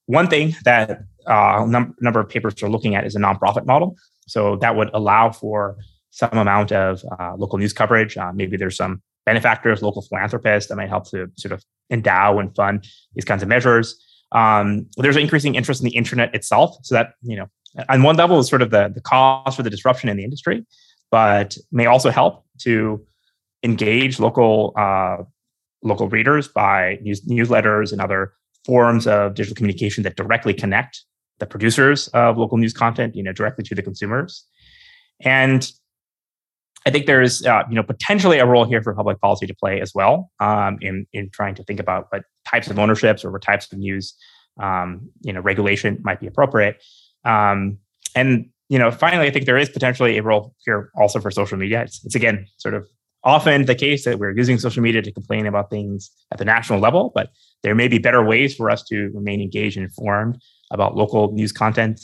One 0.06 0.28
thing 0.28 0.54
that 0.64 1.02
uh, 1.28 1.62
a 1.62 1.66
num- 1.66 1.94
number 2.00 2.20
of 2.20 2.28
papers 2.28 2.62
are 2.62 2.68
looking 2.68 2.94
at 2.94 3.06
is 3.06 3.16
a 3.16 3.20
nonprofit 3.20 3.64
model. 3.66 3.96
So 4.26 4.56
that 4.56 4.76
would 4.76 4.90
allow 4.92 5.30
for 5.30 5.76
some 6.10 6.30
amount 6.32 6.72
of 6.72 7.02
uh, 7.18 7.34
local 7.36 7.58
news 7.58 7.72
coverage. 7.72 8.16
Uh, 8.16 8.32
maybe 8.32 8.56
there's 8.56 8.76
some 8.76 9.02
benefactors, 9.26 9.82
local 9.82 10.02
philanthropists 10.02 10.68
that 10.68 10.76
might 10.76 10.88
help 10.88 11.08
to 11.10 11.30
sort 11.36 11.52
of 11.52 11.64
endow 11.90 12.38
and 12.38 12.54
fund 12.54 12.86
these 13.14 13.24
kinds 13.24 13.42
of 13.42 13.48
measures. 13.48 14.00
Um, 14.32 14.86
there's 14.96 15.16
increasing 15.16 15.54
interest 15.54 15.80
in 15.80 15.84
the 15.84 15.96
internet 15.96 16.34
itself. 16.34 16.76
So 16.82 16.94
that, 16.94 17.14
you 17.22 17.36
know, 17.36 17.46
on 17.88 18.02
one 18.02 18.16
level 18.16 18.38
is 18.38 18.48
sort 18.48 18.62
of 18.62 18.70
the, 18.70 18.90
the 18.94 19.00
cause 19.00 19.54
for 19.54 19.62
the 19.62 19.70
disruption 19.70 20.08
in 20.08 20.16
the 20.16 20.24
industry, 20.24 20.64
but 21.10 21.56
may 21.70 21.86
also 21.86 22.10
help 22.10 22.44
to 22.60 23.04
engage 23.62 24.18
local 24.20 24.72
uh, 24.76 25.18
local 25.82 26.08
readers 26.08 26.48
by 26.48 26.98
news, 27.02 27.20
newsletters 27.26 27.92
and 27.92 28.00
other 28.00 28.32
forms 28.64 29.06
of 29.06 29.34
digital 29.34 29.54
communication 29.54 30.02
that 30.02 30.16
directly 30.16 30.54
connect 30.54 31.04
the 31.38 31.46
producers 31.46 32.08
of 32.08 32.38
local 32.38 32.58
news 32.58 32.72
content, 32.72 33.14
you 33.14 33.22
know, 33.22 33.32
directly 33.32 33.64
to 33.64 33.74
the 33.74 33.82
consumers. 33.82 34.46
And 35.20 35.70
I 36.86 36.90
think 36.90 37.06
there's 37.06 37.44
uh, 37.44 37.62
you 37.68 37.74
know 37.74 37.82
potentially 37.82 38.38
a 38.38 38.46
role 38.46 38.64
here 38.64 38.82
for 38.82 38.94
public 38.94 39.20
policy 39.20 39.46
to 39.46 39.54
play 39.54 39.80
as 39.80 39.92
well 39.94 40.30
um, 40.40 40.78
in 40.80 41.06
in 41.12 41.30
trying 41.30 41.54
to 41.56 41.64
think 41.64 41.80
about 41.80 42.06
what 42.10 42.24
types 42.46 42.68
of 42.68 42.78
ownerships 42.78 43.24
or 43.24 43.30
what 43.30 43.42
types 43.42 43.72
of 43.72 43.78
news 43.78 44.14
um, 44.60 45.08
you 45.22 45.32
know 45.32 45.40
regulation 45.40 45.98
might 46.02 46.20
be 46.20 46.26
appropriate. 46.26 46.82
Um, 47.24 47.78
and 48.14 48.50
you 48.68 48.78
know 48.78 48.90
finally, 48.90 49.26
I 49.26 49.30
think 49.30 49.46
there 49.46 49.56
is 49.56 49.68
potentially 49.68 50.18
a 50.18 50.22
role 50.22 50.54
here 50.64 50.90
also 50.96 51.20
for 51.20 51.30
social 51.30 51.56
media. 51.56 51.82
It's, 51.82 52.04
it's 52.04 52.14
again 52.14 52.46
sort 52.58 52.74
of 52.74 52.86
often 53.24 53.64
the 53.64 53.74
case 53.74 54.04
that 54.04 54.18
we're 54.18 54.36
using 54.36 54.58
social 54.58 54.82
media 54.82 55.00
to 55.00 55.10
complain 55.10 55.46
about 55.46 55.70
things 55.70 56.10
at 56.30 56.38
the 56.38 56.44
national 56.44 56.78
level, 56.78 57.10
but 57.14 57.30
there 57.62 57.74
may 57.74 57.88
be 57.88 57.98
better 57.98 58.22
ways 58.22 58.54
for 58.54 58.70
us 58.70 58.82
to 58.84 59.10
remain 59.14 59.40
engaged 59.40 59.78
and 59.78 59.84
informed 59.84 60.38
about 60.70 60.94
local 60.94 61.32
news 61.32 61.50
content 61.50 62.00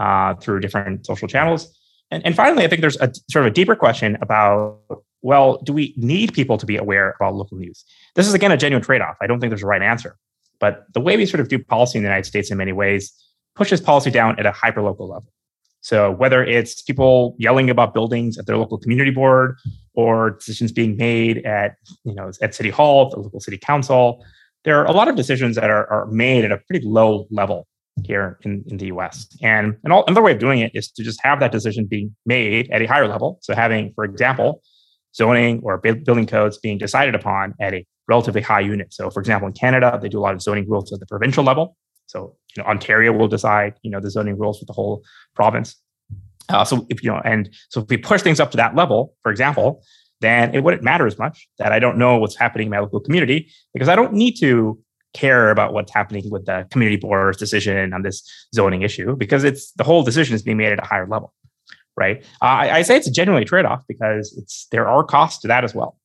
uh, 0.00 0.34
through 0.36 0.60
different 0.60 1.04
social 1.04 1.28
channels. 1.28 1.70
And, 2.12 2.24
and 2.26 2.36
finally, 2.36 2.62
I 2.62 2.68
think 2.68 2.82
there's 2.82 2.98
a 2.98 3.10
sort 3.30 3.46
of 3.46 3.50
a 3.50 3.54
deeper 3.54 3.74
question 3.74 4.18
about 4.20 4.78
well, 5.24 5.58
do 5.58 5.72
we 5.72 5.94
need 5.96 6.34
people 6.34 6.58
to 6.58 6.66
be 6.66 6.76
aware 6.76 7.14
about 7.18 7.34
local 7.34 7.56
news? 7.56 7.84
This 8.16 8.26
is 8.26 8.34
again 8.34 8.52
a 8.52 8.56
genuine 8.56 8.82
trade-off. 8.82 9.16
I 9.20 9.26
don't 9.26 9.40
think 9.40 9.50
there's 9.50 9.62
a 9.62 9.66
right 9.66 9.82
answer. 9.82 10.16
But 10.58 10.84
the 10.94 11.00
way 11.00 11.16
we 11.16 11.26
sort 11.26 11.40
of 11.40 11.48
do 11.48 11.58
policy 11.58 11.98
in 11.98 12.02
the 12.02 12.08
United 12.08 12.26
States 12.26 12.50
in 12.50 12.58
many 12.58 12.72
ways 12.72 13.12
pushes 13.54 13.80
policy 13.80 14.10
down 14.10 14.38
at 14.38 14.46
a 14.46 14.52
hyper-local 14.52 15.08
level. 15.08 15.32
So 15.80 16.10
whether 16.10 16.44
it's 16.44 16.82
people 16.82 17.36
yelling 17.38 17.70
about 17.70 17.94
buildings 17.94 18.36
at 18.36 18.46
their 18.46 18.56
local 18.56 18.78
community 18.78 19.10
board 19.10 19.58
or 19.94 20.30
decisions 20.30 20.70
being 20.72 20.96
made 20.96 21.38
at, 21.46 21.76
you 22.04 22.14
know, 22.14 22.30
at 22.40 22.54
City 22.54 22.70
Hall, 22.70 23.10
the 23.10 23.20
local 23.20 23.40
city 23.40 23.58
council, 23.58 24.24
there 24.64 24.80
are 24.80 24.86
a 24.86 24.92
lot 24.92 25.08
of 25.08 25.16
decisions 25.16 25.56
that 25.56 25.70
are, 25.70 25.90
are 25.90 26.06
made 26.06 26.44
at 26.44 26.52
a 26.52 26.58
pretty 26.58 26.86
low 26.86 27.26
level 27.30 27.66
here 28.04 28.38
in, 28.42 28.64
in 28.68 28.78
the 28.78 28.86
US. 28.86 29.26
And, 29.42 29.76
another 29.84 30.22
way 30.22 30.32
of 30.32 30.38
doing 30.38 30.60
it 30.60 30.72
is 30.74 30.90
to 30.92 31.02
just 31.02 31.20
have 31.22 31.40
that 31.40 31.52
decision 31.52 31.86
being 31.86 32.14
made 32.26 32.70
at 32.70 32.82
a 32.82 32.86
higher 32.86 33.06
level. 33.06 33.38
So 33.42 33.54
having, 33.54 33.92
for 33.94 34.04
example, 34.04 34.62
zoning 35.14 35.60
or 35.62 35.78
building 35.78 36.26
codes 36.26 36.58
being 36.58 36.78
decided 36.78 37.14
upon 37.14 37.54
at 37.60 37.74
a 37.74 37.86
relatively 38.08 38.40
high 38.40 38.60
unit. 38.60 38.92
So 38.92 39.10
for 39.10 39.20
example, 39.20 39.46
in 39.46 39.54
Canada, 39.54 39.98
they 40.00 40.08
do 40.08 40.18
a 40.18 40.22
lot 40.22 40.34
of 40.34 40.42
zoning 40.42 40.68
rules 40.68 40.92
at 40.92 41.00
the 41.00 41.06
provincial 41.06 41.44
level. 41.44 41.76
So 42.06 42.36
you 42.56 42.62
know, 42.62 42.68
Ontario 42.68 43.12
will 43.12 43.28
decide, 43.28 43.74
you 43.82 43.90
know, 43.90 44.00
the 44.00 44.10
zoning 44.10 44.38
rules 44.38 44.58
for 44.58 44.64
the 44.64 44.72
whole 44.72 45.02
province. 45.34 45.76
Uh, 46.48 46.64
so 46.64 46.86
if 46.88 47.02
you 47.02 47.10
know, 47.10 47.20
and 47.24 47.50
so 47.68 47.82
if 47.82 47.88
we 47.88 47.96
push 47.96 48.22
things 48.22 48.40
up 48.40 48.50
to 48.50 48.56
that 48.56 48.74
level, 48.74 49.14
for 49.22 49.30
example, 49.30 49.82
then 50.20 50.54
it 50.54 50.60
wouldn't 50.60 50.82
matter 50.82 51.06
as 51.06 51.18
much 51.18 51.48
that 51.58 51.72
I 51.72 51.78
don't 51.78 51.98
know 51.98 52.16
what's 52.18 52.36
happening 52.36 52.66
in 52.66 52.70
my 52.70 52.78
local 52.80 53.00
community 53.00 53.50
because 53.72 53.88
I 53.88 53.96
don't 53.96 54.12
need 54.12 54.36
to 54.40 54.78
care 55.14 55.50
about 55.50 55.72
what's 55.72 55.92
happening 55.92 56.30
with 56.30 56.46
the 56.46 56.66
community 56.70 56.96
board's 56.96 57.38
decision 57.38 57.92
on 57.92 58.02
this 58.02 58.22
zoning 58.54 58.82
issue 58.82 59.16
because 59.16 59.44
it's 59.44 59.72
the 59.72 59.84
whole 59.84 60.02
decision 60.02 60.34
is 60.34 60.42
being 60.42 60.56
made 60.56 60.72
at 60.72 60.78
a 60.78 60.86
higher 60.86 61.06
level, 61.06 61.32
right? 61.96 62.24
Uh, 62.40 62.46
I, 62.46 62.76
I, 62.76 62.82
say 62.82 62.96
it's 62.96 63.06
a 63.06 63.12
genuinely 63.12 63.44
trade-off 63.44 63.82
because 63.88 64.34
it's 64.38 64.66
there 64.70 64.88
are 64.88 65.04
costs 65.04 65.40
to 65.42 65.48
that 65.48 65.64
as 65.64 65.74
well. 65.74 65.98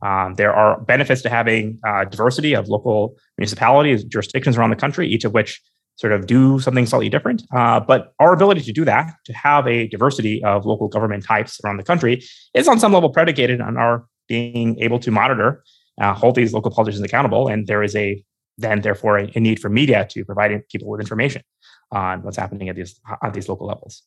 Um, 0.00 0.34
there 0.34 0.54
are 0.54 0.80
benefits 0.80 1.22
to 1.22 1.28
having 1.28 1.78
uh, 1.86 2.04
diversity 2.04 2.54
of 2.54 2.68
local 2.68 3.16
municipalities, 3.38 4.04
jurisdictions 4.04 4.56
around 4.56 4.70
the 4.70 4.76
country, 4.76 5.08
each 5.08 5.24
of 5.24 5.32
which 5.32 5.60
sort 5.96 6.12
of 6.12 6.26
do 6.26 6.58
something 6.58 6.86
slightly 6.86 7.08
different. 7.08 7.42
Uh, 7.54 7.78
but 7.78 8.12
our 8.18 8.32
ability 8.32 8.62
to 8.62 8.72
do 8.72 8.84
that, 8.84 9.12
to 9.26 9.32
have 9.32 9.66
a 9.66 9.88
diversity 9.88 10.42
of 10.44 10.64
local 10.64 10.88
government 10.88 11.24
types 11.24 11.60
around 11.64 11.76
the 11.76 11.82
country, 11.82 12.22
is 12.54 12.68
on 12.68 12.78
some 12.78 12.92
level 12.92 13.10
predicated 13.10 13.60
on 13.60 13.76
our 13.76 14.06
being 14.28 14.78
able 14.80 14.98
to 14.98 15.10
monitor, 15.10 15.62
uh, 16.00 16.14
hold 16.14 16.34
these 16.34 16.54
local 16.54 16.70
politicians 16.70 17.04
accountable, 17.04 17.48
and 17.48 17.66
there 17.66 17.82
is 17.82 17.94
a 17.94 18.22
then 18.58 18.80
therefore 18.80 19.18
a, 19.18 19.40
need 19.40 19.60
for 19.60 19.68
media 19.68 20.06
to 20.10 20.24
provide 20.24 20.68
people 20.68 20.88
with 20.88 21.00
information 21.00 21.42
on 21.90 22.22
what's 22.22 22.36
happening 22.36 22.68
at 22.68 22.76
these 22.76 23.00
at 23.22 23.34
these 23.34 23.48
local 23.48 23.66
levels. 23.66 24.02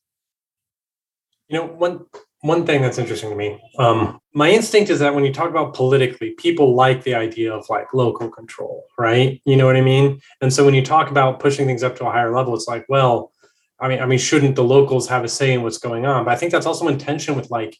You 1.48 1.60
know, 1.60 1.66
one 1.66 2.06
one 2.42 2.66
thing 2.66 2.82
that's 2.82 2.98
interesting 2.98 3.32
to 3.32 3.36
me, 3.36 3.60
um, 3.80 4.20
my 4.34 4.52
instinct 4.52 4.92
is 4.92 5.00
that 5.00 5.16
when 5.16 5.26
you 5.26 5.34
talk 5.34 5.50
about 5.50 5.74
politically, 5.74 6.32
people 6.38 6.76
like 6.76 7.04
the 7.04 7.16
idea 7.16 7.52
of 7.52 7.66
like 7.70 7.94
local 7.94 8.30
control, 8.30 8.86
right? 9.00 9.42
You 9.46 9.56
know 9.56 9.66
what 9.66 9.76
I 9.76 9.82
mean? 9.82 10.20
And 10.42 10.54
so 10.54 10.64
when 10.64 10.76
you 10.76 10.84
talk 10.84 11.10
about 11.10 11.40
pushing 11.40 11.66
things 11.66 11.82
up 11.82 11.96
to 11.98 12.06
a 12.06 12.12
higher 12.12 12.36
level, 12.36 12.54
it's 12.54 12.68
like, 12.68 12.86
well, 12.88 13.32
I 13.80 13.88
mean, 13.88 14.00
I 14.00 14.06
mean, 14.06 14.20
shouldn't 14.20 14.56
the 14.56 14.64
locals 14.64 15.08
have 15.08 15.24
a 15.24 15.28
say 15.28 15.54
in 15.54 15.64
what's 15.64 15.80
going 15.80 16.06
on? 16.06 16.26
But 16.26 16.32
I 16.32 16.36
think 16.38 16.52
that's 16.52 16.66
also 16.66 16.88
in 16.88 16.98
tension 16.98 17.36
with 17.36 17.50
like 17.50 17.78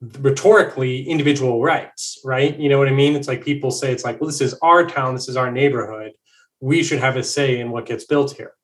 rhetorically 0.00 1.06
individual 1.08 1.62
rights, 1.62 2.20
right? 2.24 2.58
You 2.58 2.68
know 2.68 2.78
what 2.78 2.88
I 2.88 2.92
mean? 2.92 3.16
It's 3.16 3.28
like 3.28 3.44
people 3.44 3.70
say 3.70 3.92
it's 3.92 4.04
like, 4.04 4.20
well, 4.20 4.28
this 4.28 4.40
is 4.40 4.54
our 4.62 4.86
town, 4.86 5.14
this 5.14 5.28
is 5.28 5.36
our 5.36 5.50
neighborhood. 5.50 6.12
We 6.60 6.82
should 6.82 7.00
have 7.00 7.16
a 7.16 7.22
say 7.22 7.60
in 7.60 7.70
what 7.70 7.86
gets 7.86 8.04
built 8.04 8.36
here. 8.36 8.54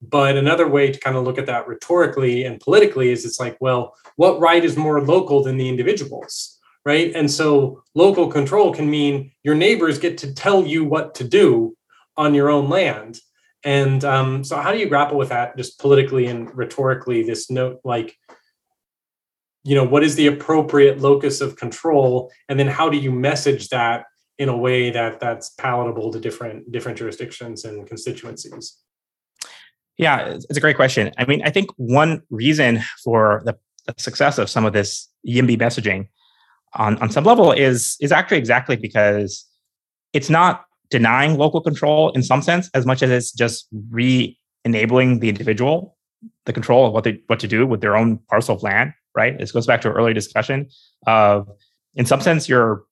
But 0.00 0.36
another 0.36 0.68
way 0.68 0.90
to 0.90 0.98
kind 0.98 1.16
of 1.16 1.24
look 1.24 1.38
at 1.38 1.46
that 1.46 1.68
rhetorically 1.68 2.44
and 2.44 2.60
politically 2.60 3.10
is 3.10 3.24
it's 3.24 3.38
like, 3.38 3.56
well, 3.60 3.94
what 4.16 4.40
right 4.40 4.64
is 4.64 4.76
more 4.76 5.00
local 5.00 5.42
than 5.42 5.56
the 5.56 5.68
individuals? 5.68 6.58
Right. 6.84 7.12
And 7.14 7.30
so 7.30 7.84
local 7.94 8.26
control 8.26 8.74
can 8.74 8.90
mean 8.90 9.30
your 9.44 9.54
neighbors 9.54 10.00
get 10.00 10.18
to 10.18 10.34
tell 10.34 10.66
you 10.66 10.84
what 10.84 11.14
to 11.16 11.24
do 11.24 11.76
on 12.16 12.34
your 12.34 12.50
own 12.50 12.68
land. 12.68 13.20
And 13.64 14.04
um, 14.04 14.42
so, 14.42 14.56
how 14.56 14.72
do 14.72 14.78
you 14.78 14.88
grapple 14.88 15.16
with 15.16 15.28
that 15.28 15.56
just 15.56 15.78
politically 15.78 16.26
and 16.26 16.52
rhetorically? 16.56 17.22
This 17.22 17.48
note, 17.48 17.80
like, 17.84 18.16
you 19.64 19.74
know 19.74 19.84
what 19.84 20.02
is 20.02 20.16
the 20.16 20.26
appropriate 20.26 21.00
locus 21.00 21.40
of 21.40 21.56
control? 21.56 22.30
And 22.48 22.58
then 22.58 22.66
how 22.66 22.88
do 22.88 22.96
you 22.96 23.10
message 23.10 23.68
that 23.68 24.04
in 24.38 24.48
a 24.48 24.56
way 24.56 24.90
that 24.90 25.20
that's 25.20 25.50
palatable 25.50 26.12
to 26.12 26.20
different 26.20 26.70
different 26.72 26.98
jurisdictions 26.98 27.64
and 27.64 27.86
constituencies? 27.86 28.78
Yeah 29.98 30.28
it's 30.28 30.56
a 30.56 30.60
great 30.60 30.76
question. 30.76 31.12
I 31.18 31.24
mean 31.24 31.42
i 31.44 31.50
think 31.50 31.70
one 31.76 32.22
reason 32.30 32.80
for 33.04 33.42
the, 33.44 33.56
success 33.98 34.38
of 34.38 34.48
some 34.48 34.64
of 34.64 34.72
this 34.72 35.08
yimby 35.26 35.58
messaging 35.58 36.06
on, 36.74 36.96
on 36.98 37.10
some 37.10 37.24
level 37.24 37.50
is 37.50 37.96
is 38.00 38.12
actually 38.12 38.38
exactly 38.38 38.76
because 38.76 39.44
it's 40.12 40.30
not 40.30 40.66
denying 40.88 41.36
local 41.36 41.60
control 41.60 42.10
in 42.12 42.22
some 42.22 42.42
sense 42.42 42.70
as 42.74 42.86
much 42.86 43.02
as 43.02 43.10
it's 43.10 43.32
just 43.32 43.66
re-enabling 43.90 45.18
the 45.18 45.28
individual 45.28 45.96
the 46.46 46.52
control 46.52 46.86
of 46.86 46.92
what 46.92 47.02
they 47.02 47.20
what 47.26 47.40
to 47.40 47.48
do 47.48 47.66
with 47.66 47.80
their 47.80 47.96
own 47.96 48.18
parcel 48.30 48.54
of 48.54 48.62
land 48.62 48.92
right? 49.14 49.38
This 49.38 49.52
goes 49.52 49.66
back 49.66 49.80
to 49.82 49.90
an 49.90 49.96
earlier 49.96 50.14
discussion 50.14 50.68
of, 51.06 51.48
in 51.94 52.06
some 52.06 52.20
sense, 52.20 52.48
you're 52.48 52.84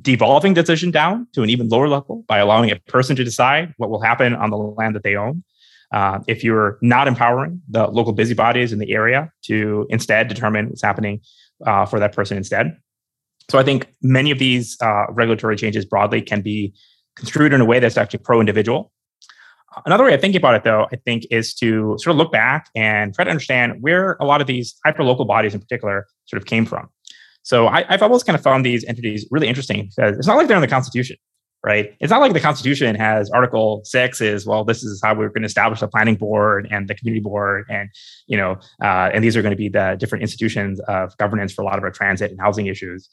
devolving 0.00 0.54
decision 0.54 0.90
down 0.90 1.26
to 1.32 1.42
an 1.42 1.50
even 1.50 1.68
lower 1.68 1.88
level 1.88 2.24
by 2.28 2.38
allowing 2.38 2.70
a 2.70 2.76
person 2.86 3.16
to 3.16 3.24
decide 3.24 3.74
what 3.78 3.90
will 3.90 4.00
happen 4.00 4.34
on 4.34 4.50
the 4.50 4.56
land 4.56 4.94
that 4.94 5.02
they 5.02 5.16
own. 5.16 5.42
Uh, 5.92 6.20
if 6.26 6.42
you're 6.42 6.78
not 6.80 7.06
empowering 7.06 7.60
the 7.68 7.86
local 7.88 8.14
busybodies 8.14 8.72
in 8.72 8.78
the 8.78 8.92
area 8.92 9.30
to 9.42 9.86
instead 9.90 10.26
determine 10.26 10.68
what's 10.68 10.82
happening 10.82 11.20
uh, 11.66 11.84
for 11.84 11.98
that 11.98 12.14
person 12.14 12.36
instead. 12.36 12.76
So 13.50 13.58
I 13.58 13.62
think 13.62 13.92
many 14.00 14.30
of 14.30 14.38
these 14.38 14.78
uh, 14.80 15.04
regulatory 15.10 15.56
changes 15.56 15.84
broadly 15.84 16.22
can 16.22 16.40
be 16.40 16.72
construed 17.16 17.52
in 17.52 17.60
a 17.60 17.64
way 17.66 17.78
that's 17.78 17.98
actually 17.98 18.20
pro-individual 18.20 18.90
Another 19.86 20.04
way 20.04 20.14
of 20.14 20.20
thinking 20.20 20.38
about 20.38 20.54
it, 20.54 20.64
though, 20.64 20.86
I 20.92 20.96
think, 20.96 21.26
is 21.30 21.54
to 21.54 21.96
sort 21.98 22.12
of 22.12 22.16
look 22.16 22.32
back 22.32 22.68
and 22.74 23.14
try 23.14 23.24
to 23.24 23.30
understand 23.30 23.80
where 23.80 24.16
a 24.20 24.24
lot 24.24 24.40
of 24.40 24.46
these 24.46 24.74
hyper-local 24.84 25.24
bodies 25.24 25.54
in 25.54 25.60
particular 25.60 26.06
sort 26.26 26.40
of 26.40 26.46
came 26.46 26.64
from. 26.64 26.88
So 27.42 27.66
I, 27.66 27.84
have 27.88 28.02
always 28.02 28.22
kind 28.22 28.36
of 28.36 28.42
found 28.42 28.64
these 28.64 28.84
entities 28.84 29.26
really 29.30 29.48
interesting 29.48 29.90
because 29.94 30.16
it's 30.16 30.26
not 30.26 30.36
like 30.36 30.46
they're 30.46 30.56
in 30.56 30.62
the 30.62 30.68
Constitution, 30.68 31.16
right? 31.64 31.94
It's 32.00 32.10
not 32.10 32.20
like 32.20 32.32
the 32.32 32.40
Constitution 32.40 32.94
has 32.94 33.30
Article 33.30 33.82
Six 33.84 34.20
is 34.20 34.46
well, 34.46 34.64
this 34.64 34.84
is 34.84 35.00
how 35.02 35.14
we're 35.14 35.28
going 35.28 35.42
to 35.42 35.46
establish 35.46 35.80
the 35.80 35.88
planning 35.88 36.14
board 36.14 36.68
and 36.70 36.86
the 36.88 36.94
community 36.94 37.22
board, 37.22 37.64
and 37.68 37.90
you 38.26 38.36
know, 38.36 38.58
uh, 38.82 39.10
and 39.12 39.24
these 39.24 39.36
are 39.36 39.42
going 39.42 39.50
to 39.50 39.56
be 39.56 39.68
the 39.68 39.96
different 39.98 40.22
institutions 40.22 40.80
of 40.80 41.16
governance 41.16 41.52
for 41.52 41.62
a 41.62 41.64
lot 41.64 41.78
of 41.78 41.84
our 41.84 41.90
transit 41.90 42.30
and 42.30 42.40
housing 42.40 42.66
issues. 42.66 43.08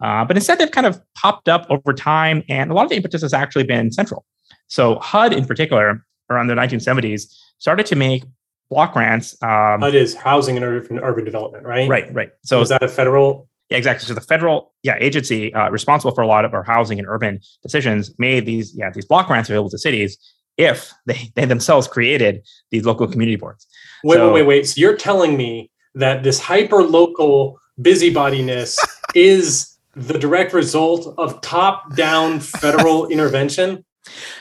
Uh, 0.00 0.24
but 0.24 0.36
instead, 0.36 0.58
they've 0.58 0.70
kind 0.70 0.86
of 0.86 1.00
popped 1.14 1.48
up 1.48 1.66
over 1.68 1.92
time, 1.92 2.42
and 2.48 2.70
a 2.70 2.74
lot 2.74 2.84
of 2.84 2.90
the 2.90 2.96
impetus 2.96 3.22
has 3.22 3.32
actually 3.32 3.64
been 3.64 3.90
central. 3.90 4.24
So 4.72 4.98
HUD 5.00 5.34
in 5.34 5.44
particular, 5.44 6.02
around 6.30 6.46
the 6.46 6.54
1970s, 6.54 7.30
started 7.58 7.84
to 7.84 7.94
make 7.94 8.24
block 8.70 8.94
grants. 8.94 9.36
Um, 9.42 9.82
HUD 9.82 9.94
is 9.94 10.14
housing 10.14 10.56
and 10.56 10.64
urban, 10.64 10.98
urban 10.98 11.26
development, 11.26 11.66
right? 11.66 11.86
Right, 11.86 12.12
right. 12.14 12.30
So 12.42 12.62
is 12.62 12.70
that 12.70 12.82
a 12.82 12.88
federal? 12.88 13.50
Yeah, 13.68 13.76
exactly. 13.76 14.06
So 14.06 14.14
the 14.14 14.22
federal 14.22 14.72
yeah 14.82 14.96
agency 14.98 15.52
uh, 15.52 15.68
responsible 15.68 16.14
for 16.14 16.22
a 16.22 16.26
lot 16.26 16.46
of 16.46 16.54
our 16.54 16.62
housing 16.62 16.98
and 16.98 17.06
urban 17.06 17.40
decisions 17.62 18.14
made 18.18 18.46
these 18.46 18.74
yeah 18.74 18.88
these 18.88 19.04
block 19.04 19.26
grants 19.26 19.50
available 19.50 19.68
to 19.68 19.78
cities 19.78 20.16
if 20.56 20.90
they, 21.04 21.30
they 21.34 21.44
themselves 21.44 21.86
created 21.86 22.42
these 22.70 22.86
local 22.86 23.06
community 23.06 23.36
boards. 23.36 23.66
Wait, 24.04 24.16
so, 24.16 24.28
wait, 24.28 24.32
wait, 24.32 24.46
wait. 24.46 24.66
So 24.66 24.80
you're 24.80 24.96
telling 24.96 25.36
me 25.36 25.70
that 25.96 26.22
this 26.22 26.40
hyper 26.40 26.82
local 26.82 27.60
busybodiness 27.78 28.78
is 29.14 29.76
the 29.94 30.18
direct 30.18 30.54
result 30.54 31.14
of 31.18 31.42
top 31.42 31.94
down 31.94 32.40
federal 32.40 33.08
intervention? 33.08 33.84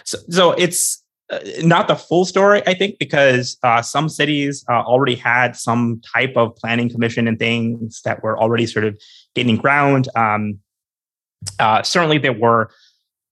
So, 0.04 0.18
so 0.30 0.52
it's 0.54 1.04
uh, 1.32 1.40
not 1.64 1.88
the 1.88 1.96
full 1.96 2.26
story, 2.26 2.62
I 2.68 2.74
think, 2.74 3.00
because 3.00 3.58
uh, 3.64 3.82
some 3.82 4.10
cities 4.10 4.66
uh, 4.70 4.82
already 4.82 5.16
had 5.16 5.56
some 5.56 6.02
type 6.14 6.34
of 6.36 6.56
planning 6.58 6.90
commission 6.90 7.28
and 7.28 7.40
things 7.40 8.02
that 8.04 8.22
were 8.22 8.38
already 8.38 8.66
sort 8.66 8.86
of 8.86 9.00
gaining 9.34 9.56
ground. 9.56 10.10
Um, 10.16 10.60
uh, 11.58 11.84
certainly, 11.84 12.18
there 12.18 12.34
were, 12.34 12.72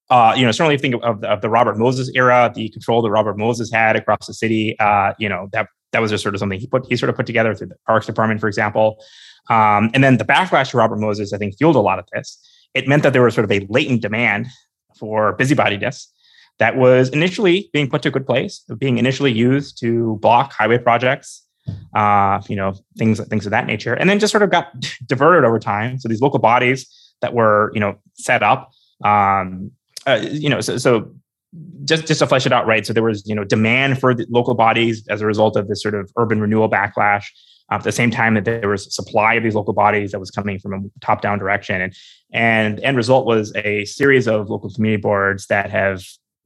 uh, 0.10 0.34
you 0.36 0.46
know, 0.46 0.52
certainly 0.52 0.78
think 0.78 0.96
of, 1.04 1.24
of, 1.24 1.42
the 1.42 1.50
Robert 1.50 1.78
Moses 1.78 2.10
era, 2.16 2.52
the 2.56 2.70
control 2.70 3.02
that 3.02 3.12
Robert 3.12 3.38
Moses 3.38 3.72
had 3.72 3.96
across 3.96 4.28
the 4.28 4.34
city. 4.34 4.80
Uh, 4.80 5.14
you 5.20 5.28
know, 5.28 5.50
that 5.52 5.68
that 5.92 6.02
was 6.02 6.12
just 6.12 6.24
sort 6.24 6.36
of 6.36 6.40
something 6.40 6.60
he 6.60 6.68
put 6.68 6.86
he 6.88 6.96
sort 6.96 7.10
of 7.10 7.16
put 7.16 7.26
together 7.26 7.54
through 7.54 7.68
the 7.68 7.76
Parks 7.86 8.06
Department, 8.06 8.40
for 8.40 8.48
example. 8.48 9.04
Um, 9.50 9.90
and 9.94 10.04
then 10.04 10.18
the 10.18 10.26
backlash 10.26 10.72
to 10.72 10.78
Robert 10.78 11.00
Moses, 11.00 11.34
I 11.34 11.38
think, 11.38 11.58
fueled 11.58 11.76
a 11.76 11.82
lot 11.82 12.00
of 12.00 12.06
this. 12.14 12.40
It 12.74 12.88
meant 12.88 13.04
that 13.04 13.14
there 13.14 13.24
was 13.24 13.34
sort 13.34 13.46
of 13.46 13.52
a 13.52 13.66
latent 13.70 14.02
demand 14.02 14.48
for 14.98 15.36
busybodiness 15.38 16.08
that 16.60 16.76
was 16.76 17.10
initially 17.10 17.70
being 17.74 17.89
put 17.89 18.01
to 18.03 18.10
a 18.10 18.12
good 18.12 18.26
place, 18.26 18.64
being 18.78 18.97
initially 18.97 19.32
used 19.32 19.80
to 19.80 20.18
block 20.22 20.51
highway 20.53 20.78
projects, 20.78 21.45
uh, 21.95 22.41
you 22.47 22.55
know, 22.55 22.74
things 22.97 23.26
things 23.28 23.45
of 23.45 23.51
that 23.51 23.66
nature, 23.66 23.93
and 23.93 24.10
then 24.10 24.20
just 24.20 24.32
sort 24.32 24.43
of 24.43 24.51
got 24.51 24.74
diverted 25.05 25.45
over 25.45 25.60
time. 25.60 25.99
So 25.99 26.07
these 26.07 26.22
local 26.22 26.39
bodies 26.39 26.88
that 27.22 27.34
were, 27.34 27.72
you 27.74 27.80
know, 27.80 27.97
set 28.14 28.43
up, 28.43 28.72
um, 29.03 29.72
uh, 30.05 30.20
you 30.22 30.49
know, 30.49 30.62
so, 30.62 30.78
so 30.78 31.14
just 31.86 32.07
just 32.07 32.20
to 32.20 32.28
flesh 32.28 32.45
it 32.45 32.51
out, 32.51 32.68
right? 32.68 32.86
So 32.86 32.93
there 32.93 33.03
was, 33.03 33.28
you 33.28 33.36
know, 33.36 33.43
demand 33.43 33.99
for 33.99 34.14
the 34.14 34.26
local 34.30 34.53
bodies 34.53 35.05
as 35.10 35.22
a 35.22 35.26
result 35.26 35.55
of 35.55 35.68
this 35.68 35.82
sort 35.82 35.95
of 35.95 36.12
urban 36.18 36.41
renewal 36.41 36.70
backlash. 36.70 37.26
Uh, 37.72 37.76
at 37.76 37.84
the 37.84 37.91
same 37.91 38.10
time 38.10 38.34
that 38.34 38.45
there 38.45 38.68
was 38.68 38.93
supply 38.93 39.36
of 39.36 39.43
these 39.43 39.53
local 39.53 39.74
bodies 39.74 40.12
that 40.12 40.20
was 40.20 40.32
coming 40.32 40.57
from 40.57 40.74
a 40.74 40.99
top-down 41.01 41.38
direction, 41.38 41.80
and 41.80 41.93
and 42.34 42.80
the 42.80 42.84
end 42.84 42.97
result 42.97 43.26
was 43.26 43.55
a 43.55 43.86
series 43.86 44.28
of 44.28 44.49
local 44.49 44.72
community 44.74 44.99
boards 44.99 45.45
that 45.47 45.70
have 45.70 46.03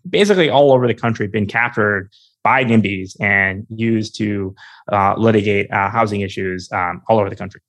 basically 0.09 0.49
all 0.49 0.71
over 0.71 0.87
the 0.87 0.93
country 0.93 1.27
been 1.27 1.47
captured 1.47 2.09
by 2.43 2.63
NIMBYs 2.63 3.15
and 3.21 3.65
used 3.69 4.17
to 4.17 4.53
uh, 4.91 5.15
litigate 5.17 5.71
uh, 5.71 5.89
housing 5.89 6.21
issues 6.21 6.69
um, 6.71 7.01
all 7.07 7.19
over 7.19 7.29
the 7.29 7.35
country. 7.35 7.61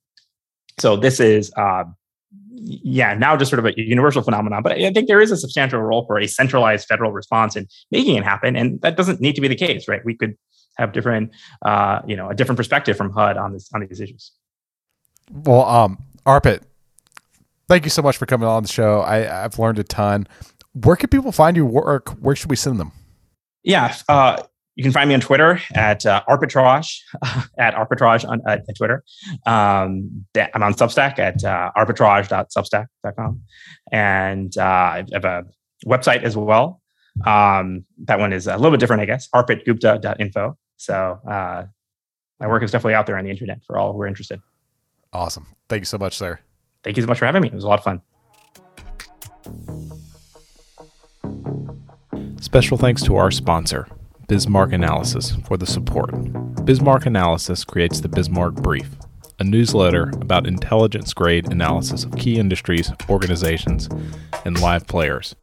So 0.79 0.97
this 0.97 1.19
is, 1.19 1.51
uh, 1.55 1.85
yeah, 2.51 3.13
now 3.13 3.37
just 3.37 3.49
sort 3.49 3.59
of 3.59 3.65
a 3.65 3.73
universal 3.77 4.21
phenomenon. 4.21 4.63
But 4.63 4.73
I 4.73 4.91
think 4.91 5.07
there 5.07 5.21
is 5.21 5.31
a 5.31 5.37
substantial 5.37 5.79
role 5.79 6.05
for 6.05 6.19
a 6.19 6.27
centralized 6.27 6.87
federal 6.87 7.11
response 7.11 7.55
in 7.55 7.67
making 7.91 8.15
it 8.15 8.23
happen, 8.23 8.55
and 8.55 8.81
that 8.81 8.97
doesn't 8.97 9.21
need 9.21 9.35
to 9.35 9.41
be 9.41 9.47
the 9.47 9.55
case, 9.55 9.87
right? 9.87 10.03
We 10.03 10.15
could 10.15 10.35
have 10.77 10.91
different, 10.91 11.31
uh, 11.61 12.01
you 12.05 12.17
know, 12.17 12.29
a 12.29 12.35
different 12.35 12.57
perspective 12.57 12.97
from 12.97 13.11
HUD 13.11 13.37
on 13.37 13.53
this 13.53 13.69
on 13.73 13.85
these 13.87 14.01
issues. 14.01 14.31
Well, 15.31 15.63
um, 15.63 16.03
Arpit, 16.25 16.61
thank 17.67 17.85
you 17.85 17.89
so 17.89 18.01
much 18.01 18.17
for 18.17 18.25
coming 18.25 18.47
on 18.47 18.63
the 18.63 18.69
show. 18.69 18.99
I, 19.01 19.45
I've 19.45 19.57
learned 19.57 19.79
a 19.79 19.83
ton 19.83 20.27
where 20.83 20.95
can 20.95 21.09
people 21.09 21.31
find 21.31 21.55
your 21.55 21.65
work? 21.65 22.09
Where 22.19 22.35
should 22.35 22.49
we 22.49 22.55
send 22.55 22.79
them? 22.79 22.91
Yeah, 23.63 23.95
uh, 24.09 24.43
you 24.75 24.83
can 24.83 24.91
find 24.91 25.07
me 25.07 25.15
on 25.15 25.21
Twitter 25.21 25.59
at 25.73 26.05
uh, 26.05 26.21
arpitrage 26.29 26.99
at 27.57 27.75
arpitrage 27.75 28.27
on 28.27 28.41
uh, 28.47 28.57
at 28.67 28.75
Twitter. 28.75 29.03
Um, 29.45 30.25
I'm 30.35 30.63
on 30.63 30.73
Substack 30.73 31.17
at 31.17 31.43
uh, 31.43 31.71
arpitrage.substack.com, 31.77 33.41
and 33.91 34.57
uh, 34.57 34.61
I 34.61 35.05
have 35.13 35.25
a 35.25 35.45
website 35.85 36.23
as 36.23 36.35
well. 36.35 36.81
Um, 37.25 37.85
that 38.03 38.19
one 38.19 38.33
is 38.33 38.47
a 38.47 38.57
little 38.57 38.71
bit 38.71 38.81
different, 38.81 39.01
I 39.01 39.05
guess. 39.05 39.29
arpitgupta.info. 39.29 40.57
So 40.75 41.19
uh, 41.27 41.65
my 42.41 42.47
work 42.47 42.61
is 42.63 42.71
definitely 42.71 42.95
out 42.95 43.05
there 43.05 43.17
on 43.17 43.23
the 43.23 43.31
internet 43.31 43.63
for 43.65 43.77
all 43.77 43.93
who 43.93 44.01
are 44.01 44.07
interested. 44.07 44.41
Awesome. 45.13 45.47
Thank 45.69 45.81
you 45.81 45.85
so 45.85 45.97
much, 45.97 46.17
sir. 46.17 46.39
Thank 46.83 46.97
you 46.97 47.03
so 47.03 47.07
much 47.07 47.19
for 47.19 47.25
having 47.25 47.41
me. 47.41 47.47
It 47.47 47.53
was 47.53 47.63
a 47.63 47.67
lot 47.67 47.79
of 47.79 47.85
fun. 47.85 48.01
Special 52.45 52.77
thanks 52.77 53.01
to 53.01 53.15
our 53.15 53.31
sponsor, 53.31 53.87
Bismarck 54.27 54.71
Analysis, 54.71 55.31
for 55.47 55.57
the 55.57 55.65
support. 55.65 56.11
Bismarck 56.63 57.07
Analysis 57.07 57.63
creates 57.63 58.01
the 58.01 58.07
Bismarck 58.07 58.53
Brief, 58.53 58.87
a 59.39 59.43
newsletter 59.43 60.11
about 60.21 60.45
intelligence 60.45 61.11
grade 61.11 61.51
analysis 61.51 62.03
of 62.03 62.15
key 62.15 62.37
industries, 62.37 62.91
organizations, 63.09 63.89
and 64.45 64.61
live 64.61 64.85
players. 64.85 65.35